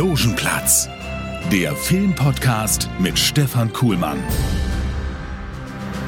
Logenplatz, 0.00 0.88
der 1.52 1.76
Filmpodcast 1.76 2.88
mit 3.00 3.18
Stefan 3.18 3.70
Kuhlmann. 3.70 4.16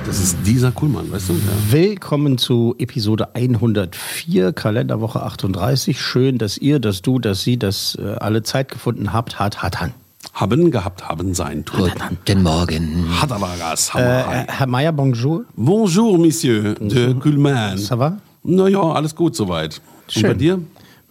Das 0.07 0.19
ist 0.19 0.39
dieser 0.47 0.73
Kuhlmann, 0.73 1.13
weißt 1.13 1.29
du? 1.29 1.35
Ja. 1.35 1.41
Willkommen 1.69 2.39
zu 2.39 2.75
Episode 2.79 3.35
104, 3.35 4.55
Kalenderwoche 4.55 5.23
38. 5.23 6.01
Schön, 6.01 6.39
dass 6.39 6.57
ihr, 6.57 6.79
dass 6.79 7.03
du, 7.03 7.19
dass 7.19 7.43
sie, 7.43 7.59
dass 7.59 7.95
äh, 7.97 8.15
alle 8.19 8.43
Zeit 8.43 8.71
gefunden 8.71 9.13
habt. 9.13 9.39
Hat, 9.39 9.63
hat, 9.63 9.83
han. 9.83 9.93
Haben 10.33 10.71
gehabt, 10.71 11.07
haben 11.07 11.35
sein. 11.35 11.67
Tut. 11.67 11.93
Guten 12.09 12.43
Morgen. 12.43 13.09
Hat 13.21 13.31
aber 13.31 13.51
Gas. 13.59 13.93
Äh, 13.95 14.47
Herr 14.49 14.69
Mayer, 14.69 14.93
bonjour. 14.93 15.45
Bonjour, 15.55 16.17
Monsieur 16.19 16.77
de 16.77 17.13
Kuhlmann. 17.13 17.77
Ça 17.77 17.99
va? 17.99 18.17
Naja, 18.43 18.81
alles 18.81 19.15
gut 19.15 19.37
soweit. 19.37 19.83
Und 20.07 20.13
Schön. 20.13 20.23
bei 20.23 20.35
dir? 20.35 20.59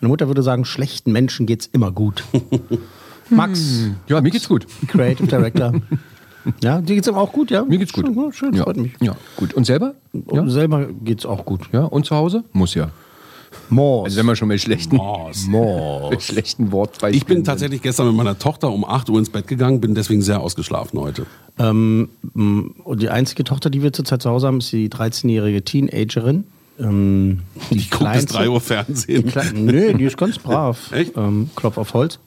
Meine 0.01 0.09
Mutter 0.09 0.27
würde 0.27 0.41
sagen, 0.41 0.65
schlechten 0.65 1.11
Menschen 1.11 1.45
geht's 1.45 1.67
immer 1.67 1.91
gut. 1.91 2.23
Max, 3.29 3.87
Ja, 4.07 4.19
mir 4.19 4.31
geht's 4.31 4.49
gut. 4.49 4.65
Creative 4.87 5.27
Director. 5.27 5.73
Ja, 6.59 6.81
dir 6.81 6.95
geht's 6.95 7.07
aber 7.07 7.19
auch 7.19 7.31
gut, 7.31 7.51
ja? 7.51 7.63
Mir 7.63 7.77
geht's 7.77 7.93
gut. 7.93 8.07
Schön, 8.07 8.15
ja, 8.15 8.31
schön 8.33 8.53
ja. 8.55 8.63
freut 8.63 8.77
mich. 8.77 8.93
Ja, 8.99 9.15
gut. 9.35 9.53
Und 9.53 9.65
selber? 9.65 9.93
Und 10.11 10.49
selber 10.49 10.87
geht's 10.87 11.23
auch 11.23 11.45
gut. 11.45 11.69
Ja, 11.71 11.83
und 11.83 12.07
zu 12.07 12.15
Hause? 12.15 12.43
Muss 12.51 12.73
ja. 12.73 12.89
Mors. 13.69 14.05
Also 14.05 14.17
wenn 14.17 14.25
wir 14.25 14.35
schon 14.35 14.47
mit 14.47 14.59
schlechten, 14.59 14.95
Mors. 14.95 15.45
Mors. 15.45 16.09
mit 16.09 16.23
schlechten 16.23 16.71
Wortbeispielen 16.71 17.13
Ich 17.15 17.27
bin 17.27 17.37
sind. 17.37 17.45
tatsächlich 17.45 17.83
gestern 17.83 18.07
mit 18.07 18.15
meiner 18.15 18.39
Tochter 18.39 18.71
um 18.71 18.83
8 18.85 19.11
Uhr 19.11 19.19
ins 19.19 19.29
Bett 19.29 19.45
gegangen, 19.45 19.81
bin 19.81 19.93
deswegen 19.93 20.23
sehr 20.23 20.39
ausgeschlafen 20.39 20.99
heute. 20.99 21.27
Ähm, 21.59 22.09
und 22.33 23.01
die 23.03 23.09
einzige 23.09 23.43
Tochter, 23.43 23.69
die 23.69 23.83
wir 23.83 23.93
zurzeit 23.93 24.23
zu 24.23 24.31
Hause 24.31 24.47
haben, 24.47 24.57
ist 24.57 24.71
die 24.71 24.89
13-jährige 24.89 25.63
Teenagerin. 25.63 26.45
Ähm, 26.79 27.41
die 27.69 27.77
Ich 27.77 27.91
gucke 27.91 28.11
bis 28.11 28.25
3 28.25 28.49
Uhr 28.49 28.61
Fernsehen. 28.61 29.25
Kle 29.27 29.53
Nö, 29.53 29.93
die 29.93 30.05
ist 30.05 30.17
ganz 30.17 30.39
brav. 30.39 30.77
Echt? 30.91 31.15
Ähm, 31.17 31.49
Klopf 31.55 31.77
auf 31.77 31.93
Holz. 31.93 32.19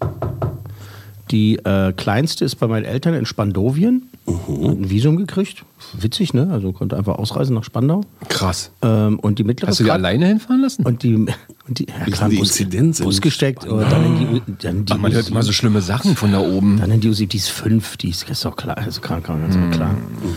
Die 1.31 1.57
äh, 1.57 1.93
kleinste 1.93 2.45
ist 2.45 2.57
bei 2.57 2.67
meinen 2.67 2.85
Eltern 2.85 3.15
in 3.15 3.25
Spandowien. 3.25 4.11
Mhm. 4.27 4.69
Hat 4.69 4.77
ein 4.79 4.91
Visum 4.91 5.17
gekriegt. 5.17 5.65
Witzig, 5.99 6.35
ne? 6.35 6.49
Also 6.51 6.73
konnte 6.73 6.97
einfach 6.97 7.17
ausreisen 7.17 7.55
nach 7.55 7.65
Spandau. 7.65 8.03
Krass. 8.29 8.71
Ähm, 8.83 9.19
und 9.19 9.39
die 9.39 9.45
mittlere 9.45 9.69
Hast 9.71 9.81
du 9.81 9.85
die 9.85 9.91
alleine 9.91 10.27
hinfahren 10.27 10.63
lassen? 10.63 10.85
Und 10.85 11.03
die, 11.03 11.15
und 11.15 11.79
die, 11.79 11.87
ja, 11.87 12.05
klar, 12.05 12.29
sind 12.29 12.33
die 12.33 12.37
Bus, 12.37 12.49
Inzidenz 12.51 13.01
in 13.01 13.07
Bus 13.07 13.21
gesteckt. 13.21 13.65
Und 13.67 13.81
dann 13.91 14.05
in 14.05 14.17
die, 14.17 14.43
dann 14.63 14.85
die 14.85 14.93
Ach, 14.93 14.99
man 14.99 15.13
hört 15.13 15.29
immer 15.29 15.43
so 15.43 15.53
schlimme 15.53 15.81
Sachen 15.81 16.15
von 16.15 16.33
da 16.33 16.41
oben. 16.41 16.79
dann 16.79 16.91
in 16.91 17.01
die 17.01 17.09
U7, 17.09 17.27
die 17.27 17.37
ist 17.39 17.49
fünf, 17.51 17.97
die 17.97 18.11
ist, 18.11 18.29
ist 18.29 18.45
doch 18.45 18.57
klar, 18.57 18.77
also 18.77 19.01
klar, 19.01 19.21
klar, 19.21 19.39
ganz 19.39 19.57
klar. 19.75 19.95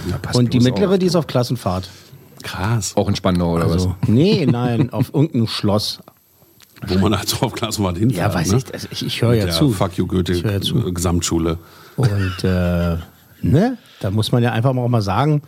Ja, 0.09 0.17
passt 0.17 0.37
Und 0.37 0.53
die 0.53 0.59
mittlere, 0.59 0.93
auf. 0.93 0.99
die 0.99 1.05
ist 1.05 1.15
auf 1.15 1.27
Klassenfahrt. 1.27 1.89
Krass. 2.43 2.95
Auch 2.95 3.07
in 3.07 3.15
Spandau 3.15 3.53
oder 3.53 3.65
Also, 3.65 3.95
nee, 4.07 4.45
nein, 4.45 4.91
auf 4.91 5.13
irgendeinem 5.13 5.47
Schloss. 5.47 5.99
Wo 6.85 6.97
man 6.99 7.17
halt 7.17 7.27
so 7.27 7.37
auf 7.37 7.53
Klassenfahrt 7.53 7.97
hinfährt. 7.97 8.33
Ja, 8.33 8.39
weiß 8.39 8.51
ne? 8.51 8.57
ich, 8.57 8.73
also 8.73 8.87
ich, 8.91 9.05
ich 9.05 9.21
höre 9.21 9.33
ja 9.33 9.49
zu. 9.49 9.71
Fuck 9.71 9.97
you 9.97 10.05
Goethe 10.05 10.33
Ich 10.33 10.43
höre 10.43 10.53
ja 10.53 10.61
zu. 10.61 10.93
Gesamtschule. 10.93 11.57
Und 11.95 12.43
äh, 12.43 12.97
ne, 13.41 13.77
da 13.99 14.11
muss 14.11 14.31
man 14.31 14.43
ja 14.43 14.51
einfach 14.51 14.73
mal 14.73 14.83
auch 14.83 14.89
mal 14.89 15.01
sagen, 15.01 15.41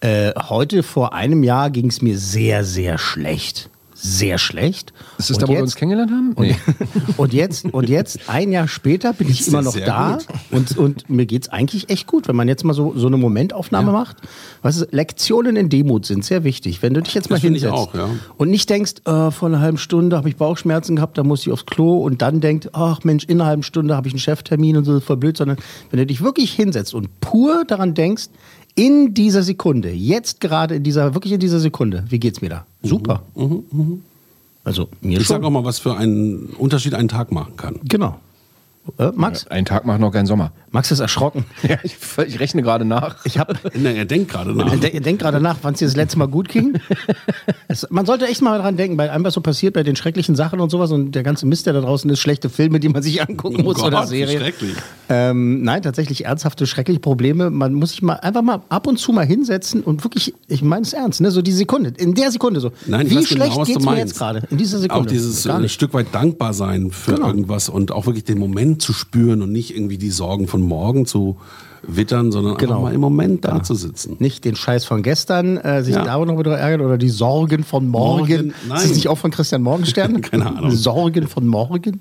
äh, 0.00 0.32
heute 0.48 0.82
vor 0.82 1.14
einem 1.14 1.44
Jahr 1.44 1.70
ging 1.70 1.86
es 1.86 2.02
mir 2.02 2.18
sehr, 2.18 2.64
sehr 2.64 2.98
schlecht. 2.98 3.70
Sehr 4.04 4.36
schlecht. 4.38 4.92
Ist 5.16 5.30
das 5.30 5.36
Und 5.36 5.42
da, 5.42 5.46
wo 5.46 5.50
wir 5.52 5.54
jetzt- 5.58 5.62
uns 5.62 5.76
kennengelernt 5.76 6.10
haben? 6.10 6.34
Nee. 6.38 6.56
Und 7.16 7.32
jetzt, 7.32 7.66
und 7.72 7.88
jetzt, 7.88 8.28
ein 8.28 8.50
Jahr 8.50 8.66
später, 8.66 9.12
bin 9.12 9.28
ich 9.30 9.46
immer 9.46 9.58
ja 9.58 9.64
noch 9.64 9.76
da 9.76 10.18
gut. 10.18 10.26
und, 10.50 10.78
und 10.78 11.10
mir 11.10 11.26
geht's 11.26 11.48
eigentlich 11.48 11.88
echt 11.90 12.06
gut, 12.06 12.26
wenn 12.26 12.34
man 12.34 12.48
jetzt 12.48 12.64
mal 12.64 12.72
so, 12.74 12.94
so 12.96 13.06
eine 13.06 13.16
Momentaufnahme 13.16 13.92
macht. 13.92 14.16
Weißt 14.62 14.80
du, 14.82 14.86
Lektionen 14.90 15.54
in 15.56 15.68
Demut 15.68 16.04
sind 16.06 16.24
sehr 16.24 16.42
wichtig. 16.42 16.82
Wenn 16.82 16.94
du 16.94 17.02
dich 17.02 17.14
jetzt 17.14 17.30
mal 17.30 17.36
Das 17.36 17.42
hinsetzt 17.44 17.72
auch, 17.72 17.94
ja. 17.94 18.08
und 18.38 18.50
nicht 18.50 18.68
denkst, 18.70 18.94
äh, 19.04 19.30
vor 19.30 19.48
einer 19.48 19.60
halben 19.60 19.78
Stunde 19.78 20.16
habe 20.16 20.28
ich 20.28 20.36
Bauchschmerzen 20.36 20.96
gehabt, 20.96 21.16
da 21.18 21.22
muss 21.22 21.46
ich 21.46 21.52
aufs 21.52 21.66
Klo 21.66 21.98
und 21.98 22.22
dann 22.22 22.40
denkt, 22.40 22.70
ach 22.72 23.04
Mensch, 23.04 23.24
in 23.24 23.40
einer 23.40 23.48
halben 23.48 23.62
Stunde 23.62 23.94
habe 23.94 24.08
ich 24.08 24.14
einen 24.14 24.20
Cheftermin 24.20 24.76
und 24.76 24.84
so, 24.84 24.98
voll 25.00 25.16
blöd, 25.18 25.36
sondern 25.36 25.58
wenn 25.90 25.98
du 25.98 26.06
dich 26.06 26.22
wirklich 26.22 26.52
hinsetzt 26.52 26.94
und 26.94 27.20
pur 27.20 27.64
daran 27.66 27.94
denkst, 27.94 28.24
in 28.74 29.14
dieser 29.14 29.42
Sekunde, 29.42 29.90
jetzt 29.90 30.40
gerade 30.40 30.76
in 30.76 30.82
dieser, 30.82 31.14
wirklich 31.14 31.32
in 31.32 31.40
dieser 31.40 31.60
Sekunde, 31.60 32.04
wie 32.08 32.18
geht's 32.18 32.40
mir 32.40 32.48
da? 32.50 32.66
Super. 32.82 33.22
Also 34.64 34.88
mir 35.00 35.18
Ich 35.20 35.26
schon. 35.26 35.36
sag 35.36 35.44
auch 35.44 35.50
mal, 35.50 35.64
was 35.64 35.78
für 35.78 35.96
einen 35.96 36.46
Unterschied 36.58 36.94
ein 36.94 37.08
Tag 37.08 37.32
machen 37.32 37.56
kann. 37.56 37.80
Genau. 37.84 38.18
Äh, 38.98 39.12
Max? 39.14 39.46
Ein 39.46 39.64
Tag 39.64 39.86
macht 39.86 40.00
noch 40.00 40.10
keinen 40.10 40.26
Sommer. 40.26 40.50
Max 40.72 40.90
ist 40.90 40.98
erschrocken. 40.98 41.44
Ja, 41.68 41.76
ich, 41.84 41.96
ich 42.26 42.40
rechne 42.40 42.62
gerade 42.62 42.84
nach. 42.84 43.24
Ich 43.24 43.38
habe 43.38 43.54
Na, 43.76 43.90
er 43.90 44.04
denkt 44.06 44.28
gerade 44.32 44.52
nach. 44.52 44.74
Denk, 44.76 45.04
denk 45.04 45.20
gerade 45.20 45.40
nach, 45.40 45.58
wann 45.62 45.74
es 45.74 45.78
dir 45.78 45.86
das 45.86 45.94
letzte 45.94 46.18
Mal 46.18 46.26
gut 46.26 46.48
ging. 46.48 46.74
Es, 47.68 47.86
man 47.90 48.04
sollte 48.06 48.26
echt 48.26 48.42
mal 48.42 48.58
dran 48.58 48.76
denken, 48.76 48.98
weil 48.98 49.08
einem 49.08 49.24
was 49.24 49.34
so 49.34 49.40
passiert 49.40 49.74
bei 49.74 49.82
den 49.84 49.94
schrecklichen 49.96 50.34
Sachen 50.34 50.60
und 50.60 50.68
sowas 50.70 50.90
und 50.90 51.12
der 51.12 51.22
ganze 51.22 51.46
Mist, 51.46 51.66
der 51.66 51.72
da 51.72 51.80
draußen 51.80 52.10
ist, 52.10 52.18
schlechte 52.20 52.50
Filme, 52.50 52.80
die 52.80 52.88
man 52.88 53.02
sich 53.02 53.22
angucken 53.22 53.62
muss 53.62 53.78
Oh 53.80 53.86
oder 53.86 54.00
Gott, 54.00 54.10
wie 54.10 54.18
Serien. 54.18 54.40
schrecklich. 54.40 54.74
Ähm, 55.08 55.62
nein, 55.62 55.82
tatsächlich 55.82 56.24
ernsthafte, 56.24 56.66
schreckliche 56.66 57.00
Probleme. 57.00 57.50
Man 57.50 57.74
muss 57.74 57.90
sich 57.90 58.02
mal 58.02 58.14
einfach 58.14 58.42
mal 58.42 58.62
ab 58.68 58.86
und 58.86 58.98
zu 58.98 59.12
mal 59.12 59.26
hinsetzen 59.26 59.82
und 59.82 60.04
wirklich, 60.04 60.32
ich 60.48 60.62
meine 60.62 60.82
es 60.82 60.92
ernst, 60.92 61.20
ne? 61.20 61.30
so 61.30 61.42
die 61.42 61.52
Sekunde, 61.52 61.92
in 61.96 62.14
der 62.14 62.30
Sekunde 62.30 62.60
so. 62.60 62.72
Nein, 62.86 63.10
Wie 63.10 63.16
weiß 63.16 63.26
schlecht 63.26 63.42
genau, 63.52 63.60
was 63.60 63.68
du 63.68 63.74
geht's 63.74 63.84
mir 63.84 63.90
meinst. 63.92 64.06
jetzt 64.12 64.18
gerade? 64.18 64.42
In 64.50 64.58
dieser 64.58 64.78
Sekunde. 64.78 65.02
Auch 65.02 65.06
dieses 65.12 65.44
Gar 65.44 65.62
äh. 65.62 65.68
Stück 65.68 65.92
weit 65.94 66.06
dankbar 66.12 66.54
sein 66.54 66.90
für 66.90 67.14
Genau. 67.14 67.26
irgendwas 67.26 67.68
und 67.68 67.92
auch 67.92 68.06
wirklich 68.06 68.24
den 68.24 68.38
Moment 68.38 68.80
zu 68.80 68.92
spüren 68.92 69.42
und 69.42 69.52
nicht 69.52 69.74
irgendwie 69.74 69.98
die 69.98 70.10
Sorgen 70.10 70.46
von 70.48 70.62
morgen 70.62 71.04
zu 71.04 71.36
wittern, 71.84 72.30
sondern 72.32 72.56
Genau. 72.56 72.72
einfach 72.74 72.82
mal 72.84 72.94
im 72.94 73.00
Moment 73.00 73.44
da 73.44 73.62
zu 73.62 73.74
sitzen. 73.74 74.16
Nicht 74.20 74.44
den 74.44 74.54
Scheiß 74.56 74.84
von 74.84 75.02
gestern, 75.02 75.56
äh, 75.56 75.82
sich 75.82 75.94
Ja. 75.94 76.04
darüber 76.04 76.32
noch 76.32 76.38
wieder 76.38 76.56
ärgern 76.56 76.80
oder 76.86 76.98
die 76.98 77.08
Sorgen 77.08 77.64
von 77.64 77.88
morgen. 77.88 78.20
Morgen, 78.20 78.48
Ist 78.50 78.56
nein. 78.68 78.78
das 78.82 78.94
nicht 78.94 79.08
auch 79.08 79.18
von 79.18 79.30
Christian 79.30 79.62
Morgenstern? 79.62 80.20
Keine 80.22 80.46
Ahnung. 80.46 80.70
Sorgen 80.70 81.26
von 81.26 81.46
morgen. 81.46 82.00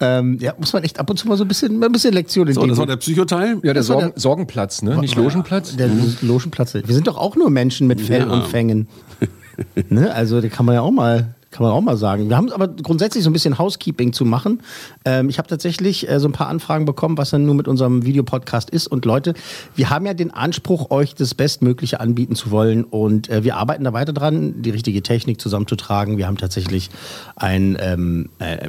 Ähm, 0.00 0.38
ja, 0.40 0.52
muss 0.58 0.72
man 0.72 0.82
echt 0.82 0.98
ab 0.98 1.08
und 1.08 1.16
zu 1.18 1.28
mal 1.28 1.36
so 1.36 1.44
ein 1.44 1.48
bisschen, 1.48 1.82
ein 1.82 1.92
bisschen 1.92 2.12
Lektion 2.12 2.48
in 2.48 2.54
So, 2.54 2.60
dem- 2.62 2.70
das 2.70 2.78
war 2.78 2.86
der 2.86 2.96
Psychoteil. 2.96 3.58
Ja, 3.62 3.72
der, 3.72 3.82
Sorgen, 3.84 4.10
der- 4.12 4.20
Sorgenplatz, 4.20 4.82
ne? 4.82 4.96
Nicht 4.98 5.14
Logenplatz? 5.14 5.76
der 5.76 5.88
Logenplatz. 6.20 6.74
Wir 6.74 6.82
sind 6.94 7.06
doch 7.06 7.16
auch 7.16 7.36
nur 7.36 7.50
Menschen 7.50 7.86
mit 7.86 8.00
Fell 8.00 8.22
Ja. 8.22 8.26
und 8.32 8.44
Fängen. 8.46 8.88
ne? 9.88 10.12
Also, 10.12 10.40
da 10.40 10.48
kann 10.48 10.66
man 10.66 10.74
ja 10.74 10.80
auch 10.82 10.90
mal. 10.90 11.34
Kann 11.54 11.62
man 11.62 11.72
auch 11.72 11.82
mal 11.82 11.96
sagen. 11.96 12.28
Wir 12.28 12.36
haben 12.36 12.50
aber 12.50 12.66
grundsätzlich 12.66 13.22
so 13.22 13.30
ein 13.30 13.32
bisschen 13.32 13.58
Housekeeping 13.58 14.12
zu 14.12 14.24
machen. 14.24 14.60
Ähm, 15.04 15.28
ich 15.28 15.38
habe 15.38 15.46
tatsächlich 15.46 16.10
äh, 16.10 16.18
so 16.18 16.26
ein 16.26 16.32
paar 16.32 16.48
Anfragen 16.48 16.84
bekommen, 16.84 17.16
was 17.16 17.30
dann 17.30 17.46
nur 17.46 17.54
mit 17.54 17.68
unserem 17.68 18.04
Videopodcast 18.04 18.70
ist. 18.70 18.88
Und 18.88 19.04
Leute, 19.04 19.34
wir 19.76 19.88
haben 19.88 20.04
ja 20.04 20.14
den 20.14 20.32
Anspruch, 20.32 20.90
euch 20.90 21.14
das 21.14 21.32
Bestmögliche 21.36 22.00
anbieten 22.00 22.34
zu 22.34 22.50
wollen. 22.50 22.82
Und 22.82 23.28
äh, 23.28 23.44
wir 23.44 23.54
arbeiten 23.54 23.84
da 23.84 23.92
weiter 23.92 24.12
dran, 24.12 24.62
die 24.62 24.70
richtige 24.70 25.00
Technik 25.04 25.40
zusammenzutragen. 25.40 26.18
Wir 26.18 26.26
haben 26.26 26.38
tatsächlich 26.38 26.90
einen 27.36 27.76
ähm, 27.78 28.30
äh, 28.40 28.68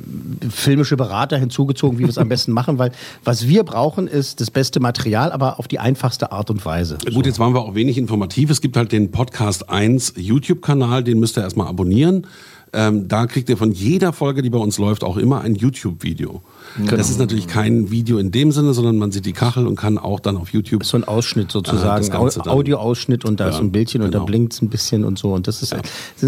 filmische 0.51 0.95
Berater 0.95 1.39
hinzugezogen, 1.39 1.97
wie 1.97 2.03
wir 2.03 2.09
es 2.09 2.19
am 2.19 2.29
besten 2.29 2.51
machen, 2.51 2.77
weil 2.77 2.91
was 3.23 3.47
wir 3.47 3.63
brauchen, 3.63 4.05
ist 4.05 4.41
das 4.41 4.51
beste 4.51 4.79
Material, 4.79 5.31
aber 5.31 5.57
auf 5.57 5.67
die 5.67 5.79
einfachste 5.79 6.31
Art 6.31 6.51
und 6.51 6.63
Weise. 6.63 6.99
Gut, 7.11 7.25
jetzt 7.25 7.39
waren 7.39 7.55
wir 7.55 7.61
auch 7.61 7.73
wenig 7.73 7.97
informativ. 7.97 8.51
Es 8.51 8.61
gibt 8.61 8.77
halt 8.77 8.91
den 8.91 9.09
Podcast 9.09 9.71
1 9.71 10.13
YouTube-Kanal, 10.17 11.03
den 11.03 11.19
müsst 11.19 11.35
ihr 11.35 11.41
erstmal 11.41 11.67
abonnieren. 11.67 12.27
Ähm, 12.75 13.07
da 13.07 13.25
kriegt 13.25 13.49
ihr 13.49 13.57
von 13.57 13.71
jeder 13.71 14.11
Folge, 14.13 14.41
die 14.41 14.49
bei 14.49 14.57
uns 14.57 14.77
läuft, 14.77 15.03
auch 15.03 15.15
immer 15.17 15.41
ein 15.41 15.55
YouTube-Video. 15.55 16.41
Genau. 16.77 16.97
Das 16.97 17.09
ist 17.09 17.19
natürlich 17.19 17.47
kein 17.47 17.89
Video 17.89 18.17
in 18.17 18.31
dem 18.31 18.51
Sinne, 18.51 18.73
sondern 18.73 18.97
man 18.97 19.11
sieht 19.11 19.25
die 19.25 19.31
Kachel 19.33 19.65
und 19.65 19.77
kann 19.77 19.97
auch 19.97 20.19
dann 20.19 20.35
auf 20.35 20.49
YouTube. 20.49 20.83
so 20.85 20.97
ein 20.97 21.05
Ausschnitt 21.05 21.51
sozusagen, 21.51 22.05
dann. 22.09 22.21
Audioausschnitt 22.47 23.23
und 23.23 23.39
da 23.39 23.47
ist 23.47 23.53
Ja, 23.53 23.57
so 23.59 23.63
ein 23.65 23.71
Bildchen 23.71 24.01
und 24.01 24.11
da 24.13 24.17
genau. 24.19 24.25
blinkt 24.25 24.53
es 24.53 24.61
ein 24.61 24.69
bisschen 24.69 25.05
und 25.05 25.17
so 25.17 25.33
und 25.33 25.47
das 25.47 25.61
ist, 25.63 25.71
das 25.73 25.81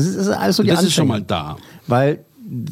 ist, 0.05 0.15
das 0.17 0.27
ist 0.27 0.29
alles 0.33 0.55
so 0.55 0.63
die 0.63 0.69
Das 0.69 0.83
ist 0.83 0.93
schon 0.93 1.11
Anfänge. 1.11 1.19
mal 1.21 1.25
da. 1.27 1.57
Weil 1.87 2.23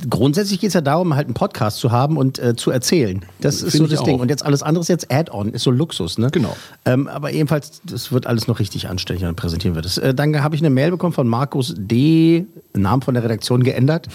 grundsätzlich 0.10 0.60
geht 0.60 0.70
es 0.70 0.74
ja 0.74 0.82
darum, 0.82 1.16
halt 1.16 1.28
einen 1.28 1.34
Podcast 1.34 1.78
zu 1.78 1.92
haben 1.92 2.18
und 2.18 2.40
äh, 2.40 2.56
zu 2.56 2.72
erzählen. 2.72 3.26
Das 3.42 3.62
ist 3.62 3.74
Finde 3.74 3.90
so 3.90 3.96
das 3.96 4.04
Ding. 4.04 4.16
auch. 4.16 4.22
Und 4.22 4.30
jetzt 4.30 4.46
alles 4.46 4.64
andere 4.64 4.82
ist 4.82 4.88
jetzt 4.88 5.12
Add-on, 5.12 5.50
ist 5.50 5.64
so 5.64 5.72
Luxus, 5.72 6.18
ne? 6.18 6.30
Genau. 6.32 6.56
Ähm, 6.86 7.08
aber 7.08 7.32
jedenfalls, 7.32 7.82
das 7.84 8.12
wird 8.12 8.26
alles 8.26 8.48
noch 8.48 8.60
richtig 8.60 8.88
anständig, 8.88 9.24
dann 9.24 9.36
präsentieren 9.36 9.76
wir 9.76 9.82
das. 9.82 9.98
Äh, 9.98 10.14
dann 10.14 10.42
habe 10.42 10.56
ich 10.56 10.62
eine 10.62 10.70
Mail 10.70 10.92
bekommen 10.92 11.14
von 11.14 11.28
Markus 11.28 11.74
D., 11.78 12.46
Namen 12.74 13.02
von 13.02 13.14
der 13.14 13.24
Redaktion 13.24 13.64
geändert. 13.64 14.08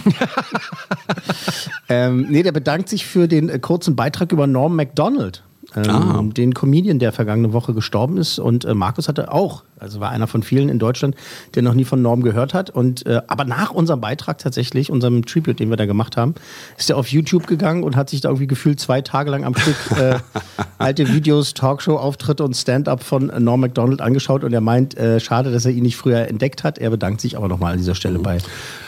ähm, 1.88 2.26
nee, 2.30 2.42
der 2.42 2.52
bedankt 2.52 2.88
sich 2.88 3.06
für 3.06 3.28
den 3.28 3.48
äh, 3.48 3.58
kurzen 3.58 3.96
Beitrag 3.96 4.32
über 4.32 4.46
Norm 4.46 4.76
MacDonald. 4.76 5.42
Ähm, 5.76 5.90
Ah. 5.90 6.22
Den 6.22 6.54
Comedian, 6.54 6.98
der 6.98 7.12
vergangene 7.12 7.52
Woche 7.52 7.74
gestorben 7.74 8.16
ist. 8.16 8.38
Und 8.38 8.64
äh, 8.64 8.74
Markus 8.74 9.08
hatte 9.08 9.32
auch 9.32 9.62
Also 9.80 10.00
war 10.00 10.10
einer 10.10 10.26
von 10.26 10.42
vielen 10.42 10.68
in 10.68 10.78
Deutschland, 10.78 11.14
der 11.54 11.62
noch 11.62 11.74
nie 11.74 11.84
von 11.84 12.02
Norm 12.02 12.22
gehört 12.22 12.54
hat. 12.54 12.70
Und 12.70 13.06
äh, 13.06 13.22
aber 13.26 13.44
nach 13.44 13.70
unserem 13.70 14.00
Beitrag 14.00 14.38
tatsächlich, 14.38 14.90
unserem 14.90 15.24
Tribute, 15.24 15.58
den 15.58 15.70
wir 15.70 15.76
da 15.76 15.86
gemacht 15.86 16.16
haben, 16.16 16.34
ist 16.78 16.90
er 16.90 16.96
auf 16.96 17.08
YouTube 17.08 17.46
gegangen 17.46 17.82
und 17.82 17.96
hat 17.96 18.10
sich 18.10 18.20
da 18.20 18.28
irgendwie 18.28 18.46
gefühlt 18.46 18.80
zwei 18.80 19.00
Tage 19.00 19.30
lang 19.30 19.44
am 19.44 19.56
Stück 19.56 19.76
äh, 19.98 20.18
alte 20.78 21.08
Videos, 21.08 21.54
Talkshow-Auftritte 21.54 22.44
und 22.44 22.56
Stand-up 22.56 23.02
von 23.02 23.32
Norm 23.38 23.60
Macdonald 23.60 24.00
angeschaut. 24.00 24.44
Und 24.44 24.52
er 24.52 24.60
meint, 24.60 24.96
äh, 24.96 25.18
schade, 25.20 25.50
dass 25.50 25.64
er 25.64 25.72
ihn 25.72 25.82
nicht 25.82 25.96
früher 25.96 26.28
entdeckt 26.28 26.62
hat. 26.62 26.78
Er 26.78 26.90
bedankt 26.90 27.20
sich 27.20 27.36
aber 27.36 27.48
nochmal 27.48 27.72
an 27.72 27.78
dieser 27.78 27.94
Stelle 27.94 28.18
bei, 28.18 28.38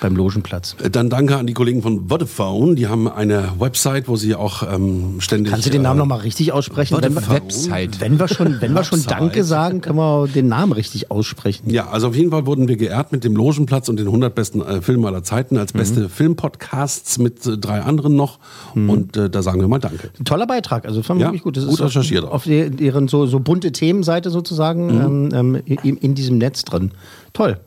beim 0.01 0.15
Logenplatz. 0.15 0.77
Dann 0.91 1.09
danke 1.09 1.37
an 1.37 1.47
die 1.47 1.55
Kollegen 1.55 1.83
von 1.83 2.09
Vodafone. 2.09 2.75
Die 2.75 2.87
haben 2.87 3.09
eine 3.09 3.53
Website, 3.59 4.09
wo 4.09 4.17
sie 4.17 4.35
auch 4.35 4.63
ähm, 4.63 5.21
ständig. 5.21 5.53
Kannst 5.53 5.67
du 5.67 5.71
den 5.71 5.83
Namen 5.83 5.99
äh, 5.99 6.03
nochmal 6.03 6.21
richtig 6.21 6.53
aussprechen? 6.53 6.99
Wenn 7.01 7.15
wir, 7.15 7.29
Website. 7.29 8.01
wenn 8.01 8.19
wir 8.19 8.29
schon, 8.29 8.61
wenn 8.61 8.75
wir 8.75 8.85
schon. 8.85 9.03
Danke 9.03 9.43
sagen, 9.45 9.81
können 9.81 9.97
wir 9.97 10.29
den 10.29 10.49
Namen 10.49 10.73
richtig 10.73 10.82
aussprechen. 11.11 11.69
Ja, 11.71 11.89
also 11.89 12.09
auf 12.09 12.17
jeden 12.17 12.31
Fall 12.31 12.47
wurden 12.47 12.69
wir 12.69 12.77
geehrt 12.77 13.13
mit 13.13 13.25
dem 13.25 13.35
Logenplatz 13.37 13.89
und 13.89 13.99
den 13.99 14.07
100 14.07 14.35
besten 14.35 14.61
äh, 14.63 14.81
Filmen 14.83 15.05
aller 15.05 15.23
Zeiten 15.23 15.57
als 15.57 15.73
beste 15.73 16.09
Filmpodcasts 16.09 17.19
mit 17.19 17.47
äh, 17.47 17.57
drei 17.59 17.81
anderen 17.83 18.17
noch. 18.17 18.39
Und 18.75 19.17
äh, 19.17 19.29
da 19.31 19.43
sagen 19.43 19.61
wir 19.61 19.69
mal 19.69 19.79
Danke. 19.79 20.11
Toller 20.25 20.47
Beitrag, 20.47 20.85
also 20.87 21.03
fand 21.03 21.19
ich 21.21 21.23
Ja, 21.23 21.29
wirklich 21.29 21.43
gut. 21.43 21.57
Das 21.57 21.65
gut 21.65 21.75
ist 21.75 21.81
auf- 21.81 21.87
recherchiert 21.89 22.25
auch. 22.25 22.33
Auf 22.33 22.45
der- 22.45 22.71
deren 22.71 23.09
so, 23.09 23.27
so 23.27 23.41
bunte 23.41 23.73
Themenseite 23.73 24.31
sozusagen 24.31 24.91
ähm, 25.33 25.55
ähm, 25.57 25.63
in, 25.83 25.97
in 25.97 26.15
diesem 26.15 26.39
Netz 26.39 26.65
drin. 26.65 26.93
Toll. 27.33 27.59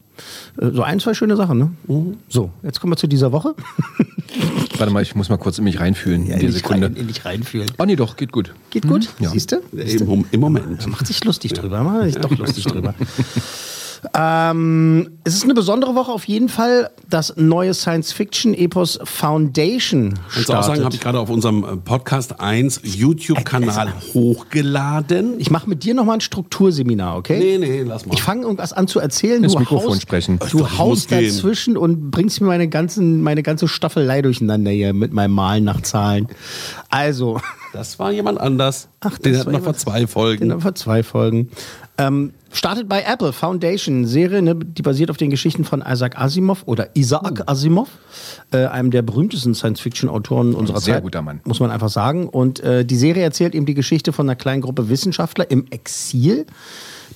Äh, 0.62 0.71
So 0.71 0.81
ein, 0.83 1.00
zwei 1.00 1.13
schöne 1.13 1.35
Sachen, 1.35 1.57
ne? 1.57 1.71
So, 2.29 2.50
jetzt 2.63 2.79
kommen 2.79 2.94
wir 2.94 2.97
zu 2.97 3.07
dieser 3.07 3.31
Woche. 3.31 3.53
Warte 4.77 4.92
mal, 4.92 5.01
ich 5.01 5.16
muss 5.16 5.30
mal 5.30 5.38
kurz 5.38 5.57
in 5.57 5.63
mich 5.63 5.80
reinfühlen. 5.80 6.22
in 6.22 6.27
die 6.27 6.33
in, 6.33 6.39
dich 6.48 6.56
Sekunde. 6.57 6.88
rein, 6.88 6.95
in 6.95 7.07
dich 7.07 7.25
reinfühlen. 7.25 7.69
Oh 7.77 7.86
nee, 7.86 7.95
doch, 7.95 8.16
geht 8.18 8.31
gut. 8.31 8.54
Geht 8.69 8.88
gut? 8.88 9.10
Siehst 9.19 9.51
du? 9.51 9.62
Im, 9.72 10.25
Im 10.31 10.39
Moment. 10.39 10.88
Macht 10.88 11.07
sich 11.07 11.24
lustig 11.24 11.54
drüber, 11.54 11.83
macht 11.83 12.06
sich 12.06 12.16
doch 12.16 12.38
lustig 12.38 12.66
drüber. 12.66 12.94
Ähm, 14.13 15.10
es 15.24 15.36
ist 15.36 15.44
eine 15.44 15.54
besondere 15.54 15.96
Woche 15.96 16.12
auf 16.12 16.25
jeden 16.25 16.50
Fall. 16.50 16.90
Das 17.10 17.34
neue 17.38 17.74
Science-Fiction-Epos 17.74 19.00
Foundation 19.04 20.13
Kannst 20.34 20.50
du 20.50 20.54
auch 20.54 20.63
sagen, 20.63 20.63
startet. 20.63 20.84
habe 20.86 20.96
ich 20.96 21.02
gerade 21.02 21.19
auf 21.19 21.30
unserem 21.30 21.63
äh, 21.63 21.78
Podcast 21.78 22.40
1 22.40 22.81
YouTube-Kanal 22.84 23.94
hochgeladen. 24.13 25.40
Ich 25.40 25.52
mache 25.52 25.69
mit 25.69 25.84
dir 25.84 25.94
nochmal 25.94 26.18
ein 26.18 26.22
Strukturseminar, 26.22 27.18
okay? 27.18 27.38
Nee, 27.40 27.57
nee, 27.57 27.84
lass 27.84 28.06
mal. 28.06 28.13
Ich 28.13 28.22
fange 28.24 28.44
irgendwas 28.44 28.74
an 28.74 28.88
zu 28.88 29.00
erzählen. 29.00 29.44
Ins 29.44 29.54
du 29.54 29.60
Mikrofon 29.60 29.92
haust, 29.92 30.02
sprechen. 30.02 30.40
Du 30.51 30.60
muss 30.60 30.78
haust 30.78 31.10
gehen. 31.10 31.24
dazwischen 31.25 31.78
und 31.78 32.12
bringst 32.12 32.42
mir 32.42 32.48
meine, 32.48 32.68
ganzen, 32.68 33.22
meine 33.24 33.44
ganze 33.44 33.68
Staffelei 33.68 34.22
durcheinander 34.22 34.72
hier 34.72 34.94
mit 34.94 35.13
meinem 35.13 35.31
Malen 35.31 35.63
nach 35.63 35.81
Zahlen. 35.81 36.28
Also, 36.90 37.40
Das 37.74 38.00
war 38.00 38.12
jemand 38.12 38.40
anders. 38.40 38.88
Ach, 39.01 39.18
Den 39.18 39.34
das 39.34 39.42
hatten 39.42 39.54
war 39.54 39.60
wir 39.60 39.63
vor 39.63 39.74
zwei 39.75 40.08
Folgen. 40.08 40.44
in 40.46 40.51
etwa 40.51 40.74
zwei 40.75 41.04
Folgen. 41.04 41.50
Ähm, 41.98 42.34
startet 42.56 42.88
bei 42.88 43.04
Apple 43.04 43.34
Foundation, 43.34 44.06
Serie, 44.06 44.42
ne, 44.42 44.56
die 44.56 44.81
basiert 44.81 45.12
auf 45.12 45.18
den 45.18 45.30
Geschichten 45.30 45.63
von 45.63 45.84
Isaac 45.88 46.19
Asimov 46.19 46.63
oder 46.66 46.96
Isaac 46.96 47.44
Asimov, 47.48 47.90
äh, 48.52 48.66
einem 48.66 48.92
der 48.92 49.02
berühmtesten 49.02 49.54
Science-Fiction-Autoren 49.54 50.56
unserer 50.56 50.80
sehr 50.80 50.96
Zeit. 50.96 51.04
guter 51.04 51.22
Mann. 51.22 51.42
Muss 51.44 51.60
man 51.60 51.72
einfach 51.72 51.90
sagen. 51.90 52.28
Und 52.30 52.60
äh, 52.62 52.86
die 52.86 52.96
Serie 52.96 53.24
erzählt 53.24 53.56
eben 53.56 53.66
die 53.66 53.74
Geschichte 53.74 54.13
von 54.13 54.28
einer 54.28 54.36
kleinen 54.36 54.62
Gruppe 54.62 54.90
Wissenschaftler 54.90 55.50
im 55.52 55.66
Exil, 55.69 56.46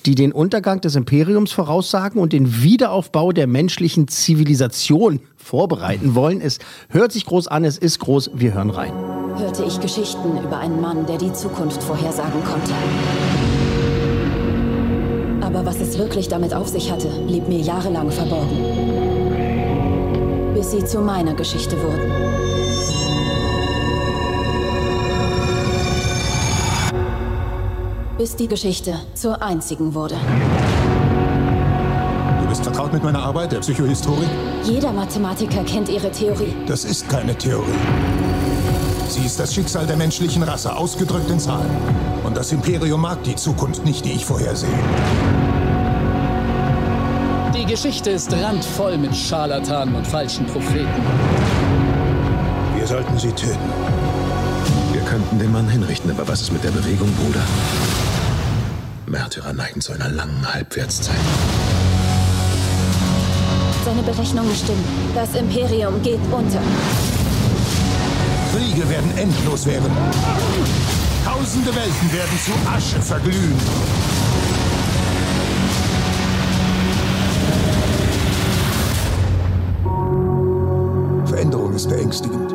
die 0.06 0.14
den 0.14 0.32
Untergang 0.32 0.80
des 0.80 0.94
Imperiums 0.94 1.52
voraussagen 1.52 2.20
und 2.20 2.32
den 2.32 2.62
Wiederaufbau 2.62 3.32
der 3.32 3.46
menschlichen 3.46 4.08
Zivilisation 4.08 5.20
vorbereiten 5.36 6.14
wollen. 6.14 6.40
Es 6.40 6.58
hört 6.88 7.12
sich 7.12 7.26
groß 7.26 7.48
an, 7.48 7.64
es 7.64 7.78
ist 7.78 7.98
groß, 7.98 8.30
wir 8.34 8.54
hören 8.54 8.70
rein. 8.70 8.92
hörte 9.36 9.64
ich 9.64 9.80
Geschichten 9.80 10.38
über 10.42 10.58
einen 10.58 10.80
Mann, 10.80 11.06
der 11.06 11.18
die 11.18 11.32
Zukunft 11.32 11.82
vorhersagen 11.82 12.44
konnte. 12.44 12.72
Aber 15.52 15.66
was 15.66 15.80
es 15.80 15.98
wirklich 15.98 16.28
damit 16.28 16.54
auf 16.54 16.68
sich 16.68 16.92
hatte, 16.92 17.08
blieb 17.26 17.48
mir 17.48 17.58
jahrelang 17.58 18.08
verborgen. 18.10 18.56
Bis 20.54 20.70
sie 20.70 20.84
zu 20.84 21.00
meiner 21.00 21.34
Geschichte 21.34 21.76
wurden. 21.82 22.12
Bis 28.16 28.36
die 28.36 28.46
Geschichte 28.46 28.94
zur 29.14 29.42
einzigen 29.42 29.92
wurde. 29.94 30.14
Du 32.42 32.48
bist 32.48 32.62
vertraut 32.62 32.92
mit 32.92 33.02
meiner 33.02 33.22
Arbeit, 33.22 33.50
der 33.50 33.58
Psychohistorik? 33.58 34.28
Jeder 34.62 34.92
Mathematiker 34.92 35.64
kennt 35.64 35.88
ihre 35.88 36.12
Theorie. 36.12 36.54
Das 36.66 36.84
ist 36.84 37.08
keine 37.08 37.34
Theorie. 37.34 37.64
Sie 39.08 39.24
ist 39.24 39.40
das 39.40 39.52
Schicksal 39.52 39.86
der 39.86 39.96
menschlichen 39.96 40.44
Rasse, 40.44 40.76
ausgedrückt 40.76 41.28
in 41.30 41.40
Zahlen. 41.40 41.70
Und 42.22 42.36
das 42.36 42.52
Imperium 42.52 43.00
mag 43.00 43.24
die 43.24 43.34
Zukunft 43.34 43.84
nicht, 43.84 44.04
die 44.04 44.12
ich 44.12 44.24
vorhersehe. 44.24 44.68
Die 47.60 47.66
Geschichte 47.66 48.08
ist 48.08 48.32
randvoll 48.32 48.96
mit 48.96 49.14
Scharlatanen 49.14 49.94
und 49.94 50.06
falschen 50.06 50.46
Propheten. 50.46 50.88
Wir 52.74 52.86
sollten 52.86 53.18
sie 53.18 53.30
töten. 53.32 53.58
Wir 54.92 55.02
könnten 55.02 55.38
den 55.38 55.52
Mann 55.52 55.68
hinrichten, 55.68 56.10
aber 56.10 56.26
was 56.26 56.40
ist 56.40 56.52
mit 56.54 56.64
der 56.64 56.70
Bewegung, 56.70 57.12
Bruder? 57.16 57.42
Märtyrer 59.04 59.52
neigen 59.52 59.82
zu 59.82 59.92
einer 59.92 60.08
langen 60.08 60.42
Halbwertszeit. 60.50 61.20
Seine 63.84 64.02
Berechnungen 64.04 64.56
stimmen. 64.56 64.84
Das 65.14 65.34
Imperium 65.34 66.00
geht 66.02 66.20
unter. 66.32 66.62
Kriege 68.56 68.88
werden 68.88 69.18
endlos 69.18 69.66
werden. 69.66 69.90
Tausende 71.26 71.74
Welten 71.74 72.10
werden 72.10 72.38
zu 72.42 72.52
Asche 72.70 73.02
verglühen. 73.02 74.19
Ist 81.80 81.88
beängstigend. 81.88 82.52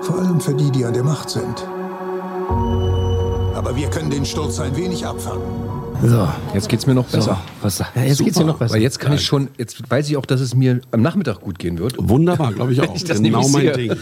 Vor 0.00 0.18
allem 0.18 0.40
für 0.40 0.54
die, 0.54 0.70
die 0.70 0.84
an 0.84 0.94
der 0.94 1.02
Macht 1.02 1.28
sind. 1.28 1.66
Aber 3.52 3.74
wir 3.74 3.90
können 3.90 4.10
den 4.10 4.24
Sturz 4.24 4.60
ein 4.60 4.76
wenig 4.76 5.04
abfangen. 5.04 5.71
So, 6.04 6.28
Jetzt 6.52 6.68
geht's 6.68 6.86
mir 6.86 6.94
noch 6.94 7.06
besser. 7.06 7.40
was 7.62 7.78
ja, 7.78 7.86
jetzt 8.04 8.22
geht's 8.24 8.36
dir 8.36 8.44
noch 8.44 8.58
besser. 8.58 8.74
Weil 8.74 8.82
jetzt 8.82 8.98
kann 8.98 9.12
ich 9.12 9.24
schon, 9.24 9.48
jetzt 9.56 9.88
weiß 9.88 10.10
ich 10.10 10.16
auch, 10.16 10.26
dass 10.26 10.40
es 10.40 10.52
mir 10.54 10.80
am 10.90 11.00
Nachmittag 11.00 11.40
gut 11.40 11.60
gehen 11.60 11.78
wird. 11.78 11.94
Wunderbar, 11.98 12.52
glaube 12.52 12.72
ich 12.72 12.80
auch. 12.82 12.94
ich 12.94 13.04
das 13.04 13.22
genau 13.22 13.46
mein. 13.48 13.72
Ding. 13.72 13.92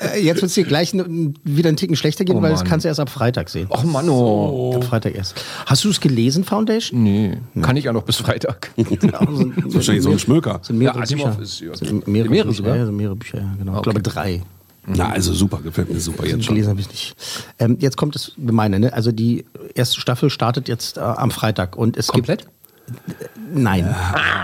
Äh, 0.00 0.20
Jetzt 0.22 0.36
wird 0.42 0.48
es 0.50 0.54
dir 0.54 0.64
gleich 0.64 0.92
wieder 0.92 1.68
einen 1.68 1.76
Ticken 1.76 1.94
schlechter 1.94 2.24
gehen, 2.24 2.36
Oh 2.38 2.42
weil 2.42 2.50
das 2.50 2.64
kannst 2.64 2.84
du 2.84 2.88
erst 2.88 2.98
ab 2.98 3.10
Freitag 3.10 3.48
sehen. 3.48 3.68
Och 3.70 3.84
Mann, 3.84 4.08
oh. 4.08 4.74
Ab 4.74 4.84
Freitag 4.84 5.14
erst. 5.14 5.40
Hast 5.66 5.84
du 5.84 5.90
es 5.90 6.00
gelesen, 6.00 6.42
Foundation? 6.42 7.02
Nee, 7.04 7.38
kann 7.62 7.76
ich 7.76 7.84
ja 7.84 7.92
noch 7.92 8.02
bis 8.02 8.16
Freitag. 8.16 8.70
Ja, 8.76 9.20
sind, 9.30 9.74
Wahrscheinlich 9.74 10.02
so 10.04 10.10
ein 10.10 10.18
Schmöker. 10.18 10.58
sind 10.62 10.78
mehrere 10.78 10.98
Ja, 11.04 11.04
Bücher. 11.04 11.36
ist- 11.42 11.60
ja. 11.60 11.74
sind 11.76 12.08
mehrere, 12.08 12.30
Mehrere 12.30 12.48
Bücher, 12.48 12.56
sogar? 12.58 12.76
ja, 12.76 12.86
sind 12.86 12.96
mehrere 12.96 13.16
Bücher, 13.16 13.38
ja, 13.38 13.54
genau. 13.58 13.76
Ich 13.76 13.82
glaube 13.82 14.02
drei. 14.02 14.42
Na, 14.86 15.10
also 15.10 15.32
super, 15.32 15.60
gefällt 15.62 15.92
mir 15.92 16.00
super 16.00 16.24
jetzt 16.24 16.44
schon. 16.44 16.54
Gelesen 16.54 16.70
habe 16.70 16.80
ich 16.80 16.88
nicht. 16.88 17.16
Ähm, 17.58 17.76
jetzt 17.80 17.96
kommt 17.96 18.14
das 18.14 18.32
Gemeine, 18.36 18.78
ne? 18.78 18.92
Also 18.92 19.12
die 19.12 19.44
erste 19.74 20.00
Staffel 20.00 20.30
startet 20.30 20.68
jetzt 20.68 20.96
äh, 20.96 21.00
am 21.00 21.30
Freitag 21.30 21.76
und 21.76 21.96
es 21.96 22.08
Komplett? 22.08 22.40
gibt 22.40 22.56
Nein. 23.52 23.94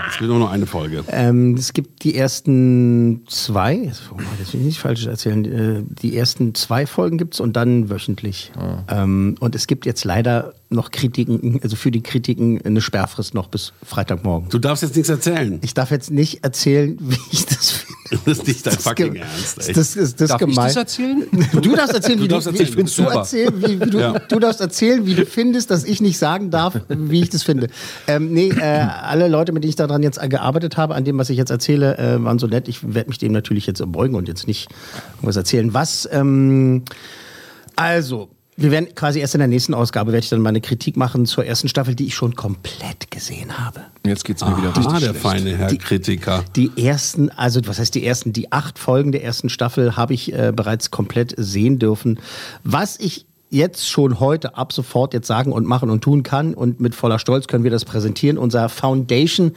Es 0.09 0.17
gibt 0.17 0.29
nur 0.29 0.39
noch 0.39 0.51
eine 0.51 0.65
Folge. 0.65 1.03
Ähm, 1.07 1.55
es 1.55 1.73
gibt 1.73 2.03
die 2.03 2.15
ersten 2.15 3.23
zwei, 3.27 3.91
oh, 4.11 4.17
das 4.37 4.53
will 4.53 4.61
ich 4.61 4.65
nicht 4.65 4.79
falsch 4.79 5.05
erzählen, 5.05 5.45
äh, 5.45 5.83
die 6.01 6.17
ersten 6.17 6.53
zwei 6.53 6.85
Folgen 6.85 7.17
gibt's 7.17 7.39
und 7.39 7.53
dann 7.53 7.89
wöchentlich. 7.89 8.51
Ähm, 8.89 9.35
und 9.39 9.55
es 9.55 9.67
gibt 9.67 9.85
jetzt 9.85 10.03
leider 10.03 10.53
noch 10.73 10.91
Kritiken, 10.91 11.59
also 11.63 11.75
für 11.75 11.91
die 11.91 12.01
Kritiken 12.01 12.61
eine 12.65 12.81
Sperrfrist 12.81 13.33
noch 13.33 13.47
bis 13.47 13.73
Freitagmorgen. 13.85 14.49
Du 14.49 14.59
darfst 14.59 14.83
jetzt 14.83 14.95
nichts 14.95 15.09
erzählen. 15.09 15.59
Ich 15.61 15.73
darf 15.73 15.91
jetzt 15.91 16.11
nicht 16.11 16.43
erzählen, 16.43 16.97
wie 16.99 17.17
ich 17.31 17.45
das 17.45 17.71
finde. 17.71 17.93
Das 18.25 18.37
ist 18.39 18.47
nicht 18.47 18.65
dein 18.65 18.73
Das 18.75 18.83
fucking 18.83 19.15
Ernst, 19.15 19.67
ey. 19.67 19.73
Das 19.73 19.95
ist 19.95 20.21
das 20.21 20.29
Darf 20.29 20.41
ich 20.41 20.47
gemein. 20.47 20.67
das 20.67 20.75
erzählen? 20.75 21.25
Du 21.61 21.75
darfst 21.75 21.93
erzählen, 21.95 22.19
wie 22.21 22.27
Du 22.27 22.33
darfst 22.35 22.47
du, 22.47 22.51
erzählen, 22.51 22.77
wie, 22.77 22.81
ich 22.83 22.95
du, 22.95 23.03
erzählen, 23.03 23.53
wie, 23.61 23.79
wie 23.81 23.89
du, 23.89 23.99
Ja. 23.99 24.19
du 24.19 24.39
darfst 24.39 24.61
erzählen, 24.61 25.05
wie 25.05 25.15
du 25.15 25.25
findest, 25.25 25.71
dass 25.71 25.83
ich 25.83 26.01
nicht 26.01 26.17
sagen 26.17 26.51
darf, 26.51 26.79
wie 26.89 27.21
ich 27.21 27.29
das 27.29 27.43
finde. 27.43 27.67
Ähm, 28.07 28.31
nee, 28.33 28.49
äh, 28.49 28.61
alle 28.61 29.27
Leute, 29.29 29.51
mit 29.51 29.63
denen 29.63 29.69
ich 29.69 29.75
daran 29.75 30.03
jetzt 30.03 30.19
gearbeitet 30.29 30.77
habe, 30.77 30.95
an 30.95 31.03
dem, 31.05 31.17
was 31.17 31.29
ich 31.29 31.37
jetzt 31.37 31.49
erzähle, 31.49 31.97
äh, 31.97 32.23
waren 32.23 32.37
so 32.39 32.47
nett. 32.47 32.67
Ich 32.67 32.93
werde 32.93 33.09
mich 33.09 33.17
dem 33.17 33.31
natürlich 33.31 33.65
jetzt 33.65 33.81
beugen 33.91 34.15
und 34.15 34.27
jetzt 34.27 34.47
nicht 34.47 34.69
was 35.21 35.35
erzählen. 35.35 35.73
Was, 35.73 36.07
ähm, 36.11 36.83
also, 37.75 38.29
wir 38.55 38.71
werden 38.71 38.93
quasi 38.95 39.19
erst 39.19 39.35
in 39.35 39.39
der 39.39 39.47
nächsten 39.47 39.73
Ausgabe, 39.73 40.11
werde 40.11 40.23
ich 40.23 40.29
dann 40.29 40.41
meine 40.41 40.61
Kritik 40.61 40.97
machen 40.97 41.25
zur 41.25 41.45
ersten 41.45 41.67
Staffel, 41.67 41.95
die 41.95 42.05
ich 42.05 42.15
schon 42.15 42.35
komplett 42.35 43.09
gesehen 43.09 43.57
habe. 43.59 43.81
Jetzt 44.05 44.25
geht's 44.25 44.43
mir 44.43 44.57
wieder 44.57 44.75
richtig 44.75 44.93
der 44.93 44.99
schlecht. 44.99 45.19
feine 45.21 45.57
Herr 45.57 45.75
Kritiker. 45.75 46.43
Die 46.55 46.71
ersten, 46.77 47.29
also 47.31 47.61
was 47.65 47.79
heißt 47.79 47.95
die 47.95 48.05
ersten, 48.05 48.33
die 48.33 48.51
acht 48.51 48.77
Folgen 48.77 49.11
der 49.11 49.23
ersten 49.23 49.49
Staffel 49.49 49.95
habe 49.97 50.13
ich 50.13 50.33
äh, 50.33 50.51
bereits 50.55 50.91
komplett 50.91 51.33
sehen 51.37 51.79
dürfen. 51.79 52.19
Was 52.63 52.99
ich 52.99 53.25
jetzt 53.49 53.87
schon 53.87 54.19
heute 54.19 54.57
ab 54.57 54.73
sofort 54.73 55.13
jetzt 55.13 55.27
sagen 55.27 55.51
und 55.51 55.65
machen 55.65 55.89
und 55.89 56.01
tun 56.03 56.23
kann 56.23 56.53
und 56.55 56.79
mit 56.79 56.95
voller 56.95 57.19
Stolz 57.19 57.47
können 57.47 57.63
wir 57.63 57.71
das 57.71 57.85
präsentieren. 57.85 58.37
Unser 58.37 58.67
Foundation 58.67 59.53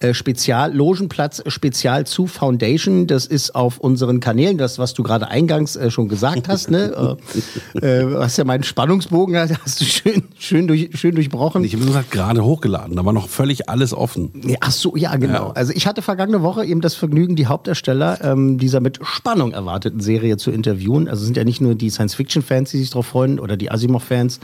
äh, 0.00 0.14
Spezial, 0.14 0.74
Logenplatz 0.74 1.42
Spezial 1.46 2.06
zu 2.06 2.26
Foundation. 2.26 3.06
Das 3.06 3.26
ist 3.26 3.54
auf 3.54 3.78
unseren 3.78 4.20
Kanälen, 4.20 4.56
das, 4.56 4.78
was 4.78 4.94
du 4.94 5.02
gerade 5.02 5.28
eingangs 5.28 5.76
äh, 5.76 5.90
schon 5.90 6.08
gesagt 6.08 6.48
hast. 6.48 6.70
ne? 6.70 7.16
äh, 7.82 7.86
äh, 7.86 8.16
hast 8.16 8.38
ja 8.38 8.44
meinen 8.44 8.62
Spannungsbogen, 8.62 9.36
hast 9.36 9.80
du 9.80 9.84
schön, 9.84 10.22
schön, 10.38 10.66
durch, 10.66 10.90
schön 10.94 11.14
durchbrochen. 11.14 11.62
Ich 11.64 11.74
habe 11.74 11.84
gesagt, 11.84 12.10
gerade 12.10 12.42
hochgeladen, 12.42 12.96
da 12.96 13.04
war 13.04 13.12
noch 13.12 13.28
völlig 13.28 13.68
alles 13.68 13.92
offen. 13.92 14.30
Ja, 14.42 14.56
ach 14.60 14.72
so, 14.72 14.96
ja, 14.96 15.14
genau. 15.16 15.48
Ja. 15.48 15.52
Also 15.52 15.72
ich 15.74 15.86
hatte 15.86 16.00
vergangene 16.00 16.42
Woche 16.42 16.64
eben 16.64 16.80
das 16.80 16.94
Vergnügen, 16.94 17.36
die 17.36 17.46
Hauptdarsteller 17.46 18.24
ähm, 18.24 18.56
dieser 18.56 18.80
mit 18.80 19.00
Spannung 19.02 19.52
erwarteten 19.52 20.00
Serie 20.00 20.38
zu 20.38 20.50
interviewen. 20.50 21.08
Also 21.08 21.20
es 21.20 21.26
sind 21.26 21.36
ja 21.36 21.44
nicht 21.44 21.60
nur 21.60 21.74
die 21.74 21.90
Science-Fiction-Fans, 21.90 22.70
die 22.70 22.78
sich 22.78 22.88
darauf 22.88 23.06
freuen, 23.06 23.38
oder 23.38 23.58
die 23.58 23.70
Asimov-Fans, 23.70 24.40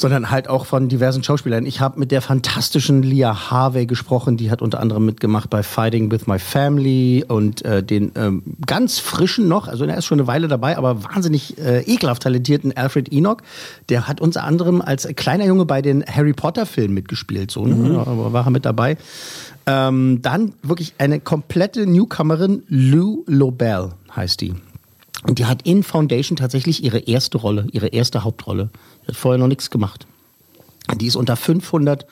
sondern 0.00 0.30
halt 0.30 0.48
auch 0.48 0.66
von 0.66 0.88
diversen 0.88 1.22
Schauspielern. 1.22 1.66
Ich 1.66 1.80
habe 1.80 1.98
mit 1.98 2.10
der 2.10 2.22
fantastischen 2.22 3.02
Leah 3.02 3.50
Harvey 3.50 3.86
gesprochen, 3.86 4.36
die 4.36 4.50
hat 4.50 4.62
unter 4.62 4.80
anderem 4.80 5.04
mitgemacht 5.04 5.50
bei 5.50 5.62
Fighting 5.62 6.10
with 6.10 6.26
My 6.26 6.38
Family 6.38 7.24
und 7.26 7.64
äh, 7.64 7.82
den 7.82 8.12
ähm, 8.16 8.42
ganz 8.66 8.98
frischen 8.98 9.46
noch, 9.46 9.68
also 9.68 9.84
er 9.84 9.96
ist 9.98 10.06
schon 10.06 10.18
eine 10.18 10.26
Weile 10.26 10.48
dabei, 10.48 10.78
aber 10.78 11.04
wahnsinnig 11.04 11.58
äh, 11.58 11.82
ekelhaft 11.82 12.22
talentierten 12.22 12.76
Alfred 12.76 13.12
Enoch, 13.12 13.38
der 13.88 14.08
hat 14.08 14.20
unter 14.20 14.44
anderem 14.44 14.80
als 14.80 15.06
kleiner 15.16 15.44
Junge 15.44 15.66
bei 15.66 15.82
den 15.82 16.04
Harry 16.04 16.32
Potter 16.32 16.64
Filmen 16.64 16.94
mitgespielt, 16.94 17.50
so 17.50 17.66
ne? 17.66 17.74
mhm. 17.74 17.92
ja, 17.94 18.32
war 18.32 18.46
er 18.46 18.50
mit 18.50 18.64
dabei. 18.64 18.96
Ähm, 19.66 20.20
dann 20.22 20.54
wirklich 20.62 20.94
eine 20.98 21.20
komplette 21.20 21.86
Newcomerin, 21.86 22.62
Lou 22.68 23.24
Lobel 23.26 23.90
heißt 24.16 24.40
die. 24.40 24.54
Und 25.26 25.38
die 25.38 25.46
hat 25.46 25.62
in 25.66 25.82
Foundation 25.82 26.36
tatsächlich 26.36 26.82
ihre 26.82 26.98
erste 26.98 27.38
Rolle, 27.38 27.66
ihre 27.72 27.88
erste 27.88 28.24
Hauptrolle. 28.24 28.70
Die 29.02 29.08
hat 29.08 29.16
vorher 29.16 29.38
noch 29.38 29.48
nichts 29.48 29.70
gemacht. 29.70 30.06
Die 30.96 31.06
ist 31.06 31.16
unter 31.16 31.36
500 31.36 32.06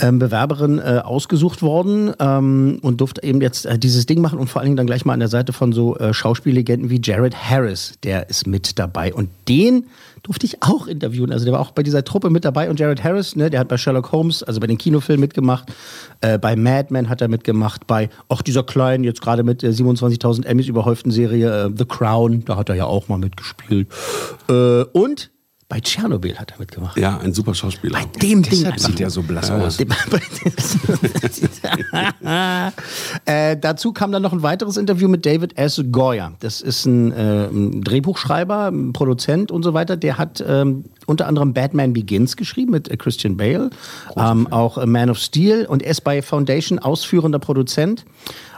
ähm, 0.00 0.18
Bewerberin 0.18 0.78
äh, 0.78 1.00
ausgesucht 1.04 1.62
worden 1.62 2.12
ähm, 2.18 2.78
und 2.82 3.00
durfte 3.00 3.22
eben 3.22 3.40
jetzt 3.40 3.66
äh, 3.66 3.78
dieses 3.78 4.06
Ding 4.06 4.20
machen 4.20 4.38
und 4.38 4.48
vor 4.48 4.60
allen 4.60 4.66
Dingen 4.66 4.76
dann 4.76 4.86
gleich 4.86 5.04
mal 5.04 5.12
an 5.12 5.20
der 5.20 5.28
Seite 5.28 5.52
von 5.52 5.72
so 5.72 5.96
äh, 5.96 6.12
Schauspiellegenden 6.12 6.90
wie 6.90 7.00
Jared 7.02 7.36
Harris, 7.36 7.94
der 8.02 8.28
ist 8.28 8.46
mit 8.46 8.78
dabei. 8.78 9.14
Und 9.14 9.30
den 9.48 9.84
durfte 10.22 10.46
ich 10.46 10.62
auch 10.62 10.86
interviewen. 10.86 11.32
Also 11.32 11.44
der 11.44 11.54
war 11.54 11.60
auch 11.60 11.70
bei 11.70 11.82
dieser 11.82 12.04
Truppe 12.04 12.30
mit 12.30 12.44
dabei. 12.44 12.70
Und 12.70 12.78
Jared 12.78 13.02
Harris, 13.02 13.36
ne, 13.36 13.50
der 13.50 13.60
hat 13.60 13.68
bei 13.68 13.76
Sherlock 13.76 14.12
Holmes, 14.12 14.42
also 14.42 14.60
bei 14.60 14.66
den 14.66 14.78
Kinofilmen 14.78 15.20
mitgemacht. 15.20 15.72
Äh, 16.20 16.38
bei 16.38 16.56
Mad 16.56 16.88
Men 16.90 17.08
hat 17.08 17.20
er 17.20 17.28
mitgemacht. 17.28 17.86
Bei 17.86 18.10
auch 18.28 18.42
dieser 18.42 18.62
kleinen, 18.62 19.04
jetzt 19.04 19.20
gerade 19.22 19.42
mit 19.42 19.62
äh, 19.62 19.68
27.000 19.68 20.44
Emmys 20.44 20.68
überhäuften 20.68 21.10
Serie 21.10 21.66
äh, 21.66 21.70
The 21.76 21.84
Crown, 21.84 22.44
da 22.44 22.56
hat 22.56 22.68
er 22.68 22.74
ja 22.74 22.84
auch 22.84 23.08
mal 23.08 23.18
mitgespielt. 23.18 23.88
Äh, 24.48 24.82
und 24.92 25.30
bei 25.70 25.80
Tschernobyl 25.80 26.36
hat 26.36 26.50
er 26.50 26.58
mitgemacht. 26.58 26.98
Ja, 26.98 27.18
ein 27.18 27.32
super 27.32 27.54
Schauspieler. 27.54 28.00
Bei 28.00 28.04
dem 28.18 28.42
Ding. 28.42 28.64
Deshalb 28.64 28.80
sieht 28.80 28.98
er 29.00 29.08
so 29.08 29.22
blass 29.22 29.52
aus. 29.52 29.78
äh, 33.24 33.56
dazu 33.56 33.92
kam 33.92 34.10
dann 34.10 34.20
noch 34.20 34.32
ein 34.32 34.42
weiteres 34.42 34.76
Interview 34.76 35.08
mit 35.08 35.24
David 35.24 35.56
S. 35.56 35.80
Goyer. 35.92 36.32
Das 36.40 36.60
ist 36.60 36.86
ein, 36.86 37.12
äh, 37.12 37.46
ein 37.46 37.82
Drehbuchschreiber, 37.82 38.66
ein 38.66 38.92
Produzent 38.92 39.52
und 39.52 39.62
so 39.62 39.72
weiter. 39.72 39.96
Der 39.96 40.18
hat 40.18 40.44
ähm, 40.44 40.86
unter 41.06 41.28
anderem 41.28 41.54
Batman 41.54 41.92
Begins 41.92 42.36
geschrieben 42.36 42.72
mit 42.72 42.90
äh, 42.90 42.96
Christian 42.96 43.36
Bale, 43.36 43.70
ähm, 44.16 44.48
auch 44.50 44.84
Man 44.84 45.08
of 45.08 45.18
Steel 45.18 45.66
und 45.66 45.84
er 45.84 45.92
ist 45.92 46.00
bei 46.00 46.20
Foundation 46.20 46.80
ausführender 46.80 47.38
Produzent. 47.38 48.04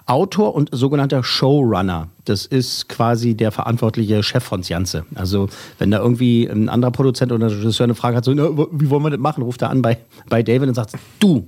Autor 0.06 0.54
und 0.54 0.68
sogenannter 0.72 1.22
Showrunner. 1.22 2.08
Das 2.24 2.46
ist 2.46 2.88
quasi 2.88 3.34
der 3.34 3.52
verantwortliche 3.52 4.22
Chef 4.22 4.44
von 4.44 4.62
Janze. 4.62 5.04
Also 5.14 5.48
wenn 5.78 5.90
da 5.90 5.98
irgendwie 5.98 6.46
ein 6.46 6.68
anderer 6.68 6.90
Produzent 6.90 7.32
oder 7.32 7.50
Regisseur 7.50 7.84
eine 7.84 7.94
Frage 7.94 8.16
hat, 8.16 8.24
so, 8.24 8.32
wie 8.34 8.90
wollen 8.90 9.02
wir 9.02 9.10
das 9.10 9.20
machen, 9.20 9.42
ruft 9.42 9.62
er 9.62 9.70
an 9.70 9.82
bei, 9.82 9.98
bei 10.28 10.42
David 10.42 10.68
und 10.68 10.74
sagt, 10.74 10.94
du, 11.18 11.46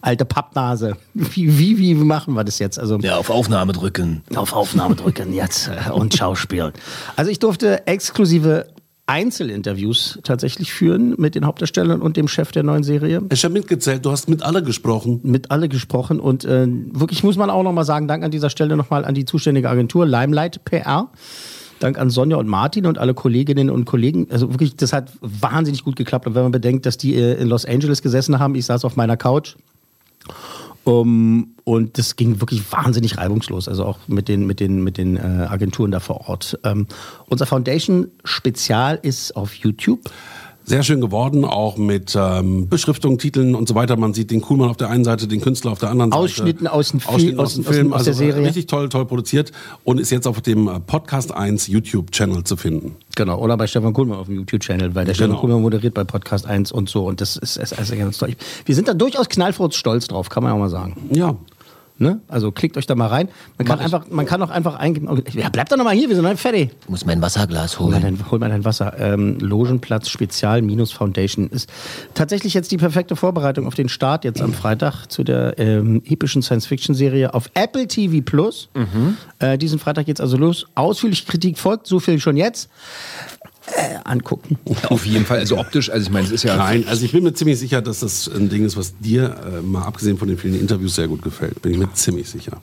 alte 0.00 0.24
Pappnase, 0.24 0.96
wie, 1.14 1.58
wie, 1.58 1.78
wie 1.78 1.94
machen 1.94 2.34
wir 2.34 2.44
das 2.44 2.58
jetzt? 2.58 2.78
Also, 2.78 2.98
ja, 2.98 3.16
auf 3.16 3.30
Aufnahme 3.30 3.72
drücken. 3.72 4.22
Auf 4.34 4.52
Aufnahme 4.52 4.94
drücken 4.94 5.32
jetzt 5.34 5.68
äh, 5.68 5.90
und 5.90 6.14
Schauspielen. 6.14 6.72
Also 7.16 7.30
ich 7.30 7.38
durfte 7.38 7.86
exklusive 7.86 8.66
Einzelinterviews 9.06 10.18
tatsächlich 10.24 10.72
führen 10.72 11.14
mit 11.16 11.36
den 11.36 11.46
Hauptdarstellern 11.46 12.02
und 12.02 12.16
dem 12.16 12.26
Chef 12.26 12.50
der 12.50 12.64
neuen 12.64 12.82
Serie. 12.82 13.22
Ich 13.32 13.44
habe 13.44 13.54
mitgezählt, 13.54 14.04
du 14.04 14.10
hast 14.10 14.28
mit 14.28 14.42
alle 14.42 14.62
gesprochen. 14.62 15.20
Mit 15.22 15.52
alle 15.52 15.68
gesprochen 15.68 16.18
und 16.18 16.44
äh, 16.44 16.66
wirklich 16.68 17.22
muss 17.22 17.36
man 17.36 17.48
auch 17.48 17.62
nochmal 17.62 17.84
sagen, 17.84 18.08
Dank 18.08 18.24
an 18.24 18.32
dieser 18.32 18.50
Stelle 18.50 18.76
nochmal 18.76 19.04
an 19.04 19.14
die 19.14 19.24
zuständige 19.24 19.70
Agentur 19.70 20.06
Limelight 20.06 20.64
PR. 20.64 21.08
Dank 21.78 21.98
an 21.98 22.10
Sonja 22.10 22.36
und 22.36 22.48
Martin 22.48 22.86
und 22.86 22.98
alle 22.98 23.14
Kolleginnen 23.14 23.70
und 23.70 23.84
Kollegen. 23.84 24.26
Also 24.30 24.50
wirklich, 24.50 24.76
das 24.76 24.92
hat 24.92 25.12
wahnsinnig 25.20 25.84
gut 25.84 25.94
geklappt. 25.94 26.26
Und 26.26 26.34
wenn 26.34 26.42
man 26.42 26.52
bedenkt, 26.52 26.86
dass 26.86 26.96
die 26.96 27.14
äh, 27.14 27.34
in 27.34 27.48
Los 27.48 27.64
Angeles 27.64 28.02
gesessen 28.02 28.38
haben, 28.38 28.54
ich 28.54 28.66
saß 28.66 28.84
auf 28.84 28.96
meiner 28.96 29.16
Couch 29.16 29.56
um, 30.86 31.56
und 31.64 31.98
das 31.98 32.14
ging 32.14 32.40
wirklich 32.40 32.62
wahnsinnig 32.70 33.18
reibungslos, 33.18 33.68
also 33.68 33.84
auch 33.84 33.98
mit 34.06 34.28
den, 34.28 34.46
mit 34.46 34.60
den, 34.60 34.84
mit 34.84 34.98
den 34.98 35.16
äh, 35.16 35.20
Agenturen 35.20 35.90
da 35.90 35.98
vor 35.98 36.28
Ort. 36.28 36.60
Ähm, 36.62 36.86
unser 37.28 37.44
Foundation-Spezial 37.44 39.00
ist 39.02 39.34
auf 39.34 39.52
YouTube 39.54 40.08
sehr 40.66 40.82
schön 40.82 41.00
geworden, 41.00 41.44
auch 41.44 41.76
mit 41.76 42.16
ähm, 42.18 42.68
Beschriftungen, 42.68 43.18
Titeln 43.18 43.54
und 43.54 43.68
so 43.68 43.76
weiter. 43.76 43.96
Man 43.96 44.14
sieht 44.14 44.32
den 44.32 44.40
Kuhlmann 44.40 44.68
auf 44.68 44.76
der 44.76 44.90
einen 44.90 45.04
Seite, 45.04 45.28
den 45.28 45.40
Künstler 45.40 45.70
auf 45.70 45.78
der 45.78 45.90
anderen 45.90 46.12
Ausschnitten 46.12 46.64
Seite. 46.64 46.74
Aus 46.74 46.90
dem 46.90 47.00
Ausschnitten 47.06 47.40
aus 47.40 47.54
dem 47.54 47.64
Film, 47.64 47.92
aus, 47.92 48.02
der 48.02 48.12
also, 48.12 48.24
Serie. 48.24 48.44
Richtig 48.44 48.66
toll, 48.66 48.88
toll 48.88 49.06
produziert 49.06 49.52
und 49.84 50.00
ist 50.00 50.10
jetzt 50.10 50.26
auf 50.26 50.40
dem 50.40 50.66
äh, 50.66 50.80
Podcast 50.80 51.32
1 51.32 51.68
YouTube-Channel 51.68 52.42
zu 52.42 52.56
finden. 52.56 52.96
Genau, 53.14 53.38
oder 53.38 53.56
bei 53.56 53.68
Stefan 53.68 53.92
Kuhlmann 53.92 54.18
auf 54.18 54.26
dem 54.26 54.36
YouTube-Channel, 54.36 54.94
weil 54.94 55.04
der 55.04 55.14
genau. 55.14 55.26
Stefan 55.26 55.40
Kuhlmann 55.40 55.62
moderiert 55.62 55.94
bei 55.94 56.02
Podcast 56.02 56.46
1 56.46 56.72
und 56.72 56.88
so 56.88 57.06
und 57.06 57.20
das 57.20 57.36
ist, 57.36 57.56
ist, 57.56 57.72
ist 57.72 57.96
ganz 57.96 58.18
toll. 58.18 58.34
Wir 58.64 58.74
sind 58.74 58.88
da 58.88 58.94
durchaus 58.94 59.28
knallfurz 59.28 59.76
stolz 59.76 60.08
drauf, 60.08 60.28
kann 60.28 60.42
man 60.42 60.52
auch 60.52 60.58
mal 60.58 60.68
sagen. 60.68 60.96
Ja, 61.12 61.36
Ne? 61.98 62.20
Also 62.28 62.52
klickt 62.52 62.76
euch 62.76 62.86
da 62.86 62.94
mal 62.94 63.06
rein. 63.06 63.28
Man 63.56 63.66
kann, 63.66 63.78
einfach, 63.78 64.06
man 64.10 64.26
kann 64.26 64.42
auch 64.42 64.50
einfach 64.50 64.74
eingeben. 64.74 65.08
Ja, 65.32 65.48
bleibt 65.48 65.72
doch 65.72 65.78
noch 65.78 65.84
mal 65.84 65.94
hier, 65.94 66.10
wir 66.10 66.16
sind 66.16 66.26
halt 66.26 66.38
fertig. 66.38 66.70
Ich 66.82 66.88
muss 66.90 67.06
mein 67.06 67.22
Wasserglas 67.22 67.80
holen. 67.80 67.94
Hol 67.94 68.00
mal 68.00 68.02
dein, 68.02 68.30
hol 68.30 68.38
mal 68.38 68.48
dein 68.50 68.64
Wasser. 68.66 68.98
Ähm, 68.98 69.38
Logenplatz 69.38 70.10
Spezial 70.10 70.60
minus 70.60 70.92
Foundation 70.92 71.48
ist 71.48 71.70
tatsächlich 72.12 72.52
jetzt 72.52 72.70
die 72.70 72.76
perfekte 72.76 73.16
Vorbereitung 73.16 73.66
auf 73.66 73.74
den 73.74 73.88
Start 73.88 74.24
jetzt 74.24 74.42
am 74.42 74.52
Freitag 74.52 75.06
zu 75.06 75.24
der 75.24 75.58
ähm, 75.58 76.02
epischen 76.04 76.42
Science-Fiction-Serie 76.42 77.32
auf 77.32 77.50
Apple 77.54 77.88
TV 77.88 78.22
Plus. 78.22 78.68
Mhm. 78.74 79.16
Äh, 79.38 79.56
diesen 79.56 79.78
Freitag 79.78 80.04
geht's 80.04 80.20
also 80.20 80.36
los. 80.36 80.66
Ausführliche 80.74 81.24
Kritik 81.24 81.56
folgt, 81.56 81.86
so 81.86 81.98
viel 81.98 82.20
schon 82.20 82.36
jetzt 82.36 82.68
äh, 83.66 83.98
angucken. 84.04 84.58
Auf 84.88 85.06
jeden 85.06 85.24
Fall, 85.24 85.38
also 85.38 85.58
optisch, 85.58 85.90
also 85.90 86.06
ich 86.06 86.12
meine, 86.12 86.26
es 86.26 86.32
ist 86.32 86.44
ja. 86.44 86.56
Nein, 86.56 86.84
also 86.88 87.04
ich 87.04 87.12
bin 87.12 87.24
mir 87.24 87.34
ziemlich 87.34 87.58
sicher, 87.58 87.82
dass 87.82 88.00
das 88.00 88.28
ein 88.28 88.48
Ding 88.48 88.64
ist, 88.64 88.76
was 88.76 88.96
dir, 88.98 89.36
äh, 89.58 89.62
mal 89.62 89.82
abgesehen 89.82 90.18
von 90.18 90.28
den 90.28 90.38
vielen 90.38 90.58
Interviews, 90.58 90.94
sehr 90.94 91.08
gut 91.08 91.22
gefällt. 91.22 91.60
Bin 91.62 91.72
ich 91.72 91.78
mir 91.78 91.92
ziemlich 91.92 92.28
sicher. 92.28 92.60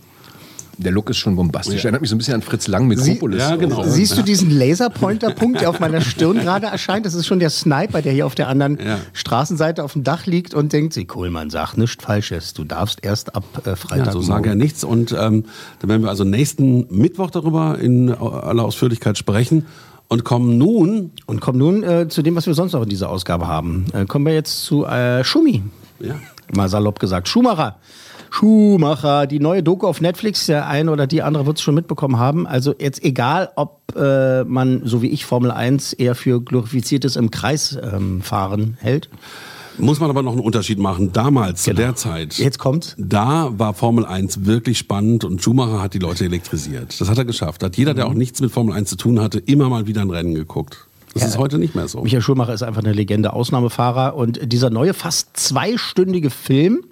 Der 0.77 0.91
Look 0.91 1.09
ist 1.09 1.17
schon 1.17 1.35
bombastisch. 1.35 1.75
Ja. 1.75 1.85
Erinnert 1.85 2.01
mich 2.01 2.09
so 2.09 2.15
ein 2.15 2.17
bisschen 2.17 2.33
an 2.33 2.41
Fritz 2.41 2.67
Lang 2.67 2.87
mit 2.87 2.99
Sie, 2.99 3.19
Ja, 3.37 3.55
genau. 3.55 3.83
Siehst 3.83 4.17
du 4.17 4.23
diesen 4.23 4.49
Laserpointer-Punkt, 4.49 5.61
der 5.61 5.69
auf 5.69 5.79
meiner 5.79 6.01
Stirn 6.01 6.37
gerade 6.41 6.67
erscheint? 6.67 7.05
Das 7.05 7.13
ist 7.13 7.27
schon 7.27 7.39
der 7.39 7.51
Sniper, 7.51 8.01
der 8.01 8.11
hier 8.11 8.25
auf 8.25 8.35
der 8.35 8.47
anderen 8.47 8.79
ja. 8.83 8.99
Straßenseite 9.13 9.83
auf 9.83 9.93
dem 9.93 10.03
Dach 10.03 10.25
liegt 10.25 10.53
und 10.53 10.73
denkt, 10.73 10.93
Sie 10.93 11.05
Kohlmann 11.05 11.49
sagt 11.49 11.77
nichts 11.77 12.03
Falsches. 12.03 12.53
Du 12.53 12.63
darfst 12.63 12.99
erst 13.03 13.35
ab 13.35 13.43
äh, 13.65 13.75
Freitag. 13.75 14.07
Ja, 14.07 14.11
so 14.11 14.21
sage 14.21 14.49
er 14.49 14.55
nichts. 14.55 14.83
Und 14.83 15.11
ähm, 15.11 15.45
dann 15.79 15.89
werden 15.89 16.01
wir 16.01 16.09
also 16.09 16.23
nächsten 16.23 16.87
Mittwoch 16.89 17.29
darüber 17.29 17.77
in 17.77 18.11
aller 18.11 18.63
Ausführlichkeit 18.63 19.17
sprechen. 19.17 19.65
Und 20.13 20.23
kommen 20.23 20.59
nun. 20.59 21.09
Und 21.25 21.41
kommen 21.41 21.57
nun 21.57 21.81
äh, 21.81 22.07
zu 22.07 22.21
dem, 22.21 22.35
was 22.35 22.45
wir 22.45 22.53
sonst 22.53 22.73
noch 22.73 22.83
in 22.83 22.89
dieser 22.89 23.09
Ausgabe 23.09 23.47
haben. 23.47 23.87
Äh, 23.93 24.05
kommen 24.05 24.27
wir 24.27 24.33
jetzt 24.35 24.63
zu 24.63 24.85
äh, 24.85 25.23
Schumi. 25.23 25.63
Ja. 25.99 26.13
Mal 26.55 26.69
salopp 26.69 26.99
gesagt. 26.99 27.27
Schumacher. 27.27 27.77
Schumacher, 28.29 29.25
die 29.25 29.39
neue 29.39 29.63
Doku 29.63 29.87
auf 29.87 30.01
Netflix, 30.01 30.45
der 30.45 30.67
eine 30.67 30.91
oder 30.91 31.07
die 31.07 31.23
andere 31.23 31.47
wird 31.47 31.57
es 31.57 31.63
schon 31.63 31.73
mitbekommen 31.73 32.19
haben. 32.19 32.45
Also 32.45 32.75
jetzt 32.77 33.03
egal, 33.03 33.49
ob 33.55 33.95
äh, 33.95 34.43
man, 34.43 34.83
so 34.85 35.01
wie 35.01 35.07
ich, 35.07 35.25
Formel 35.25 35.49
1 35.49 35.93
eher 35.93 36.13
für 36.13 36.43
glorifiziertes 36.43 37.15
im 37.15 37.31
Kreis 37.31 37.75
ähm, 37.81 38.21
fahren 38.21 38.77
hält 38.79 39.09
muss 39.77 39.99
man 39.99 40.09
aber 40.09 40.21
noch 40.21 40.33
einen 40.33 40.41
Unterschied 40.41 40.79
machen. 40.79 41.11
Damals, 41.13 41.63
genau. 41.63 41.75
zu 41.75 41.81
der 41.81 41.95
Zeit. 41.95 42.37
Jetzt 42.37 42.59
kommt's. 42.59 42.95
Da 42.97 43.51
war 43.57 43.73
Formel 43.73 44.05
1 44.05 44.45
wirklich 44.45 44.77
spannend 44.77 45.23
und 45.23 45.41
Schumacher 45.41 45.81
hat 45.81 45.93
die 45.93 45.99
Leute 45.99 46.25
elektrisiert. 46.25 46.99
Das 46.99 47.09
hat 47.09 47.17
er 47.17 47.25
geschafft. 47.25 47.63
Hat 47.63 47.77
jeder, 47.77 47.93
der 47.93 48.07
auch 48.07 48.13
nichts 48.13 48.41
mit 48.41 48.51
Formel 48.51 48.73
1 48.75 48.89
zu 48.89 48.95
tun 48.95 49.19
hatte, 49.19 49.39
immer 49.39 49.69
mal 49.69 49.87
wieder 49.87 50.01
ein 50.01 50.09
Rennen 50.09 50.35
geguckt. 50.35 50.87
Das 51.13 51.21
ja, 51.21 51.27
ist 51.29 51.37
heute 51.37 51.59
nicht 51.59 51.75
mehr 51.75 51.87
so. 51.87 52.01
Michael 52.01 52.21
Schumacher 52.21 52.53
ist 52.53 52.63
einfach 52.63 52.83
eine 52.83 52.93
Legende, 52.93 53.33
Ausnahmefahrer. 53.33 54.15
Und 54.15 54.51
dieser 54.51 54.69
neue, 54.69 54.93
fast 54.93 55.37
zweistündige 55.37 56.29
Film 56.31 56.83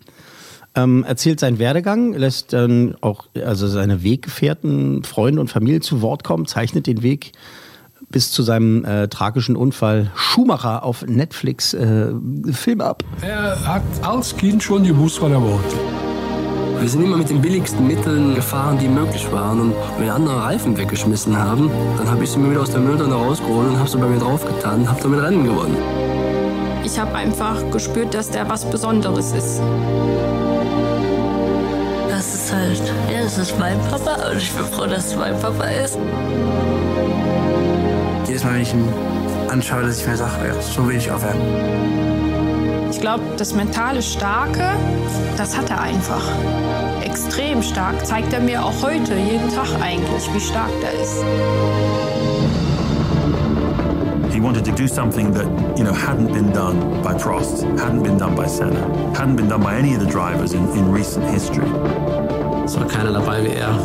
ähm, 0.76 1.04
erzählt 1.04 1.40
seinen 1.40 1.60
Werdegang, 1.60 2.14
lässt 2.14 2.54
dann 2.54 2.96
auch 3.02 3.26
also 3.44 3.68
seine 3.68 4.04
Weggefährten, 4.04 5.04
Freunde 5.04 5.42
und 5.42 5.50
Familie 5.50 5.82
zu 5.82 6.02
Wort 6.02 6.24
kommen, 6.24 6.46
zeichnet 6.46 6.88
den 6.88 7.02
Weg 7.02 7.32
bis 8.12 8.32
zu 8.32 8.44
seinem 8.44 8.86
äh, 8.86 9.08
tragischen 9.08 9.56
Unfall 9.56 10.12
Schumacher 10.15 10.84
auf 10.84 11.06
Netflix 11.08 11.74
äh, 11.74 12.12
Film 12.51 12.82
ab. 12.82 13.03
Er 13.22 13.65
hat 13.65 13.84
als 14.01 14.36
Kind 14.36 14.62
schon 14.62 14.84
gewusst, 14.84 15.22
was 15.22 15.32
er 15.32 15.41
wollte. 15.41 15.75
Wir 16.80 16.89
sind 16.89 17.03
immer 17.03 17.18
mit 17.18 17.30
den 17.30 17.41
billigsten 17.41 17.86
Mitteln 17.86 18.34
gefahren, 18.34 18.77
die 18.80 18.88
möglich 18.88 19.32
waren. 19.32 19.62
Und 19.62 19.74
wenn 20.00 20.10
andere 20.10 20.44
Reifen 20.44 20.77
weggeschmissen 20.77 21.38
haben, 21.38 21.70
dann 21.98 22.10
habe 22.10 22.24
ich 22.24 22.32
sie 22.32 22.39
mir 22.39 22.51
wieder 22.51 22.62
aus 22.62 22.72
der 22.72 22.80
Mülltonne 22.80 23.13
rausgeholt 23.13 23.70
und 23.70 23.77
habe 23.77 23.89
sie 23.89 23.98
bei 23.98 24.08
mir 24.08 24.20
draufgetan 24.20 24.82
und 24.82 24.89
habe 24.89 25.01
damit 25.01 25.22
Rennen 25.22 25.44
gewonnen. 25.44 25.77
Ich 26.84 27.00
habe 27.00 27.13
einfach 27.13 27.58
gespürt, 27.72 28.13
dass 28.13 28.30
der 28.30 28.50
was 28.50 28.65
Besonderes 28.65 29.32
ist. 29.34 29.62
ist 32.51 32.53
halt, 32.53 32.94
ja, 33.12 33.20
es 33.20 33.38
ist 33.38 33.58
mein 33.60 33.80
Papa 33.89 34.30
und 34.30 34.38
ich 34.38 34.51
bin 34.51 34.65
froh, 34.65 34.86
dass 34.86 35.08
es 35.08 35.15
mein 35.15 35.39
Papa 35.39 35.65
ist. 35.65 35.98
Jedes 38.32 38.46
Mal, 38.46 38.54
wenn 38.54 38.62
ich 38.62 38.74
ihn 38.74 38.88
anschaue, 39.50 39.84
dass 39.84 40.00
ich 40.00 40.08
mir 40.08 40.16
sage, 40.16 40.48
ja, 40.48 40.62
so 40.62 40.88
will 40.88 40.96
ich 40.96 41.12
auch 41.12 41.22
werden. 41.22 41.42
Ich 42.90 43.02
glaube, 43.02 43.22
das 43.36 43.54
mentale 43.54 44.02
Starke, 44.02 44.64
das 45.36 45.58
hat 45.58 45.70
er 45.70 45.82
einfach. 45.82 46.24
Extrem 47.04 47.62
stark. 47.62 48.06
Zeigt 48.06 48.32
er 48.32 48.40
mir 48.40 48.64
auch 48.64 48.82
heute, 48.82 49.16
jeden 49.16 49.54
Tag 49.54 49.68
eigentlich, 49.82 50.34
wie 50.34 50.40
stark 50.40 50.70
der 50.82 50.94
ist. 50.94 51.22
He 54.34 54.40
wanted 54.40 54.64
to 54.64 54.72
do 54.72 54.88
something 54.88 55.34
that, 55.34 55.48
you 55.78 55.84
know, 55.84 55.92
hadn't 55.92 56.32
been 56.32 56.54
done 56.54 56.80
by 57.04 57.14
Prost, 57.14 57.66
hadn't 57.78 58.02
been 58.02 58.18
done 58.18 58.34
by 58.34 58.48
Senna, 58.48 58.80
hadn't 59.14 59.36
been 59.36 59.50
done 59.50 59.62
by 59.62 59.76
any 59.76 59.94
of 59.94 60.00
the 60.00 60.10
drivers 60.10 60.54
in, 60.54 60.66
in 60.74 60.90
recent 60.90 61.26
history. 61.26 61.68
Es 62.64 62.78
war 62.78 62.88
keiner 62.88 63.12
dabei 63.12 63.44
wie 63.44 63.56
er. 63.56 63.78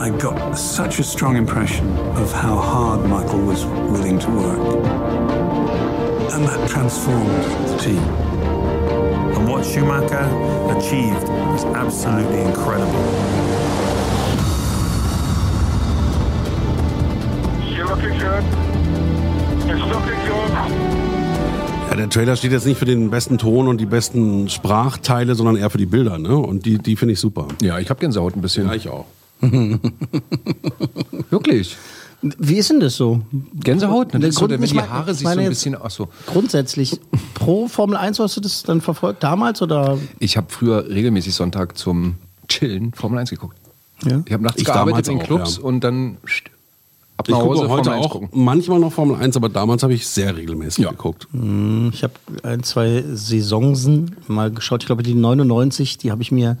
I 0.00 0.10
got 0.10 0.58
such 0.58 0.98
a 0.98 1.02
strong 1.02 1.36
impression 1.36 1.88
of 2.16 2.32
how 2.32 2.56
hard 2.56 3.08
Michael 3.08 3.40
was 3.40 3.64
willing 3.64 4.18
to 4.18 4.30
work. 4.30 4.84
And 6.34 6.44
that 6.46 6.68
transformed 6.68 7.44
the 7.68 7.76
team. 7.78 8.02
And 9.34 9.48
what 9.48 9.64
Schumacher 9.64 10.24
achieved 10.76 11.28
was 11.28 11.64
absolutely 11.64 12.42
incredible. 12.42 13.04
Ja, 21.88 21.96
der 21.96 22.10
Trailer 22.10 22.36
steht 22.36 22.52
jetzt 22.52 22.66
nicht 22.66 22.78
für 22.78 22.84
den 22.84 23.10
besten 23.10 23.38
Ton 23.38 23.68
und 23.68 23.80
die 23.80 23.86
besten 23.86 24.48
Sprachteile, 24.48 25.34
sondern 25.34 25.56
eher 25.56 25.70
für 25.70 25.78
die 25.78 25.86
Bilder, 25.86 26.18
ne? 26.18 26.36
Und 26.36 26.66
die, 26.66 26.78
die 26.78 26.96
finde 26.96 27.12
ich 27.12 27.20
super. 27.20 27.48
Ja, 27.62 27.78
ich 27.78 27.88
habe 27.90 28.00
Gänsehaut 28.00 28.36
ein 28.36 28.40
bisschen. 28.42 28.66
Ja, 28.66 28.74
ich 28.74 28.88
auch. 28.88 29.06
Wirklich. 31.30 31.76
Wie 32.22 32.54
ist 32.56 32.70
denn 32.70 32.80
das 32.80 32.96
so? 32.96 33.20
Gänsehaut? 33.54 34.12
Der 34.14 34.20
Das 34.20 34.30
ist 34.30 34.38
so, 34.38 34.48
wenn 34.48 34.62
ich 34.62 34.72
die 34.72 34.80
Haare 34.80 35.10
ich 35.10 35.18
sich 35.18 35.28
so 35.28 35.38
ein 35.38 35.48
bisschen. 35.48 35.76
Ach 35.82 35.90
so. 35.90 36.08
Grundsätzlich 36.26 36.98
pro 37.34 37.68
Formel 37.68 37.96
1 37.98 38.18
hast 38.18 38.36
du 38.36 38.40
das 38.40 38.62
dann 38.62 38.80
verfolgt 38.80 39.22
damals 39.22 39.60
oder? 39.60 39.98
Ich 40.20 40.36
habe 40.38 40.46
früher 40.48 40.88
regelmäßig 40.88 41.34
Sonntag 41.34 41.76
zum 41.76 42.14
Chillen 42.48 42.92
Formel 42.94 43.18
1 43.18 43.28
geguckt. 43.30 43.58
Ja. 44.06 44.22
Ich 44.24 44.32
habe 44.32 44.42
nachts 44.42 44.60
Ich 44.60 44.66
gearbeitet 44.66 45.08
in 45.08 45.20
auch, 45.20 45.24
Clubs 45.24 45.56
ja. 45.58 45.62
und 45.64 45.80
dann 45.80 46.16
ab 47.18 47.26
Ich 47.28 47.34
nach 47.34 47.40
Hause 47.42 47.62
gucke 47.62 47.72
heute 47.72 47.84
Formel 47.90 47.98
1 47.98 48.06
auch 48.06 48.10
gucken. 48.12 48.28
manchmal 48.32 48.80
noch 48.80 48.92
Formel 48.92 49.16
1, 49.16 49.36
aber 49.36 49.50
damals 49.50 49.82
habe 49.82 49.92
ich 49.92 50.06
sehr 50.06 50.34
regelmäßig 50.34 50.88
geguckt. 50.88 51.28
Hm, 51.32 51.90
Ich 51.92 52.02
habe 52.02 52.14
ein, 52.42 52.62
zwei 52.62 53.04
Saisonsen 53.12 54.16
mal 54.28 54.50
geschaut. 54.50 54.82
Ich 54.82 54.86
glaube, 54.86 55.02
die 55.02 55.14
99, 55.14 55.98
die 55.98 56.10
habe 56.10 56.22
ich 56.22 56.32
mir 56.32 56.56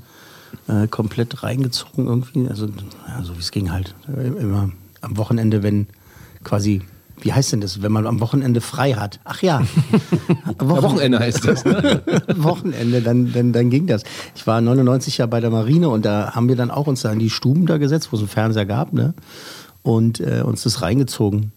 äh, 0.68 0.86
komplett 0.86 1.42
reingezogen 1.42 2.06
irgendwie. 2.06 2.48
Also, 2.48 2.66
ja, 2.66 3.22
so 3.22 3.34
wie 3.34 3.40
es 3.40 3.50
ging 3.50 3.72
halt. 3.72 3.94
Immer 4.08 4.70
am 5.00 5.16
Wochenende, 5.16 5.62
wenn 5.62 5.86
quasi, 6.42 6.82
wie 7.20 7.32
heißt 7.32 7.52
denn 7.52 7.60
das, 7.60 7.82
wenn 7.82 7.92
man 7.92 8.06
am 8.06 8.20
Wochenende 8.20 8.60
frei 8.60 8.94
hat? 8.94 9.20
Ach 9.24 9.42
ja. 9.42 9.62
Wochenende 10.58 11.18
heißt 11.18 11.46
das. 11.46 11.64
ne? 11.64 12.02
Wochenende, 12.36 13.02
dann, 13.02 13.32
dann, 13.32 13.52
dann 13.52 13.70
ging 13.70 13.86
das. 13.86 14.02
Ich 14.34 14.46
war 14.46 14.60
99 14.60 15.18
ja 15.18 15.26
bei 15.26 15.40
der 15.40 15.50
Marine 15.50 15.88
und 15.88 16.04
da 16.04 16.34
haben 16.34 16.48
wir 16.48 16.56
dann 16.56 16.70
auch 16.70 16.86
uns 16.86 17.02
da 17.02 17.12
in 17.12 17.18
die 17.18 17.30
Stuben 17.30 17.66
da 17.66 17.78
gesetzt, 17.78 18.08
wo 18.10 18.16
es 18.16 18.22
einen 18.22 18.28
Fernseher 18.28 18.66
gab, 18.66 18.92
ne? 18.92 19.14
Und 19.82 20.20
äh, 20.20 20.42
uns 20.42 20.62
das 20.62 20.80
reingezogen. 20.80 21.52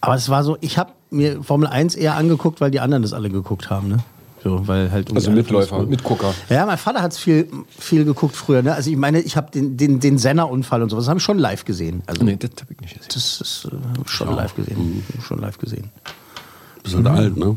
Aber 0.00 0.14
es 0.14 0.30
war 0.30 0.42
so, 0.42 0.56
ich 0.60 0.78
habe 0.78 0.92
mir 1.10 1.42
Formel 1.42 1.68
1 1.68 1.94
eher 1.94 2.16
angeguckt, 2.16 2.60
weil 2.60 2.70
die 2.70 2.80
anderen 2.80 3.02
das 3.02 3.12
alle 3.12 3.30
geguckt 3.30 3.68
haben, 3.70 3.88
ne? 3.88 3.98
So, 4.44 4.66
weil 4.68 4.90
halt 4.92 5.14
Also 5.14 5.30
Mitläufer, 5.30 5.82
Mitgucker. 5.84 6.32
Ja, 6.48 6.64
mein 6.64 6.78
Vater 6.78 7.02
hat 7.02 7.12
es 7.12 7.18
viel, 7.18 7.48
viel 7.76 8.04
geguckt 8.04 8.36
früher, 8.36 8.62
ne? 8.62 8.74
Also 8.74 8.90
ich 8.90 8.96
meine, 8.96 9.20
ich 9.20 9.36
habe 9.36 9.50
den, 9.50 9.76
den, 9.76 9.98
den 10.00 10.16
Senna-Unfall 10.18 10.82
und 10.82 10.90
sowas, 10.90 11.08
habe 11.08 11.18
ich 11.18 11.24
schon 11.24 11.38
live 11.38 11.64
gesehen. 11.64 12.02
Also 12.06 12.24
Nee, 12.24 12.36
das 12.36 12.50
habe 12.60 12.72
ich 12.74 12.80
nicht 12.80 12.94
gesehen. 12.94 13.10
das 13.14 13.40
ist 13.40 13.64
äh, 13.72 14.08
schon 14.08 14.34
live 14.36 14.54
gesehen. 14.54 15.02
Schon 15.26 15.40
live 15.40 15.58
gesehen. 15.58 15.90
Bist 16.82 16.94
halt 16.94 17.06
alt, 17.08 17.36
ne? 17.36 17.56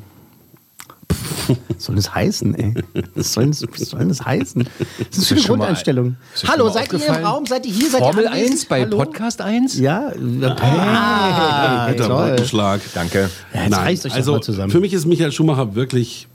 Was 1.67 1.83
soll 1.85 1.95
das 1.97 2.13
heißen, 2.15 2.55
ey? 2.55 2.73
Was 3.15 3.33
soll 3.33 3.47
das, 3.47 3.61
was 3.63 3.89
soll 3.89 3.99
denn 3.99 4.09
das 4.09 4.23
heißen? 4.25 4.65
Das 5.09 5.17
ist 5.17 5.27
für 5.27 5.33
eine 5.35 5.41
mal- 5.41 5.47
Grundeinstellung. 5.47 6.15
ist 6.33 6.43
dir 6.43 6.47
Hallo, 6.47 6.65
mal 6.65 6.73
seid 6.73 6.93
ihr 6.93 7.07
im? 7.07 7.25
Raum? 7.25 7.45
Seid 7.45 7.65
ihr 7.65 7.73
hier? 7.73 7.89
Seid 7.89 7.99
Formel 8.01 8.23
ihr 8.23 8.31
anwesend? 8.31 8.51
1 8.53 8.65
bei 8.65 8.81
Hallo? 8.81 8.97
Podcast 8.97 9.41
1? 9.41 9.77
Ja. 9.79 10.11
Ah, 10.57 11.85
Alter, 11.85 12.07
toll. 12.07 12.29
Brückenschlag. 12.29 12.81
Danke. 12.93 13.29
Ja, 13.53 13.63
jetzt 13.63 13.77
reißt 13.77 14.05
euch 14.05 14.11
doch 14.11 14.17
also 14.17 14.31
mal 14.33 14.41
zusammen. 14.41 14.71
für 14.71 14.79
mich 14.79 14.93
ist 14.93 15.05
Michael 15.05 15.31
Schumacher 15.31 15.75
wirklich 15.75 16.27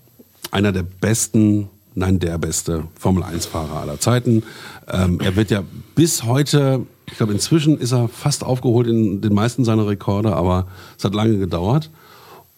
einer 0.56 0.72
der 0.72 0.84
besten, 0.84 1.68
nein, 1.94 2.18
der 2.18 2.38
beste 2.38 2.84
Formel-1-Fahrer 2.98 3.78
aller 3.82 4.00
Zeiten. 4.00 4.42
Ähm, 4.90 5.20
er 5.20 5.36
wird 5.36 5.50
ja 5.50 5.62
bis 5.94 6.24
heute, 6.24 6.86
ich 7.04 7.18
glaube, 7.18 7.34
inzwischen 7.34 7.78
ist 7.78 7.92
er 7.92 8.08
fast 8.08 8.42
aufgeholt 8.42 8.86
in 8.86 9.20
den 9.20 9.34
meisten 9.34 9.66
seiner 9.66 9.86
Rekorde, 9.86 10.34
aber 10.34 10.66
es 10.96 11.04
hat 11.04 11.14
lange 11.14 11.36
gedauert. 11.36 11.90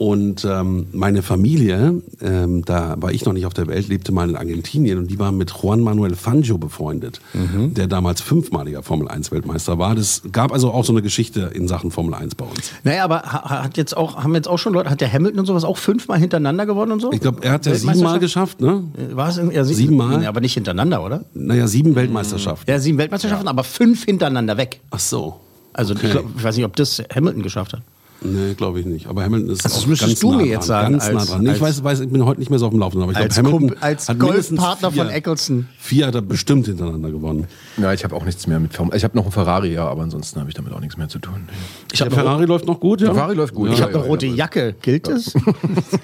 Und 0.01 0.45
ähm, 0.49 0.87
meine 0.93 1.23
Familie, 1.23 2.01
ähm, 2.23 2.65
da 2.65 2.95
war 3.01 3.11
ich 3.11 3.25
noch 3.25 3.33
nicht 3.33 3.47
auf 3.47 3.53
der 3.55 3.67
Welt, 3.67 3.89
lebte 3.89 4.13
mal 4.13 4.31
in 4.31 4.37
Argentinien 4.37 4.97
und 4.97 5.09
die 5.11 5.19
war 5.19 5.33
mit 5.33 5.53
Juan 5.61 5.81
Manuel 5.81 6.15
Fangio 6.15 6.57
befreundet, 6.57 7.21
Mhm. 7.35 7.75
der 7.75 7.89
damals 7.89 8.21
fünfmaliger 8.21 8.85
Formel-1-Weltmeister 8.85 9.77
war. 9.79 9.97
Das 9.97 10.23
gab 10.31 10.53
also 10.53 10.71
auch 10.71 10.85
so 10.85 10.93
eine 10.93 11.03
Geschichte 11.03 11.51
in 11.53 11.67
Sachen 11.67 11.91
Formel 11.91 12.15
1 12.15 12.37
bei 12.37 12.45
uns. 12.45 12.71
Naja, 12.85 13.03
aber 13.03 13.23
ha- 13.23 13.65
hat 13.65 13.77
jetzt 13.77 13.97
auch, 13.97 14.23
haben 14.23 14.37
jetzt 14.37 14.47
auch 14.47 14.59
schon 14.59 14.73
Leute, 14.73 14.89
hat 14.89 15.01
der 15.01 15.13
Hamilton 15.13 15.41
und 15.41 15.47
sowas 15.47 15.65
auch 15.65 15.77
fünfmal 15.79 16.21
hintereinander 16.21 16.65
gewonnen 16.65 16.93
und 16.93 17.01
so? 17.01 17.11
Ich 17.11 17.19
glaube, 17.21 17.43
er 17.43 17.51
hat 17.55 17.67
ja 17.67 17.75
siebenmal 17.75 18.21
geschafft, 18.21 18.61
ne? 18.61 18.85
War 19.15 19.31
es 19.31 19.41
ja, 19.53 19.65
sie- 19.65 19.75
Siebenmal? 19.75 20.25
Aber 20.27 20.41
nicht 20.41 20.55
hintereinander, 20.55 21.05
oder? 21.05 21.25
Naja, 21.35 21.67
sieben 21.67 21.97
Weltmeisterschaften. 21.97 22.71
Ja, 22.71 22.79
sieben 22.79 22.99
Weltmeisterschaften, 22.99 23.49
aber 23.49 23.65
fünf 23.65 24.05
hintereinander 24.05 24.57
weg. 24.59 24.79
Ach 24.93 25.01
so. 25.01 25.41
Also 25.73 25.95
Okay. 25.95 26.07
ich, 26.07 26.13
glaub, 26.13 26.25
ich 26.37 26.45
weiß 26.45 26.55
nicht, 26.57 26.65
ob 26.67 26.77
das 26.77 27.03
Hamilton 27.13 27.43
geschafft 27.43 27.73
hat. 27.73 27.83
Nee, 28.21 28.55
glaube 28.55 28.81
ich 28.81 28.87
nicht. 28.87 29.07
Aber 29.07 29.23
Hamilton 29.23 29.51
ist 29.51 29.65
Also 29.65 29.77
das 29.77 29.85
auch 29.85 29.87
müsstest 29.89 30.11
ganz 30.11 30.21
du 30.21 30.31
nah 30.33 30.37
mir 30.39 30.43
dran, 30.43 30.51
jetzt 30.53 30.67
sagen, 30.67 30.93
Ganz 30.99 31.09
nah 31.13 31.19
als- 31.21 31.29
dran. 31.31 31.41
Nee, 31.43 31.47
ich 31.47 31.53
als- 31.53 31.61
weiß, 31.63 31.85
weiß, 31.85 32.01
ich 32.01 32.09
bin 32.09 32.25
heute 32.25 32.41
nicht 32.41 32.51
mehr 32.51 32.59
so 32.59 32.67
auf 32.67 32.73
dem 32.73 32.81
Laufenden, 32.81 33.03
aber 33.05 33.13
ich 33.13 33.17
glaube, 33.19 33.29
Als, 33.29 33.39
Hamilton 33.39 33.69
Kump- 33.71 33.77
als 33.83 34.09
hat 34.09 34.19
Golfpartner 34.19 34.91
vier, 34.91 35.05
von 35.05 35.13
Eccleston. 35.13 35.69
Vier 35.79 36.07
hat 36.09 36.15
er 36.17 36.23
bestimmt 36.23 36.67
hintereinander 36.67 37.11
gewonnen. 37.13 37.47
Ja, 37.81 37.93
ich 37.93 38.03
habe 38.03 38.17
auch 38.17 38.25
nichts 38.25 38.47
mehr 38.49 38.59
mit 38.59 38.73
Formel. 38.75 38.97
Ich 38.97 39.05
habe 39.05 39.17
noch 39.17 39.23
einen 39.23 39.33
Ferrari, 39.33 39.73
ja, 39.73 39.87
aber 39.87 40.03
ansonsten 40.03 40.41
habe 40.41 40.51
ich 40.51 40.57
damit 40.57 40.73
auch 40.73 40.81
nichts 40.81 40.97
mehr 40.97 41.09
zu 41.09 41.21
tun. 41.21 41.49
Ich 41.93 42.01
der 42.01 42.11
Ferrari 42.11 42.45
läuft 42.47 42.67
noch 42.67 42.81
gut, 42.81 43.01
ja? 43.01 43.15
Ferrari 43.15 43.35
läuft 43.37 43.55
gut. 43.55 43.71
Ich 43.71 43.79
ja, 43.79 43.85
habe 43.85 43.95
eine 43.95 44.03
ja, 44.03 44.09
rote 44.11 44.27
ja. 44.27 44.35
Jacke. 44.35 44.75
Gilt 44.83 45.07
das? 45.07 45.33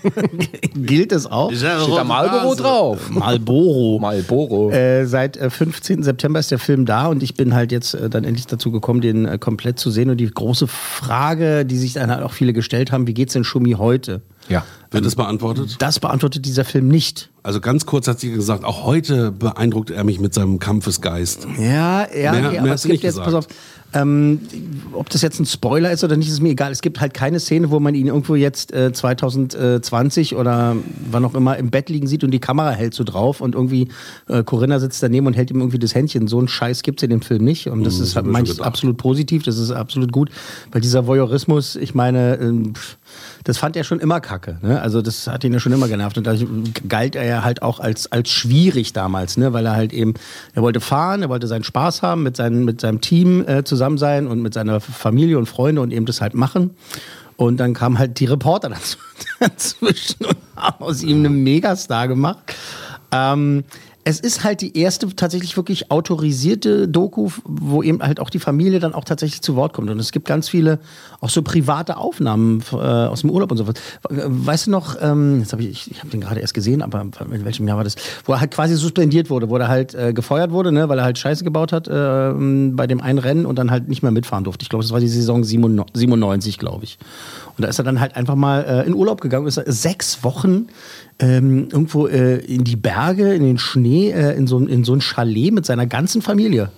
Gilt 0.74 1.12
das 1.12 1.26
auch? 1.26 1.50
Steht 1.52 1.62
da 1.64 2.04
Marlboro 2.04 2.54
drauf? 2.54 3.10
Marlboro. 3.10 3.98
Marlboro. 4.00 4.70
Äh, 4.70 5.06
seit 5.06 5.36
äh, 5.36 5.50
15. 5.50 6.02
September 6.02 6.38
ist 6.40 6.50
der 6.50 6.58
Film 6.58 6.86
da 6.86 7.06
und 7.06 7.22
ich 7.22 7.34
bin 7.34 7.54
halt 7.54 7.72
jetzt 7.72 7.94
äh, 7.94 8.08
dann 8.08 8.24
endlich 8.24 8.46
dazu 8.46 8.70
gekommen, 8.70 9.00
den 9.00 9.26
äh, 9.26 9.38
komplett 9.38 9.78
zu 9.78 9.90
sehen. 9.90 10.10
Und 10.10 10.18
die 10.18 10.26
große 10.30 10.66
Frage, 10.66 11.64
die 11.64 11.76
sich 11.76 11.94
dann 12.06 12.16
halt 12.16 12.24
auch 12.24 12.32
viele 12.32 12.52
gestellt 12.52 12.92
haben, 12.92 13.06
wie 13.06 13.14
geht's 13.14 13.32
denn 13.32 13.44
Schumi 13.44 13.72
heute? 13.72 14.22
Ja. 14.48 14.64
Wird 14.90 15.04
das 15.06 15.16
beantwortet? 15.16 15.76
Das 15.80 15.98
beantwortet 15.98 16.44
dieser 16.46 16.64
Film 16.64 16.88
nicht. 16.88 17.30
Also 17.42 17.60
ganz 17.60 17.84
kurz 17.86 18.06
hat 18.08 18.20
sie 18.20 18.30
gesagt, 18.30 18.64
auch 18.64 18.84
heute 18.84 19.32
beeindruckt 19.32 19.90
er 19.90 20.04
mich 20.04 20.20
mit 20.20 20.32
seinem 20.34 20.58
Kampfesgeist. 20.58 21.46
Ja, 21.58 22.06
ja, 22.14 22.32
Mehr- 22.32 22.40
okay, 22.40 22.50
mehr 22.52 22.60
aber 22.60 22.70
hat 22.70 22.76
es 22.76 22.82
gibt 22.84 23.02
jetzt, 23.02 23.16
gesagt. 23.16 23.24
pass 23.26 23.34
auf, 23.34 23.46
ähm, 23.94 24.40
ob 24.92 25.08
das 25.08 25.22
jetzt 25.22 25.40
ein 25.40 25.46
Spoiler 25.46 25.90
ist 25.92 26.04
oder 26.04 26.16
nicht, 26.16 26.28
ist 26.28 26.40
mir 26.42 26.50
egal. 26.50 26.72
Es 26.72 26.82
gibt 26.82 27.00
halt 27.00 27.14
keine 27.14 27.40
Szene, 27.40 27.70
wo 27.70 27.80
man 27.80 27.94
ihn 27.94 28.08
irgendwo 28.08 28.34
jetzt 28.34 28.72
äh, 28.72 28.92
2020 28.92 30.36
oder 30.36 30.76
wann 31.10 31.24
auch 31.24 31.34
immer 31.34 31.56
im 31.56 31.70
Bett 31.70 31.88
liegen 31.88 32.06
sieht 32.06 32.24
und 32.24 32.30
die 32.32 32.40
Kamera 32.40 32.70
hält 32.72 32.94
so 32.94 33.04
drauf 33.04 33.40
und 33.40 33.54
irgendwie 33.54 33.88
äh, 34.28 34.42
Corinna 34.42 34.80
sitzt 34.80 35.02
daneben 35.02 35.26
und 35.26 35.34
hält 35.34 35.50
ihm 35.50 35.60
irgendwie 35.60 35.78
das 35.78 35.94
Händchen. 35.94 36.26
So 36.28 36.38
einen 36.38 36.48
Scheiß 36.48 36.82
gibt's 36.82 37.02
in 37.02 37.10
dem 37.10 37.22
Film 37.22 37.44
nicht 37.44 37.68
und 37.68 37.84
das 37.84 37.94
Hm, 37.96 38.02
ist 38.04 38.16
das 38.16 38.24
ich 38.26 38.32
gedacht. 38.50 38.66
absolut 38.66 38.96
positiv, 38.96 39.42
das 39.44 39.58
ist 39.58 39.70
absolut 39.70 40.12
gut, 40.12 40.30
weil 40.72 40.80
dieser 40.80 41.06
Voyeurismus, 41.06 41.76
ich 41.76 41.94
meine, 41.94 42.36
ähm, 42.40 42.74
pff, 42.74 42.98
das 43.44 43.58
fand 43.58 43.76
er 43.76 43.84
schon 43.84 44.00
immer 44.00 44.20
kacke. 44.20 44.56
Ne? 44.62 44.80
Also 44.80 45.02
das 45.02 45.26
hat 45.26 45.44
ihn 45.44 45.52
ja 45.52 45.60
schon 45.60 45.72
immer 45.72 45.86
genervt 45.86 46.16
und 46.16 46.26
da 46.26 46.34
galt 46.88 47.14
er 47.14 47.24
ja 47.24 47.44
halt 47.44 47.62
auch 47.62 47.78
als, 47.78 48.10
als 48.10 48.30
schwierig 48.30 48.94
damals, 48.94 49.36
ne? 49.36 49.52
weil 49.52 49.66
er 49.66 49.76
halt 49.76 49.92
eben, 49.92 50.14
er 50.54 50.62
wollte 50.62 50.80
fahren, 50.80 51.22
er 51.22 51.28
wollte 51.28 51.46
seinen 51.46 51.62
Spaß 51.62 52.02
haben, 52.02 52.22
mit, 52.22 52.36
seinen, 52.36 52.64
mit 52.64 52.80
seinem 52.80 53.02
Team 53.02 53.46
äh, 53.46 53.62
zusammen 53.62 53.98
sein 53.98 54.26
und 54.26 54.40
mit 54.40 54.54
seiner 54.54 54.80
Familie 54.80 55.38
und 55.38 55.46
Freunde 55.46 55.82
und 55.82 55.92
eben 55.92 56.06
das 56.06 56.22
halt 56.22 56.34
machen. 56.34 56.70
Und 57.36 57.58
dann 57.58 57.74
kamen 57.74 57.98
halt 57.98 58.18
die 58.18 58.26
Reporter 58.26 58.70
dazwischen 59.40 60.24
und 60.24 60.36
haben 60.56 60.82
aus 60.82 61.02
ihm 61.02 61.18
einen 61.18 61.42
Megastar 61.42 62.08
gemacht. 62.08 62.54
Ähm, 63.12 63.64
es 64.04 64.20
ist 64.20 64.44
halt 64.44 64.60
die 64.60 64.76
erste 64.78 65.14
tatsächlich 65.16 65.56
wirklich 65.56 65.90
autorisierte 65.90 66.86
Doku, 66.86 67.30
wo 67.44 67.82
eben 67.82 68.02
halt 68.02 68.20
auch 68.20 68.28
die 68.28 68.38
Familie 68.38 68.78
dann 68.78 68.94
auch 68.94 69.04
tatsächlich 69.04 69.40
zu 69.40 69.56
Wort 69.56 69.72
kommt. 69.72 69.88
Und 69.88 69.98
es 69.98 70.12
gibt 70.12 70.26
ganz 70.26 70.48
viele 70.48 70.78
auch 71.20 71.30
so 71.30 71.40
private 71.42 71.96
Aufnahmen 71.96 72.62
äh, 72.70 72.76
aus 72.76 73.22
dem 73.22 73.30
Urlaub 73.30 73.50
und 73.50 73.56
so 73.56 73.66
was. 73.66 73.74
Weißt 74.10 74.66
du 74.66 74.72
noch, 74.72 74.96
ähm, 75.00 75.40
jetzt 75.40 75.52
habe 75.52 75.62
ich, 75.62 75.90
ich 75.90 76.00
habe 76.00 76.10
den 76.10 76.20
gerade 76.20 76.40
erst 76.40 76.52
gesehen, 76.52 76.82
aber 76.82 77.00
in 77.00 77.44
welchem 77.46 77.66
Jahr 77.66 77.78
war 77.78 77.84
das? 77.84 77.96
Wo 78.24 78.32
er 78.32 78.40
halt 78.40 78.50
quasi 78.50 78.74
suspendiert 78.76 79.30
wurde, 79.30 79.48
wo 79.48 79.56
er 79.56 79.68
halt 79.68 79.94
äh, 79.94 80.12
gefeuert 80.12 80.50
wurde, 80.50 80.70
ne, 80.70 80.88
weil 80.90 80.98
er 80.98 81.04
halt 81.04 81.18
Scheiße 81.18 81.42
gebaut 81.42 81.72
hat 81.72 81.88
äh, 81.88 82.32
bei 82.72 82.86
dem 82.86 83.00
einen 83.00 83.18
Rennen 83.18 83.46
und 83.46 83.58
dann 83.58 83.70
halt 83.70 83.88
nicht 83.88 84.02
mehr 84.02 84.12
mitfahren 84.12 84.44
durfte. 84.44 84.64
Ich 84.64 84.68
glaube, 84.68 84.84
das 84.84 84.92
war 84.92 85.00
die 85.00 85.08
Saison 85.08 85.44
97, 85.44 86.58
glaube 86.58 86.84
ich. 86.84 86.98
Und 87.56 87.62
da 87.62 87.68
ist 87.68 87.78
er 87.78 87.84
dann 87.84 88.00
halt 88.00 88.16
einfach 88.16 88.34
mal 88.34 88.64
äh, 88.64 88.86
in 88.86 88.94
Urlaub 88.94 89.20
gegangen, 89.20 89.46
ist 89.46 89.56
er 89.56 89.70
sechs 89.72 90.24
Wochen 90.24 90.66
ähm, 91.20 91.68
irgendwo 91.70 92.06
äh, 92.06 92.36
in 92.38 92.64
die 92.64 92.76
Berge, 92.76 93.32
in 93.32 93.42
den 93.42 93.58
Schnee 93.58 93.84
Nee, 93.84 94.10
äh, 94.10 94.34
in 94.34 94.46
so, 94.46 94.58
in 94.58 94.82
so 94.82 94.94
ein 94.94 95.00
Chalet 95.02 95.52
mit 95.52 95.66
seiner 95.66 95.86
ganzen 95.86 96.22
Familie. 96.22 96.70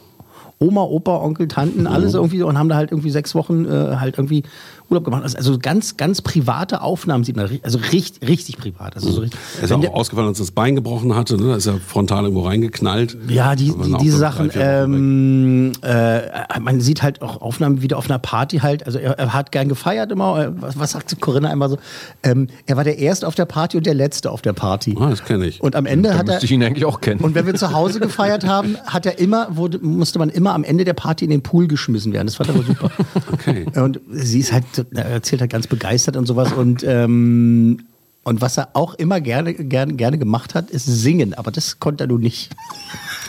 Oma, 0.59 0.83
Opa, 0.83 1.16
Onkel, 1.19 1.49
Tanten, 1.49 1.87
alles 1.87 2.14
irgendwie 2.14 2.42
und 2.42 2.59
haben 2.59 2.69
da 2.71 2.77
halt 2.77 2.90
irgendwie 2.90 3.11
sechs 3.11 3.35
Wochen 3.35 3.66
äh, 3.66 3.97
halt 3.97 4.16
irgendwie 4.16 4.42
Urlaub 4.88 5.05
gemacht. 5.05 5.23
Also- 5.23 5.37
Also 5.37 5.59
ganz, 5.59 5.97
ganz 5.99 6.23
private 6.23 6.81
Aufnahmen 6.81 7.25
sieht 7.25 7.37
man, 7.37 7.51
also 7.62 7.79
richtig, 7.92 8.27
richtig 8.27 8.57
privat. 8.57 8.95
Also 8.97 9.11
so 9.11 9.21
richtig, 9.21 9.38
Er 9.59 9.64
ist 9.64 9.71
ja 9.71 9.77
auch 9.77 9.95
ausgefallen, 9.95 10.29
als 10.29 10.38
er 10.38 10.45
das 10.45 10.53
Bein 10.53 10.75
gebrochen 10.77 11.14
hatte. 11.14 11.37
Ne? 11.37 11.49
Da 11.49 11.57
ist 11.57 11.66
er 11.66 11.75
frontal 11.79 12.23
irgendwo 12.25 12.42
reingeknallt. 12.47 13.19
Ja, 13.29 13.55
die, 13.55 13.71
die, 13.73 13.97
diese 14.01 14.16
Sachen, 14.16 14.51
ähm, 14.55 15.73
äh, 15.83 16.21
man 16.61 16.81
sieht 16.81 17.03
halt 17.03 17.21
auch 17.21 17.40
Aufnahmen 17.42 17.83
wieder 17.83 17.99
auf 17.99 18.09
einer 18.09 18.19
Party 18.19 18.59
halt, 18.59 18.87
also 18.87 18.99
er, 18.99 19.19
er 19.19 19.33
hat 19.35 19.53
gern 19.53 19.69
gefeiert 19.69 20.11
immer, 20.12 20.40
äh, 20.42 20.53
was, 20.61 20.79
was 20.79 20.92
sagt 20.92 21.21
Corinna 21.21 21.53
immer 21.53 21.69
so, 21.69 21.79
ähm, 22.23 22.47
er 22.66 22.77
war 22.77 22.85
der 22.85 22.99
Erste 22.99 23.27
auf 23.27 23.35
der 23.35 23.45
Party 23.45 23.77
und 23.77 23.85
der 23.87 23.95
Letzte 23.95 24.31
auf 24.31 24.40
der 24.42 24.53
Party. 24.53 24.97
Ah, 24.99 25.11
das 25.11 25.25
kenne 25.25 25.47
ich. 25.47 25.61
Und 25.61 25.77
am 25.77 25.85
Ende 25.87 26.11
Da 26.11 26.14
hat 26.19 26.29
er, 26.29 26.35
müsste 26.35 26.47
ich 26.47 26.53
ihn 26.53 26.62
eigentlich 26.62 26.85
auch 26.85 27.01
kennen. 27.01 27.21
und 27.21 27.35
wenn 27.35 27.45
wir 27.47 27.55
zu 27.55 27.73
Hause 27.73 28.01
gefeiert 28.01 28.47
haben, 28.47 28.77
hat 28.87 29.05
er 29.07 29.19
immer, 29.19 29.49
wurde, 29.57 29.79
musste 29.81 30.19
man 30.19 30.29
immer 30.31 30.46
am 30.55 30.65
Ende 30.65 30.85
der 30.85 30.95
Party 30.95 31.25
in 31.25 31.31
den 31.31 31.43
Pool 31.43 31.67
geschmissen 31.67 32.13
werden. 32.13 32.27
Das 32.27 32.37
fand 32.37 32.51
er 32.51 32.55
aber 32.55 32.65
super. 32.65 32.91
Okay. 33.33 33.67
Und 33.75 34.01
sie 34.11 34.41
ist 34.41 34.53
halt, 34.53 34.65
er 34.93 35.05
erzählt 35.07 35.41
halt 35.41 35.51
ganz 35.51 35.67
begeistert 35.67 36.17
und 36.17 36.27
sowas. 36.27 36.53
Und, 36.53 36.85
ähm, 36.87 37.79
und 38.27 38.41
was 38.41 38.57
er 38.57 38.71
auch 38.73 38.95
immer 38.95 39.21
gerne, 39.21 39.55
gerne, 39.55 39.95
gerne 39.95 40.19
gemacht 40.19 40.57
hat, 40.57 40.71
ist 40.71 40.85
singen. 40.85 41.33
Aber 41.35 41.53
das 41.53 41.79
konnte 41.79 42.05
er 42.05 42.07
nun 42.09 42.23
nicht. 42.23 42.51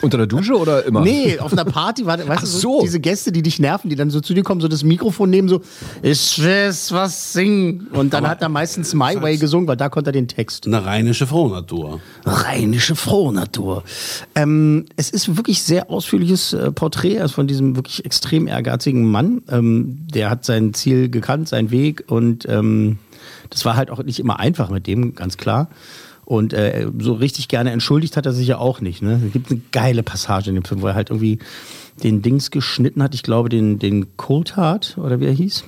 Unter 0.01 0.17
der 0.17 0.25
Dusche 0.25 0.57
oder 0.57 0.85
immer? 0.85 1.01
Nee, 1.01 1.37
auf 1.37 1.53
einer 1.53 1.65
Party 1.65 2.07
war, 2.07 2.17
weißt 2.17 2.29
Ach 2.29 2.39
du, 2.41 2.47
so, 2.47 2.59
so. 2.59 2.81
diese 2.81 2.99
Gäste, 2.99 3.31
die 3.31 3.43
dich 3.43 3.59
nerven, 3.59 3.91
die 3.91 3.95
dann 3.95 4.09
so 4.09 4.21
zu 4.21 4.33
dir 4.33 4.41
kommen, 4.41 4.59
so 4.59 4.67
das 4.67 4.83
Mikrofon 4.83 5.29
nehmen, 5.29 5.49
so, 5.49 5.61
ich 6.01 6.41
will 6.41 6.69
was 6.89 7.31
singen. 7.31 7.89
Und 7.93 8.11
dann 8.11 8.27
hat 8.27 8.41
er 8.41 8.49
meistens 8.49 8.95
My 8.95 9.21
Way 9.21 9.37
gesungen, 9.37 9.67
weil 9.67 9.77
da 9.77 9.89
konnte 9.89 10.09
er 10.09 10.13
den 10.13 10.27
Text. 10.27 10.65
Eine 10.65 10.83
rheinische 10.83 11.27
Frohnatur. 11.27 12.01
Rheinische 12.25 12.95
Frohnatur. 12.95 13.83
Ähm, 14.33 14.85
es 14.95 15.11
ist 15.11 15.37
wirklich 15.37 15.61
sehr 15.61 15.91
ausführliches 15.91 16.53
äh, 16.53 16.71
Porträt 16.71 17.19
also 17.19 17.35
von 17.35 17.45
diesem 17.45 17.75
wirklich 17.75 18.03
extrem 18.03 18.47
ehrgeizigen 18.47 19.05
Mann. 19.05 19.43
Ähm, 19.47 20.07
der 20.11 20.31
hat 20.31 20.43
sein 20.43 20.73
Ziel 20.73 21.09
gekannt, 21.09 21.49
seinen 21.49 21.69
Weg 21.69 22.05
und 22.07 22.47
ähm, 22.49 22.97
das 23.49 23.65
war 23.65 23.75
halt 23.75 23.89
auch 23.89 24.03
nicht 24.03 24.19
immer 24.19 24.39
einfach 24.39 24.69
mit 24.69 24.87
dem, 24.87 25.15
ganz 25.15 25.37
klar. 25.37 25.69
Und 26.25 26.53
äh, 26.53 26.89
so 26.99 27.13
richtig 27.13 27.47
gerne 27.47 27.71
entschuldigt 27.71 28.17
hat 28.17 28.25
er 28.25 28.33
sich 28.33 28.47
ja 28.47 28.57
auch 28.57 28.81
nicht. 28.81 29.01
Ne? 29.01 29.21
Es 29.25 29.31
gibt 29.31 29.49
eine 29.49 29.61
geile 29.71 30.03
Passage 30.03 30.49
in 30.49 30.55
dem 30.55 30.65
Film, 30.65 30.81
wo 30.81 30.87
er 30.87 30.95
halt 30.95 31.09
irgendwie 31.09 31.39
den 32.03 32.21
Dings 32.21 32.51
geschnitten 32.51 33.01
hat. 33.01 33.15
Ich 33.15 33.23
glaube, 33.23 33.47
den, 33.47 33.79
den 33.79 34.17
Coulthard 34.17 34.97
oder 34.97 35.21
wie 35.21 35.25
er 35.25 35.31
hieß. 35.31 35.63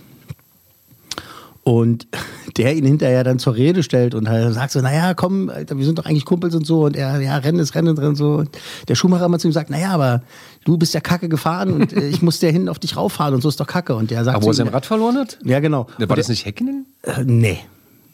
Und 1.63 2.08
der 2.58 2.76
ihn 2.76 2.86
hinterher 2.86 3.24
dann 3.24 3.38
zur 3.39 3.56
Rede 3.56 3.84
stellt 3.84 4.15
und 4.15 4.28
halt 4.30 4.54
sagt 4.54 4.72
so, 4.72 4.82
naja, 4.82 5.13
komm, 5.13 5.50
Alter, 5.50 5.78
wir 5.78 5.86
sind 5.86 6.00
doch 6.00 6.06
eigentlich 6.06 6.26
Kumpels 6.26 6.56
und 6.56 6.65
so. 6.65 6.86
Und 6.86 6.95
er, 6.95 7.19
ja, 7.22 7.38
Rennen 7.38 7.60
ist 7.60 7.76
Rennen 7.76 7.95
drin 7.95 8.10
und 8.10 8.15
so. 8.15 8.36
Und 8.36 8.50
der 8.88 8.95
Schuhmacher 8.95 9.26
immer 9.26 9.39
zu 9.39 9.48
ihm 9.48 9.52
sagt, 9.54 9.69
naja, 9.69 9.91
aber 9.91 10.24
du 10.65 10.78
bist 10.78 10.93
ja 10.93 11.00
kacke 11.00 11.30
gefahren 11.30 11.72
und 11.74 11.93
äh, 11.93 12.08
ich 12.08 12.22
muss 12.22 12.39
der 12.39 12.52
hinten 12.52 12.69
auf 12.69 12.80
dich 12.80 12.98
rauffahren 12.98 13.34
und 13.36 13.41
so 13.41 13.50
ist 13.50 13.60
doch 13.60 13.67
kacke. 13.67 13.95
Und 13.95 14.10
der 14.12 14.24
sagt 14.24 14.36
Aber 14.38 14.45
wo 14.45 14.50
er 14.50 14.54
sein 14.56 14.67
Rad 14.69 14.86
verloren 14.86 15.17
hat? 15.17 15.38
Ja, 15.43 15.60
genau. 15.60 15.88
War 15.98 16.10
Und 16.10 16.17
das 16.17 16.28
der- 16.28 16.34
nicht 16.34 16.45
Häkkinen? 16.45 16.86
Äh, 17.04 17.24
nee. 17.26 17.60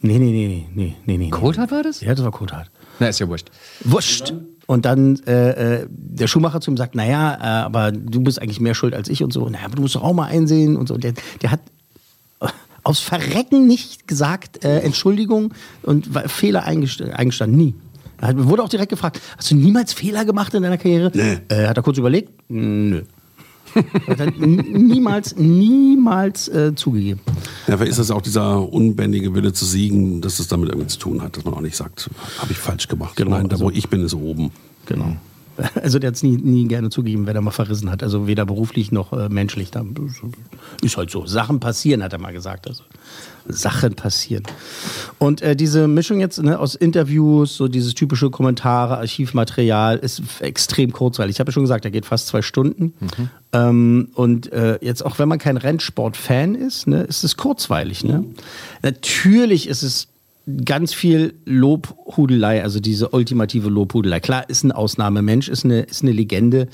Nee, 0.02 0.18
nee, 0.18 0.30
nee, 0.30 0.66
nee, 0.74 0.94
nee, 1.06 1.16
nee. 1.16 1.30
Coulthard 1.30 1.70
war 1.70 1.82
das? 1.82 2.02
Ja, 2.02 2.14
das 2.14 2.22
war 2.22 2.30
Coulthard. 2.30 2.70
Na, 3.00 3.08
ist 3.08 3.18
ja 3.18 3.26
wurscht. 3.28 3.50
Wurscht. 3.84 4.34
Und 4.66 4.84
dann 4.84 5.18
äh, 5.26 5.82
äh, 5.82 5.86
der 5.88 6.26
Schuhmacher 6.26 6.60
zu 6.60 6.70
ihm 6.70 6.76
sagt, 6.76 6.94
naja, 6.94 7.34
äh, 7.40 7.64
aber 7.64 7.92
du 7.92 8.20
bist 8.20 8.40
eigentlich 8.42 8.60
mehr 8.60 8.74
schuld 8.74 8.94
als 8.94 9.08
ich 9.08 9.22
und 9.22 9.32
so. 9.32 9.48
Naja, 9.48 9.64
aber 9.64 9.76
du 9.76 9.82
musst 9.82 9.94
doch 9.94 10.02
auch 10.02 10.12
mal 10.12 10.26
einsehen 10.26 10.76
und 10.76 10.88
so. 10.88 10.94
Und 10.94 11.04
der, 11.04 11.14
der 11.40 11.50
hat 11.52 11.60
aus 12.86 13.00
Verrecken 13.00 13.66
nicht 13.66 14.06
gesagt, 14.06 14.64
äh, 14.64 14.78
Entschuldigung 14.80 15.52
und 15.82 16.08
Fehler 16.26 16.64
eingest- 16.66 17.02
eingestanden. 17.02 17.58
Nie. 17.58 17.74
Er 18.18 18.46
wurde 18.48 18.62
auch 18.62 18.68
direkt 18.68 18.90
gefragt, 18.90 19.20
hast 19.36 19.50
du 19.50 19.56
niemals 19.56 19.92
Fehler 19.92 20.24
gemacht 20.24 20.54
in 20.54 20.62
deiner 20.62 20.78
Karriere? 20.78 21.10
Nee. 21.14 21.38
Äh, 21.48 21.66
hat 21.68 21.76
er 21.76 21.82
kurz 21.82 21.98
überlegt? 21.98 22.30
Nö. 22.48 23.02
hat 24.06 24.20
er 24.20 24.30
niemals, 24.30 25.36
niemals 25.36 26.48
äh, 26.48 26.74
zugegeben. 26.74 27.20
Ja, 27.66 27.76
vielleicht 27.76 27.90
ist 27.90 27.98
das 27.98 28.10
auch 28.10 28.22
dieser 28.22 28.72
unbändige 28.72 29.34
Wille 29.34 29.52
zu 29.52 29.64
siegen, 29.66 30.20
dass 30.22 30.38
das 30.38 30.48
damit 30.48 30.68
irgendwie 30.70 30.86
zu 30.88 30.98
tun 30.98 31.20
hat, 31.22 31.36
dass 31.36 31.44
man 31.44 31.52
auch 31.54 31.60
nicht 31.60 31.76
sagt, 31.76 32.08
habe 32.38 32.52
ich 32.52 32.58
falsch 32.58 32.88
gemacht. 32.88 33.16
Genau, 33.16 33.32
Nein, 33.32 33.48
da 33.48 33.58
wo 33.60 33.66
also- 33.66 33.76
ich 33.76 33.88
bin, 33.90 34.02
ist 34.04 34.14
oben. 34.14 34.50
Genau. 34.86 35.16
Also 35.82 35.98
der 35.98 36.08
hat 36.08 36.16
es 36.16 36.22
nie, 36.22 36.36
nie 36.36 36.66
gerne 36.68 36.90
zugegeben, 36.90 37.26
wenn 37.26 37.36
er 37.36 37.42
mal 37.42 37.50
verrissen 37.50 37.90
hat. 37.90 38.02
Also 38.02 38.26
weder 38.26 38.44
beruflich 38.44 38.92
noch 38.92 39.12
äh, 39.12 39.28
menschlich. 39.28 39.70
Da, 39.70 39.84
ist 40.82 40.96
halt 40.96 41.10
so. 41.10 41.26
Sachen 41.26 41.60
passieren, 41.60 42.02
hat 42.02 42.12
er 42.12 42.18
mal 42.18 42.32
gesagt. 42.32 42.66
Also 42.68 42.84
Sachen 43.48 43.94
passieren. 43.94 44.42
Und 45.18 45.42
äh, 45.42 45.56
diese 45.56 45.88
Mischung 45.88 46.20
jetzt 46.20 46.42
ne, 46.42 46.58
aus 46.58 46.74
Interviews, 46.74 47.56
so 47.56 47.68
dieses 47.68 47.94
typische 47.94 48.30
Kommentare, 48.30 48.98
Archivmaterial, 48.98 49.98
ist 49.98 50.22
extrem 50.40 50.92
kurzweilig. 50.92 51.36
Ich 51.36 51.40
habe 51.40 51.50
ja 51.50 51.52
schon 51.52 51.64
gesagt, 51.64 51.84
er 51.84 51.90
geht 51.90 52.06
fast 52.06 52.26
zwei 52.26 52.42
Stunden. 52.42 52.92
Ähm, 53.52 54.08
und 54.14 54.52
äh, 54.52 54.78
jetzt 54.82 55.04
auch 55.04 55.18
wenn 55.18 55.28
man 55.28 55.38
kein 55.38 55.56
Rennsport-Fan 55.56 56.54
ist, 56.54 56.86
ne, 56.86 57.02
ist 57.02 57.24
es 57.24 57.36
kurzweilig. 57.36 58.04
Ne? 58.04 58.24
Natürlich 58.82 59.68
ist 59.68 59.82
es 59.82 60.08
ganz 60.64 60.94
viel 60.94 61.34
Lobhudelei, 61.44 62.62
also 62.62 62.80
diese 62.80 63.08
ultimative 63.08 63.68
Lobhudelei. 63.68 64.20
Klar, 64.20 64.48
ist 64.48 64.64
ein 64.64 64.72
Ausnahmemensch, 64.72 65.48
ist 65.48 65.64
eine, 65.64 65.80
ist 65.82 66.02
eine 66.02 66.12
Legende. 66.12 66.68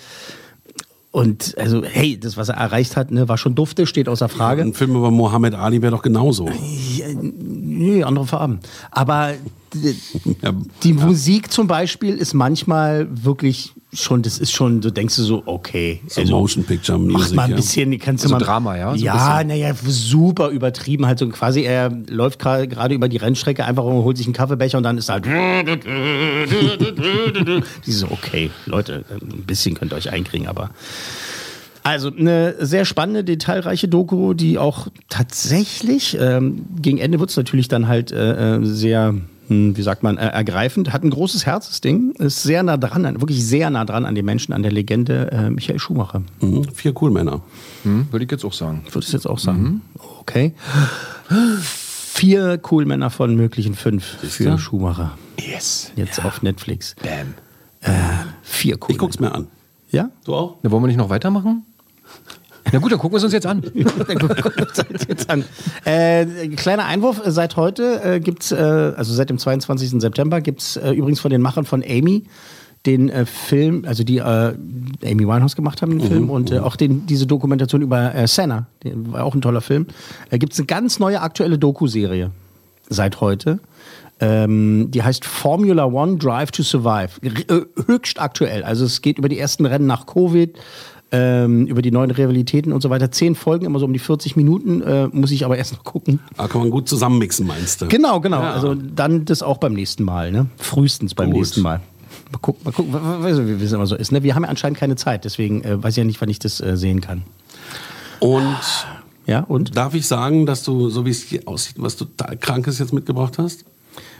Und 1.11 1.57
also, 1.59 1.85
hey, 1.85 2.19
das, 2.19 2.39
was 2.39 2.49
er 2.49 2.57
erreicht 2.57 2.97
hat, 2.97 3.11
ne, 3.11 3.29
war 3.29 3.37
schon 3.37 3.55
dufte, 3.55 3.87
steht 3.87 4.09
außer 4.09 4.31
Frage. 4.31 4.63
Ein 4.63 4.73
Film 4.73 4.97
über 4.97 5.11
Mohammed 5.11 5.55
Ali 5.55 5.83
wäre 5.83 5.93
doch 5.93 6.03
genauso. 6.03 6.49
Ja, 6.49 7.07
nee, 7.13 8.03
andere 8.03 8.27
Farben. 8.27 8.61
Aber 8.91 9.35
die, 9.75 9.95
Ja, 10.43 10.55
die 10.83 10.93
Musik 10.95 11.53
zum 11.53 11.67
Beispiel 11.67 12.15
ist 12.15 12.33
manchmal 12.33 13.09
wirklich 13.11 13.75
schon, 13.93 14.23
das 14.23 14.39
ist 14.39 14.53
schon, 14.53 14.81
du 14.81 14.91
denkst 14.91 15.17
du 15.17 15.23
so, 15.23 15.43
okay. 15.47 16.01
so 16.07 16.23
Motion 16.25 16.65
Picture 16.65 16.99
Music. 16.99 17.31
Mach 17.31 17.33
mal 17.33 17.43
ein 17.45 17.51
ja. 17.51 17.57
bisschen, 17.57 17.99
kannst 17.99 18.25
du 18.25 18.27
Also 18.27 18.37
mal. 18.37 18.45
Drama, 18.45 18.77
ja, 18.77 18.97
so 18.97 19.05
ja, 19.05 19.45
naja, 19.45 19.75
super 19.87 20.49
übertrieben. 20.49 21.07
Halt 21.07 21.19
so 21.19 21.29
quasi, 21.29 21.63
er 21.63 21.91
läuft 22.09 22.39
gerade 22.39 22.95
über 22.95 23.09
die 23.09 23.19
Rennstrecke 23.19 23.65
einfach 23.65 23.85
und 23.85 24.05
holt 24.05 24.17
sich 24.17 24.27
einen 24.27 24.35
Kaffeebecher 24.35 24.79
und 24.79 24.85
dann 24.85 24.99
ist 24.99 25.09
halt. 25.09 25.27
Die 27.87 27.93
so, 27.93 28.07
okay, 28.11 28.51
Leute, 28.67 29.05
ein 29.11 29.45
bisschen 29.45 29.75
könnt 29.75 29.93
ihr 29.93 29.97
euch 29.97 30.11
einkriegen, 30.11 30.49
aber. 30.49 30.71
Also 31.85 32.13
eine 32.17 32.55
sehr 32.65 32.85
spannende, 32.85 33.25
detailreiche 33.25 33.89
Doku, 33.89 34.35
die 34.35 34.57
auch 34.57 34.87
tatsächlich, 35.09 36.17
ähm, 36.21 36.65
gegen 36.81 36.99
Ende 36.99 37.19
wird 37.19 37.31
es 37.31 37.37
natürlich 37.37 37.67
dann 37.67 37.89
halt 37.89 38.13
äh, 38.13 38.57
äh, 38.57 38.65
sehr, 38.65 39.17
wie 39.49 39.83
sagt 39.83 40.03
man, 40.03 40.17
äh, 40.19 40.27
ergreifend. 40.29 40.93
Hat 40.93 41.03
ein 41.05 41.11
großes 41.11 41.45
Herz, 41.47 41.69
das 41.69 41.81
Ding. 41.81 42.13
Ist 42.13 42.43
sehr 42.43 42.63
nah 42.63 42.77
dran, 42.77 43.05
an- 43.05 43.21
wirklich 43.21 43.45
sehr 43.45 43.69
nah 43.71 43.85
dran 43.85 44.05
an 44.07 44.15
den 44.15 44.25
Menschen, 44.25 44.53
an 44.55 44.63
der 44.63 44.73
Legende 44.73 45.31
äh, 45.31 45.51
Michael 45.51 45.79
Schumacher. 45.79 46.23
Mhm. 46.41 46.65
Vier 46.75 46.95
cool 47.03 47.11
Männer. 47.11 47.43
Hm, 47.83 48.07
würde 48.11 48.25
ich 48.25 48.31
jetzt 48.31 48.45
auch 48.45 48.53
sagen. 48.53 48.83
Würde 48.91 49.07
ich 49.07 49.13
jetzt 49.13 49.27
auch 49.29 49.39
sagen. 49.39 49.83
Okay. 50.21 50.55
Vier 51.61 52.61
cool 52.71 52.85
Männer 52.87 53.11
von 53.11 53.35
möglichen 53.37 53.75
fünf 53.75 54.05
für 54.05 54.59
Schumacher. 54.59 55.17
Yes. 55.41 55.93
Jetzt 55.97 56.25
auf 56.25 56.43
Netflix. 56.43 56.95
Bam. 57.03 57.35
Äh, 57.81 57.91
vier 58.43 58.77
cool 58.77 58.87
Ich 58.91 58.99
guck's 58.99 59.19
mir 59.19 59.35
an. 59.35 59.49
Ja? 59.91 60.11
Du 60.25 60.35
auch? 60.35 60.57
Na, 60.63 60.71
wollen 60.71 60.83
wir 60.83 60.87
nicht 60.89 60.97
noch 60.99 61.09
weitermachen? 61.11 61.65
Na 62.71 62.79
gut, 62.79 62.93
dann 62.93 62.99
gucken 62.99 63.15
wir 63.15 63.19
es 63.19 63.25
uns 63.25 63.33
jetzt 63.33 63.47
an. 63.47 63.61
Dann 63.75 64.19
gucken 64.19 64.53
wir 64.55 64.67
uns 64.67 64.73
das 64.75 65.07
jetzt 65.09 65.29
an. 65.29 65.45
Äh, 65.85 66.49
kleiner 66.57 66.85
Einwurf, 66.85 67.21
seit 67.27 67.57
heute 67.57 68.03
äh, 68.05 68.21
gibt's, 68.21 68.53
äh, 68.53 68.57
also 68.57 69.13
seit 69.13 69.31
dem 69.31 69.39
22. 69.39 70.01
September 70.01 70.41
gibt's 70.41 70.77
äh, 70.77 70.93
übrigens 70.93 71.21
von 71.21 71.31
den 71.31 71.43
Machern 71.43 71.65
von 71.65 71.83
Amy 71.83 72.25
den 72.87 73.09
äh, 73.11 73.27
Film, 73.27 73.85
also 73.87 74.05
die 74.05 74.19
äh, 74.19 74.23
Amy 74.23 75.27
Winehouse 75.27 75.55
gemacht 75.55 75.83
haben, 75.83 75.99
den 75.99 76.09
Film, 76.09 76.31
und 76.31 76.51
äh, 76.51 76.59
auch 76.59 76.77
den, 76.77 77.07
diese 77.07 77.27
Dokumentation 77.27 77.81
über 77.81 78.15
äh, 78.15 78.27
Senna, 78.27 78.67
der 78.83 78.93
war 79.13 79.25
auch 79.25 79.35
ein 79.35 79.41
toller 79.41 79.61
Film. 79.61 79.87
Äh, 80.31 80.39
gibt's 80.39 80.59
eine 80.59 80.67
ganz 80.67 80.99
neue 80.99 81.21
aktuelle 81.21 81.59
Doku-Serie 81.59 82.31
seit 82.89 83.21
heute. 83.21 83.61
Ähm, 84.21 84.91
die 84.91 85.03
heißt 85.03 85.25
Formula 85.25 85.85
One 85.85 86.17
Drive 86.17 86.51
to 86.51 86.63
Survive. 86.63 87.11
R 87.23 87.57
äh, 87.57 87.65
höchst 87.87 88.21
aktuell. 88.21 88.63
Also 88.65 88.85
es 88.85 89.01
geht 89.01 89.19
über 89.19 89.29
die 89.29 89.39
ersten 89.39 89.65
Rennen 89.67 89.87
nach 89.87 90.07
Covid, 90.07 90.57
ähm, 91.13 91.67
über 91.67 91.83
die 91.83 91.91
neuen 91.91 92.11
Rivalitäten 92.11 92.73
und 92.73 92.81
so 92.81 92.91
weiter. 92.91 93.11
Zehn 93.11 93.35
Folgen, 93.35 93.67
immer 93.67 93.79
so 93.79 93.85
um 93.85 93.93
die 93.93 93.99
40 93.99 94.35
Minuten, 94.35 94.83
äh, 94.83 95.09
muss 95.09 95.31
ich 95.31 95.45
aber 95.45 95.57
erst 95.59 95.75
noch 95.75 95.85
gucken. 95.85 96.21
Da 96.37 96.49
kann 96.49 96.63
man 96.63 96.71
gut 96.71 96.89
zusammenmixen, 96.89 97.47
meinst 97.47 97.83
du? 97.83 97.89
Genau, 97.89 98.21
genau. 98.21 98.41
Ja. 98.43 98.53
Also 98.53 98.75
dann 98.75 99.25
das 99.27 99.43
auch 99.43 99.59
beim 99.59 99.75
nächsten 99.75 100.05
Mal, 100.05 100.33
ne? 100.33 100.47
Frühestens 100.57 101.15
beim 101.15 101.31
Gut. 101.31 101.39
nächsten 101.41 101.61
Mal. 101.61 101.81
Mal 102.33 102.39
gucken, 102.41 102.63
mal 102.65 102.73
gucken, 102.73 103.61
wie 103.61 103.65
es 103.65 103.73
immer 103.73 103.87
so 103.87 103.95
ist. 103.95 104.11
Ne? 104.11 104.23
Wir 104.23 104.35
haben 104.35 104.43
ja 104.45 104.49
anscheinend 104.49 104.79
keine 104.79 104.97
Zeit, 104.97 105.25
deswegen 105.25 105.63
äh, 105.65 105.83
weiß 105.83 105.93
ich 105.93 105.99
ja 105.99 106.05
nicht, 106.05 106.21
wann 106.21 106.31
ich 106.31 106.39
das 106.39 106.61
äh, 106.61 106.77
sehen 106.77 107.01
kann. 107.03 107.23
Und 108.21 108.57
Ja, 109.27 109.41
und? 109.41 109.77
darf 109.77 109.95
ich 109.95 110.07
sagen, 110.07 110.47
dass 110.47 110.63
du, 110.65 110.89
so 110.89 111.05
wie 111.05 111.11
es 111.11 111.23
hier 111.23 111.43
aussieht, 111.47 111.77
was 111.79 111.97
total 111.97 112.37
Krankes 112.39 112.79
jetzt 112.79 112.93
mitgebracht 112.93 113.37
hast? 113.39 113.65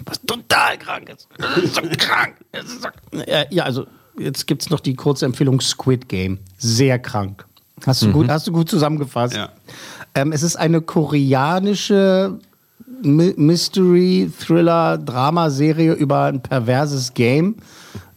Was 0.05 0.21
total 0.23 0.77
krank 0.79 1.09
ist. 1.09 1.27
Das 1.39 1.57
ist 1.57 1.75
so 1.75 1.81
krank. 1.97 2.35
Ist 2.53 2.83
so 2.83 3.19
äh, 3.21 3.47
ja, 3.51 3.65
also 3.65 3.87
jetzt 4.19 4.47
gibt 4.47 4.63
es 4.63 4.71
noch 4.71 4.81
die 4.81 4.95
kurze 4.95 5.27
Empfehlung 5.27 5.61
Squid 5.61 6.09
Game. 6.09 6.39
Sehr 6.59 6.99
krank. 6.99 7.47
Hast 7.87 8.03
du, 8.03 8.13
gut, 8.13 8.29
hast 8.29 8.47
du 8.47 8.53
gut 8.53 8.69
zusammengefasst. 8.69 9.35
Ja. 9.35 9.51
Ähm, 10.15 10.31
es 10.31 10.43
ist 10.43 10.57
eine 10.57 10.81
koreanische 10.81 12.39
Mystery, 13.03 14.31
Thriller, 14.39 14.99
Dramaserie 14.99 15.95
über 15.95 16.25
ein 16.27 16.43
perverses 16.43 17.15
Game. 17.15 17.57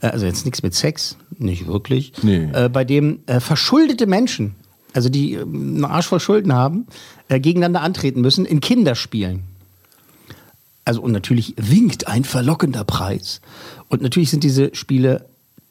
Äh, 0.01 0.07
Also 0.07 0.25
jetzt 0.27 0.45
nichts 0.45 0.61
mit 0.61 0.75
Sex, 0.75 1.17
nicht 1.37 1.67
wirklich. 1.67 2.13
Nee. 2.21 2.49
Äh, 2.53 2.69
bei 2.69 2.83
dem 2.83 3.19
äh, 3.25 3.39
verschuldete 3.39 4.05
Menschen, 4.05 4.55
also 4.93 5.09
die 5.09 5.33
äh, 5.33 5.41
einen 5.41 5.83
Arsch 5.85 6.07
voll 6.07 6.19
Schulden 6.19 6.53
haben, 6.53 6.85
äh, 7.29 7.39
gegeneinander 7.39 7.81
antreten 7.81 8.21
müssen 8.21 8.45
in 8.45 8.59
Kinderspielen. 8.59 9.43
Also 10.83 11.01
und 11.01 11.11
natürlich 11.11 11.55
winkt 11.57 12.07
ein 12.07 12.23
verlockender 12.23 12.83
Preis. 12.83 13.41
Und 13.89 14.03
natürlich 14.03 14.29
sind 14.29 14.43
diese 14.43 14.75
Spiele 14.75 15.25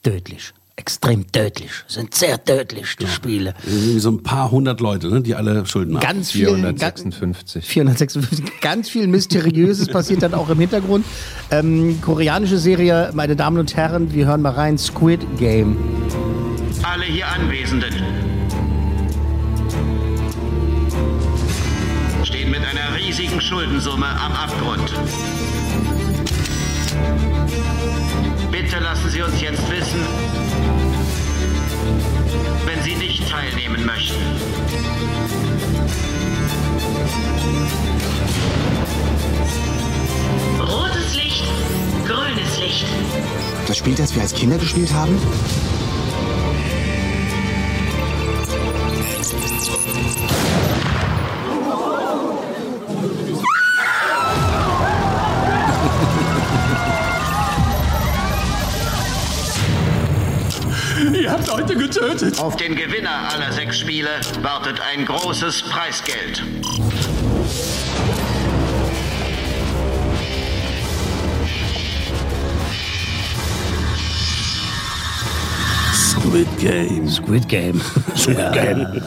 tödlich. 0.05 0.53
Extrem 0.77 1.31
tödlich. 1.31 1.71
Sind 1.87 2.14
sehr 2.14 2.43
tödlich, 2.45 2.97
die 2.97 3.07
Spiele. 3.07 3.55
Irgendwie 3.64 4.01
so 4.01 4.11
ein 4.11 4.25
paar 4.25 4.51
hundert 4.51 4.81
Leute, 4.81 5.09
ne, 5.09 5.23
die 5.23 5.37
alle 5.37 5.64
Schulden 5.67 5.95
haben. 5.97 6.03
Ganz 6.03 6.33
viel, 6.33 6.47
456. 6.47 7.64
456. 7.64 8.61
Ganz 8.61 8.88
viel 8.88 9.07
Mysteriöses 9.07 9.88
passiert 9.88 10.23
dann 10.23 10.35
auch 10.35 10.51
im 10.51 10.59
Hintergrund. 10.59 11.07
Ähm, 11.53 12.01
koreanische 12.01 12.59
Serie, 12.59 13.11
meine 13.14 13.37
Damen 13.37 13.59
und 13.59 13.77
Herren, 13.77 14.12
wir 14.12 14.27
hören 14.27 14.43
mal 14.43 14.53
rein: 14.53 14.77
Squid 14.77 15.21
Game. 15.38 15.77
Alle 16.83 17.05
hier 17.05 17.29
Anwesenden 17.29 17.95
stehen 22.25 22.51
mit 22.51 22.61
einer 22.61 22.99
riesigen 22.99 23.40
Schuldensumme 23.40 24.07
am 24.07 24.33
Abgrund. 24.33 24.93
Bitte 28.55 28.79
lassen 28.79 29.11
Sie 29.11 29.21
uns 29.21 29.40
jetzt 29.40 29.69
wissen, 29.69 30.01
wenn 32.64 32.83
Sie 32.85 32.95
nicht 32.95 33.29
teilnehmen 33.29 33.85
möchten. 33.85 34.14
Rotes 40.61 41.17
Licht, 41.17 41.45
grünes 42.07 42.61
Licht. 42.61 42.87
Das 43.67 43.77
Spiel, 43.77 43.97
das 43.97 44.14
wir 44.14 44.23
als 44.23 44.33
Kinder 44.33 44.57
gespielt 44.59 44.95
haben? 44.95 45.19
Leute 61.57 61.77
getötet. 61.77 62.40
Auf 62.40 62.57
den 62.57 62.75
Gewinner 62.75 63.29
aller 63.33 63.53
sechs 63.53 63.79
Spiele 63.79 64.09
wartet 64.43 64.81
ein 64.81 65.05
großes 65.05 65.62
Preisgeld. 65.62 66.43
Squid 75.93 76.49
Game. 76.59 77.09
Squid 77.09 77.49
Game. 77.49 77.81
Squid 78.17 78.53
Game. 78.53 79.01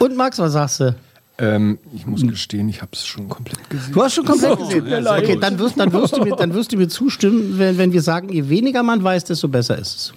Und 0.00 0.16
Max, 0.16 0.40
was 0.40 0.54
sagst 0.54 0.80
du? 0.80 0.94
Ähm, 1.38 1.78
ich 1.94 2.04
muss 2.04 2.22
gestehen, 2.22 2.68
ich 2.68 2.82
habe 2.82 2.90
es 2.94 3.06
schon 3.06 3.28
komplett 3.28 3.70
gesehen. 3.70 3.92
Du 3.92 4.02
hast 4.02 4.14
schon 4.14 4.24
komplett 4.24 4.58
So, 4.58 4.66
gesehen. 4.66 5.06
Okay, 5.06 5.38
dann 5.40 5.56
wirst, 5.60 5.78
dann, 5.78 5.92
wirst 5.92 6.16
du 6.16 6.24
mir, 6.24 6.34
dann 6.34 6.52
wirst 6.52 6.72
du 6.72 6.76
mir 6.76 6.88
zustimmen, 6.88 7.58
wenn, 7.58 7.78
wenn 7.78 7.92
wir 7.92 8.02
sagen, 8.02 8.28
je 8.30 8.48
weniger 8.48 8.82
man 8.82 9.02
weiß, 9.04 9.24
desto 9.24 9.46
besser 9.46 9.78
ist 9.78 9.96
es. 9.96 10.14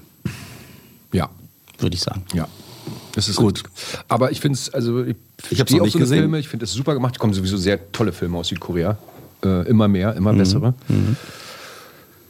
Würde 1.84 1.96
ich 1.96 2.02
sagen. 2.02 2.24
Ja. 2.34 2.48
Das 3.14 3.30
ist 3.30 3.36
gut. 3.38 3.62
Aber 4.08 4.32
ich 4.32 4.40
finde 4.42 4.58
es, 4.58 4.74
also 4.74 5.04
ich, 5.04 5.16
Ich 5.52 5.60
noch 5.60 5.66
auf 5.66 5.86
nicht 5.86 5.94
so 5.94 6.00
gesehen. 6.00 6.20
Filme, 6.20 6.40
ich 6.40 6.48
finde 6.50 6.66
es 6.66 6.74
super 6.74 6.94
gemacht. 6.96 7.16
Es 7.16 7.20
kommen 7.20 7.34
sowieso 7.34 7.58
sehr 7.58 7.92
tolle 7.92 8.12
Filme 8.12 8.38
aus 8.40 8.48
Südkorea. 8.48 8.98
Äh, 9.44 9.68
immer 9.70 9.88
mehr, 9.88 10.16
immer 10.16 10.34
Mhm. 10.34 10.38
bessere. 10.40 10.74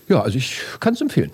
Ja, 0.10 0.22
also 0.22 0.38
ich 0.38 0.58
kann 0.80 0.94
es 0.94 1.02
empfehlen. 1.02 1.32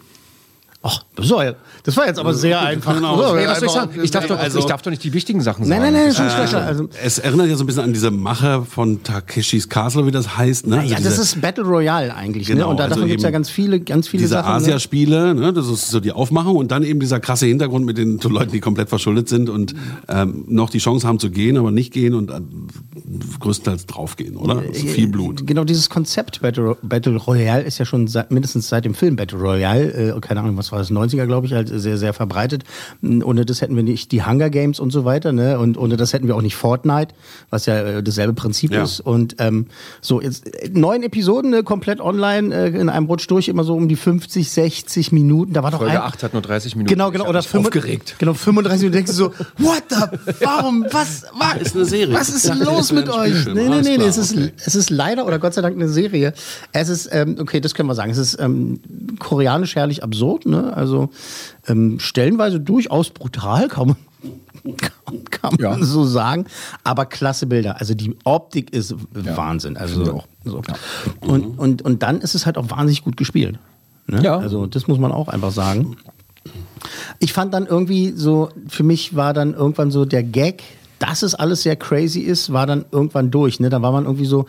Ach, 0.82 1.04
das 1.18 1.30
war, 1.30 1.44
ja- 1.44 1.56
das 1.84 1.98
war 1.98 2.08
jetzt 2.08 2.20
aber 2.20 2.34
sehr 2.34 2.62
einfach. 2.62 2.96
Genau. 2.96 3.18
Das 3.22 3.32
war 3.32 3.38
Ey, 3.38 3.48
was 3.48 3.60
soll 3.60 3.68
ich 3.68 3.74
sagen? 3.74 4.00
Ich 4.02 4.12
darf, 4.12 4.28
doch, 4.28 4.40
Also- 4.40 4.60
ich 4.60 4.66
darf 4.66 4.82
doch 4.82 4.92
nicht 4.92 5.04
die 5.04 5.12
wichtigen 5.12 5.42
Sachen 5.42 5.68
Nein, 5.68 5.82
sagen. 5.82 5.94
nein, 5.94 5.94
nein, 5.94 6.08
Das 6.08 6.16
schon 6.18 6.30
schlechter. 6.30 6.64
Also, 6.66 6.90
Es 7.04 7.20
erinnert 7.20 7.48
ja 7.48 7.56
so 7.58 7.66
ein 7.66 7.68
bisschen 7.68 7.84
an 7.84 7.92
diese 7.92 8.12
Macher 8.12 8.64
von 8.64 9.04
Takeshis 9.04 9.68
Castle, 9.68 10.06
wie 10.06 10.12
das 10.12 10.38
heißt. 10.38 10.68
Ne? 10.68 10.78
ja, 10.78 10.82
Also 10.82 10.94
das 10.96 11.04
diese- 11.04 11.22
ist 11.24 11.42
Battle 11.42 11.66
Royale 11.66 12.16
eigentlich. 12.16 12.48
ne? 12.48 12.56
Genau, 12.56 12.70
Und 12.72 12.78
da 12.80 12.86
also 12.86 12.96
davon 12.96 13.10
gibt 13.10 13.20
es 13.20 13.24
ja 13.26 13.32
ganz 13.32 13.50
viele, 13.50 13.82
ganz 13.82 14.08
viele 14.08 14.22
diese 14.22 14.36
Sachen. 14.36 14.52
ne? 14.52 14.56
Asiaspiele, 14.56 15.36
ne? 15.36 15.52
das 15.52 15.68
ist 15.68 15.90
so 15.90 16.00
die 16.00 16.14
Aufmachung 16.14 16.56
und 16.56 16.72
dann 16.72 16.84
eben 16.84 17.02
dieser 17.02 17.20
krasse 17.20 17.46
Hintergrund 17.48 17.86
mit 17.86 17.98
den 17.98 18.18
Leuten, 18.20 18.54
die 18.54 18.62
komplett 18.62 18.88
verschuldet 18.88 19.28
sind 19.28 19.50
und 19.50 19.76
ähm, 20.08 20.46
noch 20.48 20.70
die 20.70 20.78
Chance 20.80 21.06
haben 21.06 21.20
zu 21.20 21.30
gehen, 21.30 21.58
aber 21.58 21.72
nicht 21.72 21.92
gehen 21.92 22.14
und 22.14 22.32
äh, 22.32 22.40
größtenteils 23.40 23.86
draufgehen, 23.86 24.38
oder? 24.38 24.60
Also 24.60 24.88
viel 24.88 25.08
Blut. 25.08 25.46
Genau, 25.46 25.64
dieses 25.66 25.90
Konzept 25.90 26.42
Battle, 26.42 26.78
Battle 26.82 27.18
Royale 27.18 27.64
ist 27.64 27.78
ja 27.80 27.86
schon 27.86 28.08
seit, 28.08 28.32
mindestens 28.32 28.70
seit 28.70 28.86
dem 28.86 28.94
Film 28.94 29.16
Battle 29.18 29.40
Royale, 29.40 30.16
äh, 30.16 30.20
keine 30.22 30.40
Ahnung, 30.42 30.56
was 30.58 30.69
war 30.72 30.80
das, 30.80 30.92
90er, 30.92 31.26
glaube 31.26 31.48
ich, 31.48 31.54
halt 31.54 31.70
sehr, 31.74 31.98
sehr 31.98 32.14
verbreitet. 32.14 32.64
Mm, 33.02 33.22
Ohne 33.24 33.46
das 33.46 33.62
hätten 33.62 33.76
wir 33.76 33.84
nicht 33.84 34.12
die 34.12 34.24
Hunger 34.24 34.50
Games 34.50 34.80
und 34.80 34.92
so 34.92 35.06
weiter, 35.06 35.32
ne? 35.32 35.60
Und 35.60 35.78
ohne 35.78 35.98
das 35.98 36.14
hätten 36.14 36.28
wir 36.28 36.36
auch 36.36 36.42
nicht 36.42 36.56
Fortnite, 36.56 37.14
was 37.50 37.66
ja 37.66 37.80
äh, 37.80 38.04
dasselbe 38.04 38.34
Prinzip 38.34 38.72
Ja. 38.72 38.84
ist. 38.84 39.00
Und 39.00 39.36
ähm, 39.40 39.68
so, 40.02 40.22
jetzt 40.22 40.48
äh, 40.48 40.70
neun 40.74 41.04
Episoden, 41.04 41.52
ne, 41.52 41.64
komplett 41.64 42.02
online, 42.02 42.54
äh, 42.54 42.68
in 42.70 42.90
einem 42.90 43.06
Rutsch 43.06 43.28
durch, 43.30 43.48
immer 43.48 43.64
so 43.64 43.76
um 43.76 43.88
die 43.88 43.96
50, 43.96 44.50
60 44.50 45.12
Minuten. 45.12 45.54
Da 45.54 45.64
war 45.64 45.72
doch 45.72 45.80
Folge 45.80 45.94
ein, 45.94 46.08
8 46.08 46.24
hat 46.24 46.34
nur 46.34 46.42
30 46.42 46.76
Minuten. 46.76 46.94
Genau, 46.94 47.12
genau. 47.12 47.28
Oder 47.28 47.40
mich 47.40 47.48
35 47.48 47.80
aufgeregt. 47.82 48.16
Genau, 48.20 48.34
35 48.34 48.82
Minuten 48.82 48.94
denkst 48.96 49.12
du 49.12 49.18
so, 49.18 49.34
what 49.58 49.84
the, 49.90 49.96
warum, 50.42 50.86
was, 50.92 51.24
was, 51.38 51.62
Ist 51.62 51.76
eine 51.76 51.86
Serie. 51.86 52.14
was 52.14 52.30
ist 52.30 52.48
dachte, 52.50 52.64
los 52.64 52.90
das 52.90 52.92
wäre 52.92 53.02
mit 53.02 53.10
euch? 53.14 53.46
Nee, 53.48 53.70
nee, 53.70 53.82
nee, 53.82 53.96
klar, 53.96 54.08
es, 54.08 54.18
ist, 54.18 54.34
okay. 54.36 54.52
es 54.66 54.76
ist 54.76 54.90
leider 54.90 55.26
oder 55.26 55.40
Gott 55.40 55.54
sei 55.54 55.62
Dank 55.62 55.76
eine 55.76 55.90
Serie. 55.90 56.34
Es 56.72 56.90
ist, 56.90 57.10
ähm, 57.12 57.38
okay, 57.40 57.60
das 57.62 57.74
können 57.74 57.88
wir 57.90 57.96
sagen, 57.96 58.12
es 58.12 58.18
ist 58.18 58.40
ähm, 58.40 58.80
koreanisch 59.20 59.76
herrlich 59.76 60.04
absurd, 60.04 60.46
ne? 60.46 60.59
Also 60.76 61.10
ähm, 61.68 62.00
stellenweise 62.00 62.60
durchaus 62.60 63.10
brutal, 63.10 63.68
kann 63.68 63.88
man, 63.90 64.76
kann, 65.32 65.56
man 65.60 65.60
Ja. 65.60 65.78
so 65.84 66.06
sagen. 66.06 66.46
Aber 66.84 67.06
klasse 67.06 67.46
Bilder. 67.48 67.80
Also 67.80 67.94
die 67.94 68.16
Optik 68.24 68.74
ist 68.74 68.96
Wahnsinn. 69.14 69.78
Also 69.78 70.14
auch. 70.14 70.28
so. 70.44 70.62
Und, 71.22 71.58
und, 71.58 71.82
und 71.82 72.04
dann 72.04 72.22
ist 72.22 72.36
es 72.36 72.46
halt 72.46 72.58
auch 72.58 72.70
wahnsinnig 72.70 73.04
gut 73.04 73.18
gespielt. 73.18 73.58
Ne? 74.08 74.22
Ja. 74.24 74.38
Also 74.38 74.66
das 74.66 74.88
muss 74.88 75.00
man 75.00 75.12
auch 75.12 75.28
einfach 75.28 75.52
sagen. 75.52 75.98
Ich 77.20 77.34
fand 77.34 77.54
dann 77.54 77.66
irgendwie 77.68 78.12
so, 78.16 78.50
für 78.68 78.84
mich 78.84 79.16
war 79.16 79.34
dann 79.34 79.54
irgendwann 79.54 79.92
so 79.92 80.06
der 80.06 80.24
Gag, 80.24 80.64
dass 81.00 81.22
es 81.24 81.36
alles 81.36 81.64
sehr 81.64 81.76
crazy 81.76 82.20
ist, 82.22 82.52
war 82.52 82.66
dann 82.66 82.86
irgendwann 82.92 83.32
durch. 83.32 83.60
Ne? 83.60 83.70
Da 83.70 83.82
war 83.82 83.92
man 83.92 84.06
irgendwie 84.06 84.26
so, 84.26 84.46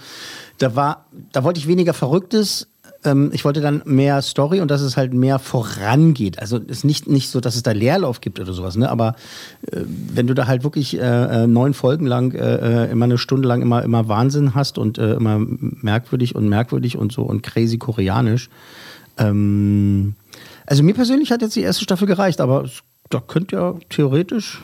da 0.58 0.74
war, 0.76 1.04
da 1.32 1.44
wollte 1.44 1.58
ich 1.60 1.66
weniger 1.68 1.94
Verrücktes. 1.94 2.68
Ähm, 3.02 3.30
ich 3.32 3.44
wollte 3.46 3.60
dann 3.62 3.80
mehr 3.86 4.20
Story 4.20 4.60
und 4.60 4.70
dass 4.70 4.82
es 4.82 4.96
halt 4.98 5.14
mehr 5.14 5.38
vorangeht. 5.38 6.38
Also 6.38 6.58
es 6.58 6.78
ist 6.78 6.84
nicht, 6.84 7.08
nicht 7.08 7.30
so, 7.30 7.40
dass 7.40 7.56
es 7.56 7.62
da 7.62 7.72
Leerlauf 7.72 8.20
gibt 8.20 8.38
oder 8.40 8.52
sowas, 8.52 8.76
ne? 8.76 8.90
Aber 8.90 9.14
äh, 9.72 9.80
wenn 9.86 10.26
du 10.26 10.34
da 10.34 10.46
halt 10.46 10.64
wirklich 10.64 10.98
äh, 10.98 11.00
äh, 11.44 11.46
neun 11.46 11.72
Folgen 11.72 12.04
lang, 12.06 12.32
äh, 12.34 12.86
äh, 12.86 12.90
immer 12.90 13.06
eine 13.06 13.16
Stunde 13.16 13.48
lang 13.48 13.62
immer, 13.62 13.82
immer 13.84 14.08
Wahnsinn 14.08 14.54
hast 14.54 14.76
und 14.76 14.98
äh, 14.98 15.14
immer 15.14 15.38
merkwürdig 15.40 16.34
und 16.34 16.48
merkwürdig 16.48 16.98
und 16.98 17.10
so 17.10 17.22
und 17.22 17.42
crazy 17.42 17.78
koreanisch, 17.78 18.50
ähm, 19.18 20.14
also 20.66 20.82
mir 20.82 20.94
persönlich 20.94 21.30
hat 21.32 21.42
jetzt 21.42 21.56
die 21.56 21.62
erste 21.62 21.82
Staffel 21.84 22.06
gereicht, 22.06 22.40
aber 22.40 22.64
es, 22.64 22.80
da 23.08 23.20
könnte 23.20 23.56
ja 23.56 23.74
theoretisch, 23.88 24.60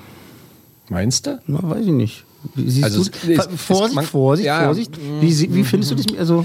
Meinst 0.89 1.27
du? 1.27 1.41
na, 1.47 1.59
weiß 1.63 1.87
ich 1.87 1.93
nicht. 1.93 2.25
Siehst 2.55 2.85
Also 2.85 3.03
du? 3.05 3.11
es- 3.33 3.49
Vorsicht, 3.57 3.89
es- 3.91 3.95
man- 3.97 4.05
Vorsicht, 4.05 4.47
ja, 4.47 4.65
Vorsicht. 4.67 4.93
Wie, 5.21 5.55
wie 5.55 5.65
findest 5.65 5.91
du 5.91 5.97
das? 5.97 6.07
Also 6.17 6.45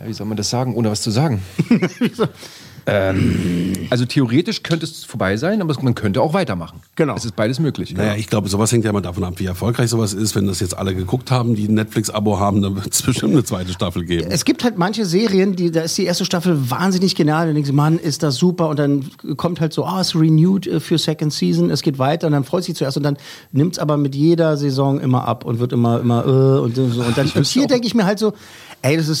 Ja, 0.00 0.06
wie 0.06 0.12
soll 0.12 0.26
man 0.26 0.36
das 0.36 0.50
sagen, 0.50 0.74
ohne 0.74 0.90
was 0.90 1.00
zu 1.02 1.10
sagen? 1.10 1.42
ähm, 2.88 3.72
also 3.90 4.04
theoretisch 4.04 4.62
könnte 4.62 4.84
es 4.84 5.04
vorbei 5.04 5.36
sein, 5.36 5.60
aber 5.60 5.72
es- 5.72 5.82
man 5.82 5.94
könnte 5.94 6.20
auch 6.20 6.34
weitermachen. 6.34 6.80
Genau. 6.94 7.16
Es 7.16 7.24
ist 7.24 7.34
beides 7.34 7.58
möglich. 7.58 7.94
Naja, 7.94 8.14
ich 8.14 8.28
glaube, 8.28 8.48
sowas 8.48 8.70
hängt 8.70 8.84
ja 8.84 8.90
immer 8.90 9.00
davon 9.00 9.24
ab, 9.24 9.34
wie 9.38 9.46
erfolgreich 9.46 9.90
sowas 9.90 10.12
ist. 10.12 10.34
Wenn 10.36 10.46
das 10.46 10.60
jetzt 10.60 10.76
alle 10.76 10.94
geguckt 10.94 11.30
haben, 11.30 11.54
die 11.56 11.66
ein 11.66 11.74
Netflix-Abo 11.74 12.38
haben, 12.38 12.62
dann 12.62 12.76
wird 12.76 12.92
es 12.92 13.02
bestimmt 13.06 13.32
eine 13.32 13.42
zweite 13.44 13.72
Staffel 13.72 14.04
geben. 14.04 14.30
es 14.30 14.44
gibt 14.44 14.62
halt 14.62 14.78
manche 14.78 15.04
Serien, 15.04 15.56
die, 15.56 15.70
da 15.70 15.80
ist 15.80 15.98
die 15.98 16.04
erste 16.04 16.24
Staffel 16.24 16.70
wahnsinnig 16.70 17.14
genial. 17.16 17.42
Und 17.42 17.46
dann 17.48 17.54
denkst 17.56 17.70
du, 17.70 17.74
Mann, 17.76 17.98
ist 17.98 18.22
das 18.22 18.36
super. 18.36 18.68
Und 18.68 18.78
dann 18.78 19.10
kommt 19.36 19.60
halt 19.60 19.72
so, 19.72 19.84
ah, 19.84 20.00
es 20.00 20.08
ist 20.08 20.14
renewed 20.14 20.66
äh, 20.66 20.78
für 20.78 20.98
Second 20.98 21.32
Season, 21.32 21.70
es 21.70 21.82
geht 21.82 21.98
weiter. 21.98 22.26
Und 22.28 22.34
dann 22.34 22.44
freut 22.44 22.64
sich 22.64 22.76
zuerst. 22.76 22.96
Und 22.96 23.02
dann 23.02 23.16
nimmt 23.50 23.72
es 23.72 23.78
aber 23.78 23.96
mit 23.96 24.14
jeder 24.14 24.56
Saison 24.56 25.00
immer 25.00 25.26
ab 25.26 25.44
und 25.44 25.58
wird 25.58 25.72
immer, 25.72 26.00
immer, 26.00 26.24
äh, 26.24 26.60
und 26.60 26.76
so. 26.76 26.82
Und, 27.02 27.16
dann, 27.18 27.28
und 27.34 27.46
hier 27.46 27.66
denke 27.66 27.86
ich 27.86 27.94
mir 27.94 28.04
halt 28.04 28.18
so, 28.18 28.34
ey, 28.82 28.96
das 28.96 29.08
ist 29.08 29.20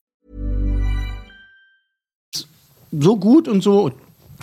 So 2.91 3.17
gut 3.17 3.47
und 3.47 3.61
so. 3.61 3.91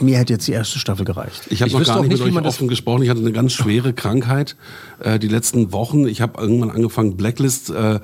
Mir 0.00 0.18
hätte 0.18 0.32
jetzt 0.32 0.46
die 0.46 0.52
erste 0.52 0.78
Staffel 0.78 1.04
gereicht. 1.04 1.42
Ich 1.50 1.60
habe 1.60 1.72
noch 1.72 1.84
gar 1.84 2.00
nicht 2.02 2.10
nicht, 2.10 2.24
mit 2.24 2.36
euch 2.36 2.42
das- 2.42 2.54
offen 2.54 2.68
gesprochen. 2.68 3.02
Ich 3.02 3.10
hatte 3.10 3.20
eine 3.20 3.32
ganz 3.32 3.52
schwere 3.52 3.92
Krankheit 3.92 4.54
äh, 5.00 5.18
die 5.18 5.26
letzten 5.28 5.72
Wochen. 5.72 6.06
Ich 6.06 6.20
habe 6.20 6.40
irgendwann 6.40 6.70
angefangen, 6.70 7.16
Blacklist 7.16 7.70
äh, 7.70 7.98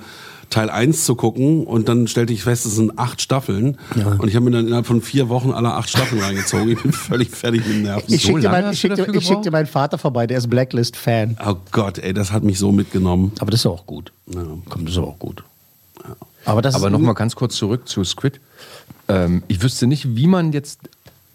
Teil 0.49 0.69
1 0.69 1.05
zu 1.05 1.15
gucken 1.15 1.65
und 1.65 1.87
dann 1.89 2.07
stellte 2.07 2.33
ich 2.33 2.43
fest, 2.43 2.65
es 2.65 2.75
sind 2.75 2.99
acht 2.99 3.21
Staffeln. 3.21 3.77
Und 4.19 4.27
ich 4.27 4.35
habe 4.35 4.45
mir 4.45 4.51
dann 4.51 4.67
innerhalb 4.67 4.85
von 4.85 5.01
vier 5.01 5.27
Wochen 5.29 5.51
alle 5.51 5.73
acht 5.73 5.89
Staffeln 5.89 6.21
reingezogen. 6.21 6.69
Ich 6.69 6.81
bin 6.81 6.91
völlig 6.93 7.29
fertig 7.31 7.65
mit 7.65 7.75
den 7.77 7.83
Nerven. 7.83 8.13
Ich 8.13 8.21
schicke 8.21 8.41
dir, 8.41 8.73
schick 8.73 8.93
dir, 8.95 9.21
schick 9.21 9.41
dir 9.41 9.51
meinen 9.51 9.65
Vater 9.65 9.97
vorbei, 9.97 10.27
der 10.27 10.37
ist 10.37 10.49
Blacklist-Fan. 10.49 11.37
Oh 11.47 11.55
Gott, 11.71 11.97
ey, 11.97 12.13
das 12.13 12.31
hat 12.31 12.43
mich 12.43 12.59
so 12.59 12.71
mitgenommen. 12.71 13.31
Aber 13.39 13.49
das 13.51 13.61
ist 13.61 13.65
auch 13.65 13.85
gut. 13.87 14.11
Ja. 14.27 14.43
Komm, 14.69 14.85
das 14.85 14.93
ist 14.95 14.99
auch 14.99 15.17
gut. 15.17 15.43
Aber 16.45 16.61
das 16.61 16.75
Aber 16.75 16.87
ist 16.87 16.91
noch 16.91 16.99
mal 16.99 17.13
ganz 17.13 17.35
kurz 17.35 17.55
zurück 17.55 17.87
zu 17.87 18.03
Squid. 18.03 18.39
Ähm, 19.07 19.43
ich 19.47 19.61
wüsste 19.61 19.87
nicht, 19.87 20.15
wie 20.15 20.27
man 20.27 20.51
jetzt 20.51 20.79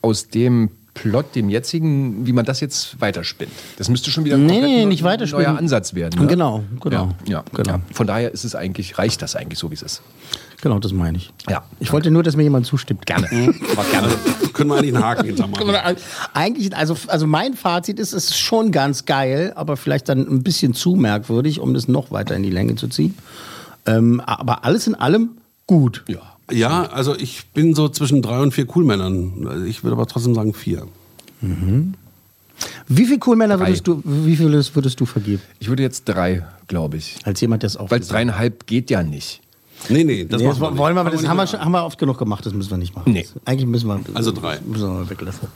aus 0.02 0.28
dem 0.28 0.70
Plot, 0.94 1.34
dem 1.36 1.48
jetzigen, 1.48 2.26
wie 2.26 2.32
man 2.32 2.44
das 2.44 2.60
jetzt 2.60 3.00
weiterspinnt. 3.00 3.52
Das 3.78 3.88
müsste 3.88 4.10
schon 4.10 4.24
wieder 4.24 4.36
ein 4.36 4.44
Nee, 4.44 4.60
nee, 4.60 4.84
nicht 4.86 5.02
weiterspinnen. 5.04 5.46
neuer 5.46 5.56
Ansatz 5.56 5.94
werden. 5.94 6.20
Ne? 6.20 6.26
Genau, 6.26 6.64
genau. 6.80 7.14
Ja, 7.26 7.32
ja, 7.32 7.44
Genau. 7.54 7.70
ja. 7.70 7.80
Von 7.92 8.06
daher 8.08 8.32
ist 8.32 8.44
es 8.44 8.54
eigentlich, 8.56 8.98
reicht 8.98 9.22
das 9.22 9.36
eigentlich 9.36 9.58
so, 9.58 9.70
wie 9.70 9.74
es 9.74 9.82
ist. 9.82 10.02
Genau, 10.62 10.78
das 10.78 10.92
meine 10.92 11.16
ich. 11.16 11.32
Ja. 11.48 11.62
Ich 11.78 11.92
wollte 11.92 12.10
nur, 12.10 12.22
dass 12.22 12.36
mir 12.36 12.42
jemand 12.42 12.66
zustimmt. 12.66 13.06
Gerne. 13.06 13.26
Aber 13.72 13.84
gerne. 13.84 14.08
Können 14.52 14.68
wir 14.68 14.76
eigentlich 14.78 14.94
einen 14.94 15.04
Haken 15.04 15.26
hintermachen? 15.26 15.96
Eigentlich, 16.34 16.76
also, 16.76 16.96
also 17.06 17.26
mein 17.26 17.54
Fazit 17.54 17.98
ist, 17.98 18.12
es 18.12 18.24
ist 18.30 18.36
schon 18.38 18.72
ganz 18.72 19.06
geil, 19.06 19.52
aber 19.54 19.76
vielleicht 19.78 20.08
dann 20.10 20.18
ein 20.28 20.42
bisschen 20.42 20.74
zu 20.74 20.96
merkwürdig, 20.96 21.60
um 21.60 21.72
das 21.72 21.88
noch 21.88 22.10
weiter 22.10 22.34
in 22.36 22.42
die 22.42 22.50
Länge 22.50 22.74
zu 22.74 22.88
ziehen. 22.88 23.16
Ähm, 23.86 24.20
aber 24.20 24.64
alles 24.64 24.86
in 24.86 24.94
allem 24.96 25.30
gut. 25.66 26.04
Ja. 26.08 26.18
Ja, 26.52 26.82
also 26.84 27.16
ich 27.16 27.46
bin 27.54 27.74
so 27.74 27.88
zwischen 27.88 28.22
drei 28.22 28.40
und 28.40 28.52
vier 28.52 28.66
Coolmännern. 28.66 29.46
Also 29.48 29.64
Ich 29.64 29.82
würde 29.84 29.94
aber 29.96 30.06
trotzdem 30.06 30.34
sagen 30.34 30.54
vier. 30.54 30.86
Wie 32.88 33.06
viel 33.06 33.18
Coolmänner 33.18 33.58
würdest 33.58 33.86
du, 33.86 34.02
wie 34.04 34.36
viel 34.36 34.50
würdest 34.52 35.00
du 35.00 35.06
vergeben? 35.06 35.42
Ich 35.58 35.68
würde 35.68 35.82
jetzt 35.82 36.04
drei, 36.04 36.44
glaube 36.66 36.98
ich. 36.98 37.16
Als 37.24 37.40
jemand, 37.40 37.62
der 37.62 37.68
es 37.68 37.76
auch 37.76 37.90
Weil 37.90 38.00
dreieinhalb 38.00 38.66
geht 38.66 38.90
ja 38.90 39.02
nicht. 39.02 39.40
Nee, 39.88 40.04
nee, 40.04 40.24
das 40.26 40.40
nee, 40.40 40.46
das 40.46 40.60
wir 40.60 40.70
nicht. 40.70 40.78
wollen 40.78 40.94
wir, 40.94 41.04
das 41.04 41.26
haben 41.26 41.38
wir, 41.38 41.46
schon, 41.46 41.60
haben 41.60 41.72
wir 41.72 41.84
oft 41.84 41.98
genug 41.98 42.18
gemacht, 42.18 42.44
das 42.44 42.52
müssen 42.52 42.70
wir 42.70 42.76
nicht 42.76 42.94
machen. 42.94 43.12
Nee. 43.12 43.22
Das, 43.22 43.34
eigentlich 43.46 43.66
müssen 43.66 43.88
wir. 43.88 44.00
Also 44.12 44.30
drei. 44.30 44.58
Müssen 44.66 44.82
wir 44.88 44.92
mal 44.92 45.08
weglassen. 45.10 45.48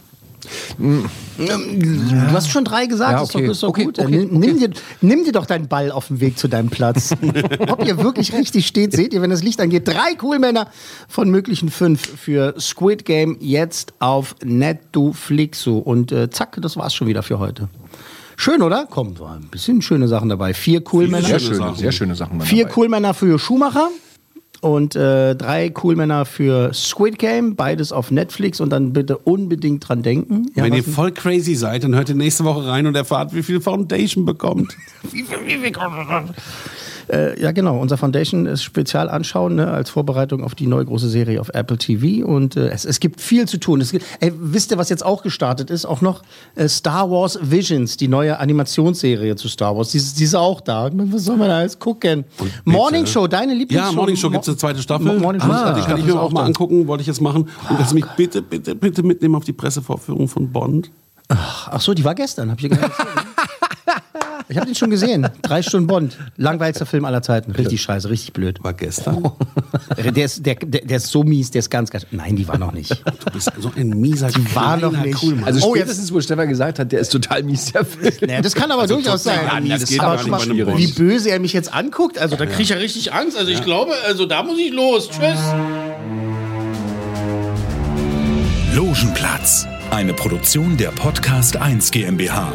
Du 1.37 2.33
hast 2.33 2.51
schon 2.51 2.65
drei 2.65 2.87
gesagt, 2.87 3.13
Ja, 3.13 3.19
das 3.21 3.29
ist 3.29 3.35
doch, 3.35 3.41
okay. 3.41 3.51
ist 3.51 3.63
doch 3.63 3.69
Okay, 3.69 3.85
gut. 3.85 3.99
okay, 3.99 4.11
nimm, 4.31 4.39
nimm, 4.39 4.59
dir, 4.59 4.71
nimm 5.01 5.25
dir 5.25 5.33
doch 5.33 5.47
deinen 5.47 5.69
Ball 5.69 5.91
auf 5.91 6.09
dem 6.09 6.21
Weg 6.21 6.39
zu 6.39 6.49
deinem 6.49 6.69
Platz. 6.71 7.13
Ob 7.69 7.85
ihr 7.87 7.99
wirklich 8.03 8.33
richtig 8.33 8.67
steht, 8.67 8.93
seht 8.93 9.15
ihr, 9.15 9.23
wenn 9.23 9.31
das 9.31 9.43
Licht 9.43 9.61
angeht. 9.61 9.87
Drei 9.89 10.15
Coolmänner 10.19 10.69
von 11.09 11.31
möglichen 11.31 11.69
fünf 11.71 12.01
für 12.07 12.55
Squid 12.59 13.05
Game 13.05 13.37
jetzt 13.41 13.95
auf 13.99 14.37
Netflixo. 14.45 15.79
Und 15.79 16.13
äh, 16.13 16.31
zack, 16.31 16.59
das 16.61 16.77
war's 16.77 16.95
schon 16.95 17.07
wieder 17.09 17.23
für 17.23 17.39
heute. 17.39 17.69
Schön, 18.37 18.63
oder? 18.63 18.87
Komm, 18.91 19.19
war 19.21 19.35
ein 19.37 19.49
bisschen 19.49 19.81
schöne 19.83 20.09
Sachen 20.09 20.29
dabei. 20.29 20.55
Vier 20.55 20.83
Coolmänner. 20.83 21.27
Sehr 21.27 21.39
schöne 21.41 21.55
Sachen. 21.57 21.77
sehr 21.77 21.93
schöne 21.93 22.15
Sachen. 22.17 22.41
Vier 22.41 22.65
dabei. 22.65 22.75
Coolmänner 22.75 23.15
für 23.15 23.39
Schumacher 23.39 23.91
und 24.65 24.97
äh, 24.97 25.37
drei 25.37 25.69
Coolmänner 25.69 26.25
für 26.25 26.73
Squid 26.73 27.19
Game, 27.19 27.55
beides 27.55 27.93
auf 27.93 28.11
Netflix 28.11 28.63
und 28.63 28.71
dann 28.71 28.95
bitte 28.95 29.19
unbedingt 29.19 29.87
dran 29.87 30.03
denken. 30.03 30.47
Ja, 30.55 30.65
Wenn 30.65 30.73
ihr 30.73 30.83
voll 30.83 31.13
crazy 31.13 31.55
seid, 31.55 31.85
dann 31.85 31.95
hört 31.95 32.09
ihr 32.09 32.15
nächste 32.15 32.45
Woche 32.45 32.67
rein 32.67 32.87
und 32.87 32.97
erfahrt, 32.97 33.35
wie 33.35 33.43
viel 33.43 33.61
Foundation 33.61 34.25
bekommt. 34.25 34.75
äh, 37.13 37.41
ja, 37.41 37.53
genau. 37.53 37.79
Unser 37.79 37.97
Foundation 37.97 38.47
ist 38.47 38.63
Spezial 38.63 39.09
anschauen 39.09 39.57
ne, 39.57 39.69
als 39.71 39.91
Vorbereitung 39.91 40.43
auf 40.45 40.55
die 40.55 40.67
neue 40.67 40.85
große 40.85 41.09
Serie 41.09 41.41
auf 41.41 41.51
Apple 41.55 41.79
TV 41.79 42.27
und 42.27 42.57
äh, 42.57 42.69
es, 42.69 42.85
es 42.85 43.01
gibt 43.01 43.21
viel 43.21 43.47
zu 43.49 43.59
tun. 43.59 43.81
Es 43.81 43.93
gibt, 43.93 44.05
ey, 44.21 44.33
wisst 44.37 44.71
ihr, 44.71 44.79
was 44.79 44.89
jetzt 44.89 45.05
auch 45.05 45.23
gestartet 45.23 45.71
ist? 45.71 45.85
Auch 45.87 46.01
noch 46.01 46.23
äh, 46.55 46.69
Star 46.69 47.11
Wars 47.11 47.39
Visions, 47.43 47.97
die 47.97 48.09
neue 48.09 48.39
Animationsserie 48.39 49.37
zu 49.37 49.49
Star 49.49 49.77
Wars. 49.77 49.91
Die, 49.91 49.99
ist- 49.99 50.19
die 50.19 50.25
ist 50.25 50.35
auch 50.35 50.61
da. 50.61 50.91
Was 50.93 51.25
soll 51.25 51.37
man 51.37 51.49
da 51.49 51.59
alles 51.59 51.79
gucken? 51.79 52.25
Morning 52.65 53.07
Show, 53.07 53.27
deine 53.27 53.55
Lieblingsshow. 53.55 53.91
Ja, 53.91 53.93
Morning 53.97 54.17
Show 54.17 54.31
gibt 54.31 54.43
es 54.43 54.49
eine 54.49 54.57
zweite 54.57 54.81
Staffel. 54.83 55.07
Mo- 55.07 55.19
Morning 55.21 55.41
Show 55.41 55.49
ah, 55.51 55.73
die 55.73 55.83
kann 55.83 55.99
ich 55.99 56.05
mir 56.05 56.21
auch 56.21 56.31
mal 56.33 56.45
angucken, 56.45 56.87
wollte 56.87 57.03
ich 57.03 57.07
jetzt 57.09 57.21
machen. 57.21 57.49
Und 57.71 57.91
du 57.91 57.95
mich 57.95 58.05
bitte, 58.17 58.43
bitte, 58.43 58.75
bitte 58.75 59.03
mitnehmen 59.03 59.35
auf 59.35 59.45
die 59.45 59.53
Pressevorführung 59.53 60.29
von 60.29 60.51
Bond? 60.51 60.91
Ach 61.29 61.81
so, 61.81 61.95
die 61.95 62.05
war 62.05 62.15
gestern, 62.15 62.51
hab 62.51 62.63
ich 62.63 62.69
gar 62.71 62.79
nicht 62.81 62.97
gesehen. 62.99 63.34
Ich 64.49 64.57
habe 64.59 64.67
den 64.67 64.75
schon 64.75 64.91
gesehen. 64.91 65.27
Drei 65.43 65.63
Stunden 65.63 65.87
Bond. 65.87 66.19
Langweiligster 66.37 66.85
Film 66.85 67.05
aller 67.07 67.23
Zeiten. 67.23 67.53
Richtig 67.53 67.81
scheiße, 67.81 68.11
richtig 68.11 68.35
blöd. 68.35 68.63
War 68.63 68.75
gestern? 68.75 69.31
Der 69.97 70.25
ist, 70.25 70.45
der, 70.45 70.57
der, 70.57 70.83
der 70.83 70.97
ist 70.99 71.07
so 71.09 71.23
mies, 71.23 71.51
der 71.51 71.61
ist 71.61 71.71
ganz, 71.71 71.91
ganz. 71.91 72.07
Nein, 72.11 72.37
die 72.37 72.47
war 72.47 72.59
noch 72.59 72.73
nicht. 72.73 72.91
Du 72.91 73.31
bist 73.33 73.51
so 73.59 73.73
ein 73.75 73.89
mieser 73.89 74.29
Die 74.29 74.55
war 74.55 74.77
noch 74.77 74.93
nicht. 74.93 75.19
Coolmann. 75.19 75.45
Also 75.45 75.67
Oh, 75.67 75.75
jetzt- 75.75 75.85
spätestens, 75.85 76.13
wo 76.13 76.21
Stefan 76.21 76.49
gesagt 76.49 76.79
hat, 76.79 76.93
der 76.93 77.01
ist 77.01 77.09
total 77.11 77.43
mies, 77.43 77.73
der 77.73 77.85
Film. 77.87 78.13
Naja, 78.21 78.43
das 78.43 78.55
kann 78.55 78.71
aber 78.71 78.87
durchaus 78.87 79.25
sein. 79.25 79.41
Ja, 79.47 79.59
ja, 79.61 79.79
das 79.79 79.89
geht 79.89 80.01
aber 80.01 80.23
mal, 80.27 80.41
wie 80.77 80.89
böse 80.93 81.31
er 81.31 81.41
mich 81.41 81.53
jetzt 81.55 81.73
anguckt, 81.73 82.19
also 82.19 82.37
da 82.37 82.45
kriege 82.45 82.63
ich 82.65 82.69
ja 82.69 82.77
richtig 82.77 83.13
Angst. 83.15 83.39
Also 83.39 83.51
ich 83.51 83.63
glaube, 83.65 83.93
also 84.07 84.27
da 84.27 84.43
muss 84.43 84.59
ich 84.59 84.73
los. 84.73 85.09
Tschüss. 85.09 85.39
Logenplatz, 88.75 89.67
eine 89.91 90.13
Produktion 90.13 90.77
der 90.77 90.89
Podcast 90.89 91.57
1 91.57 91.91
GmbH. 91.91 92.53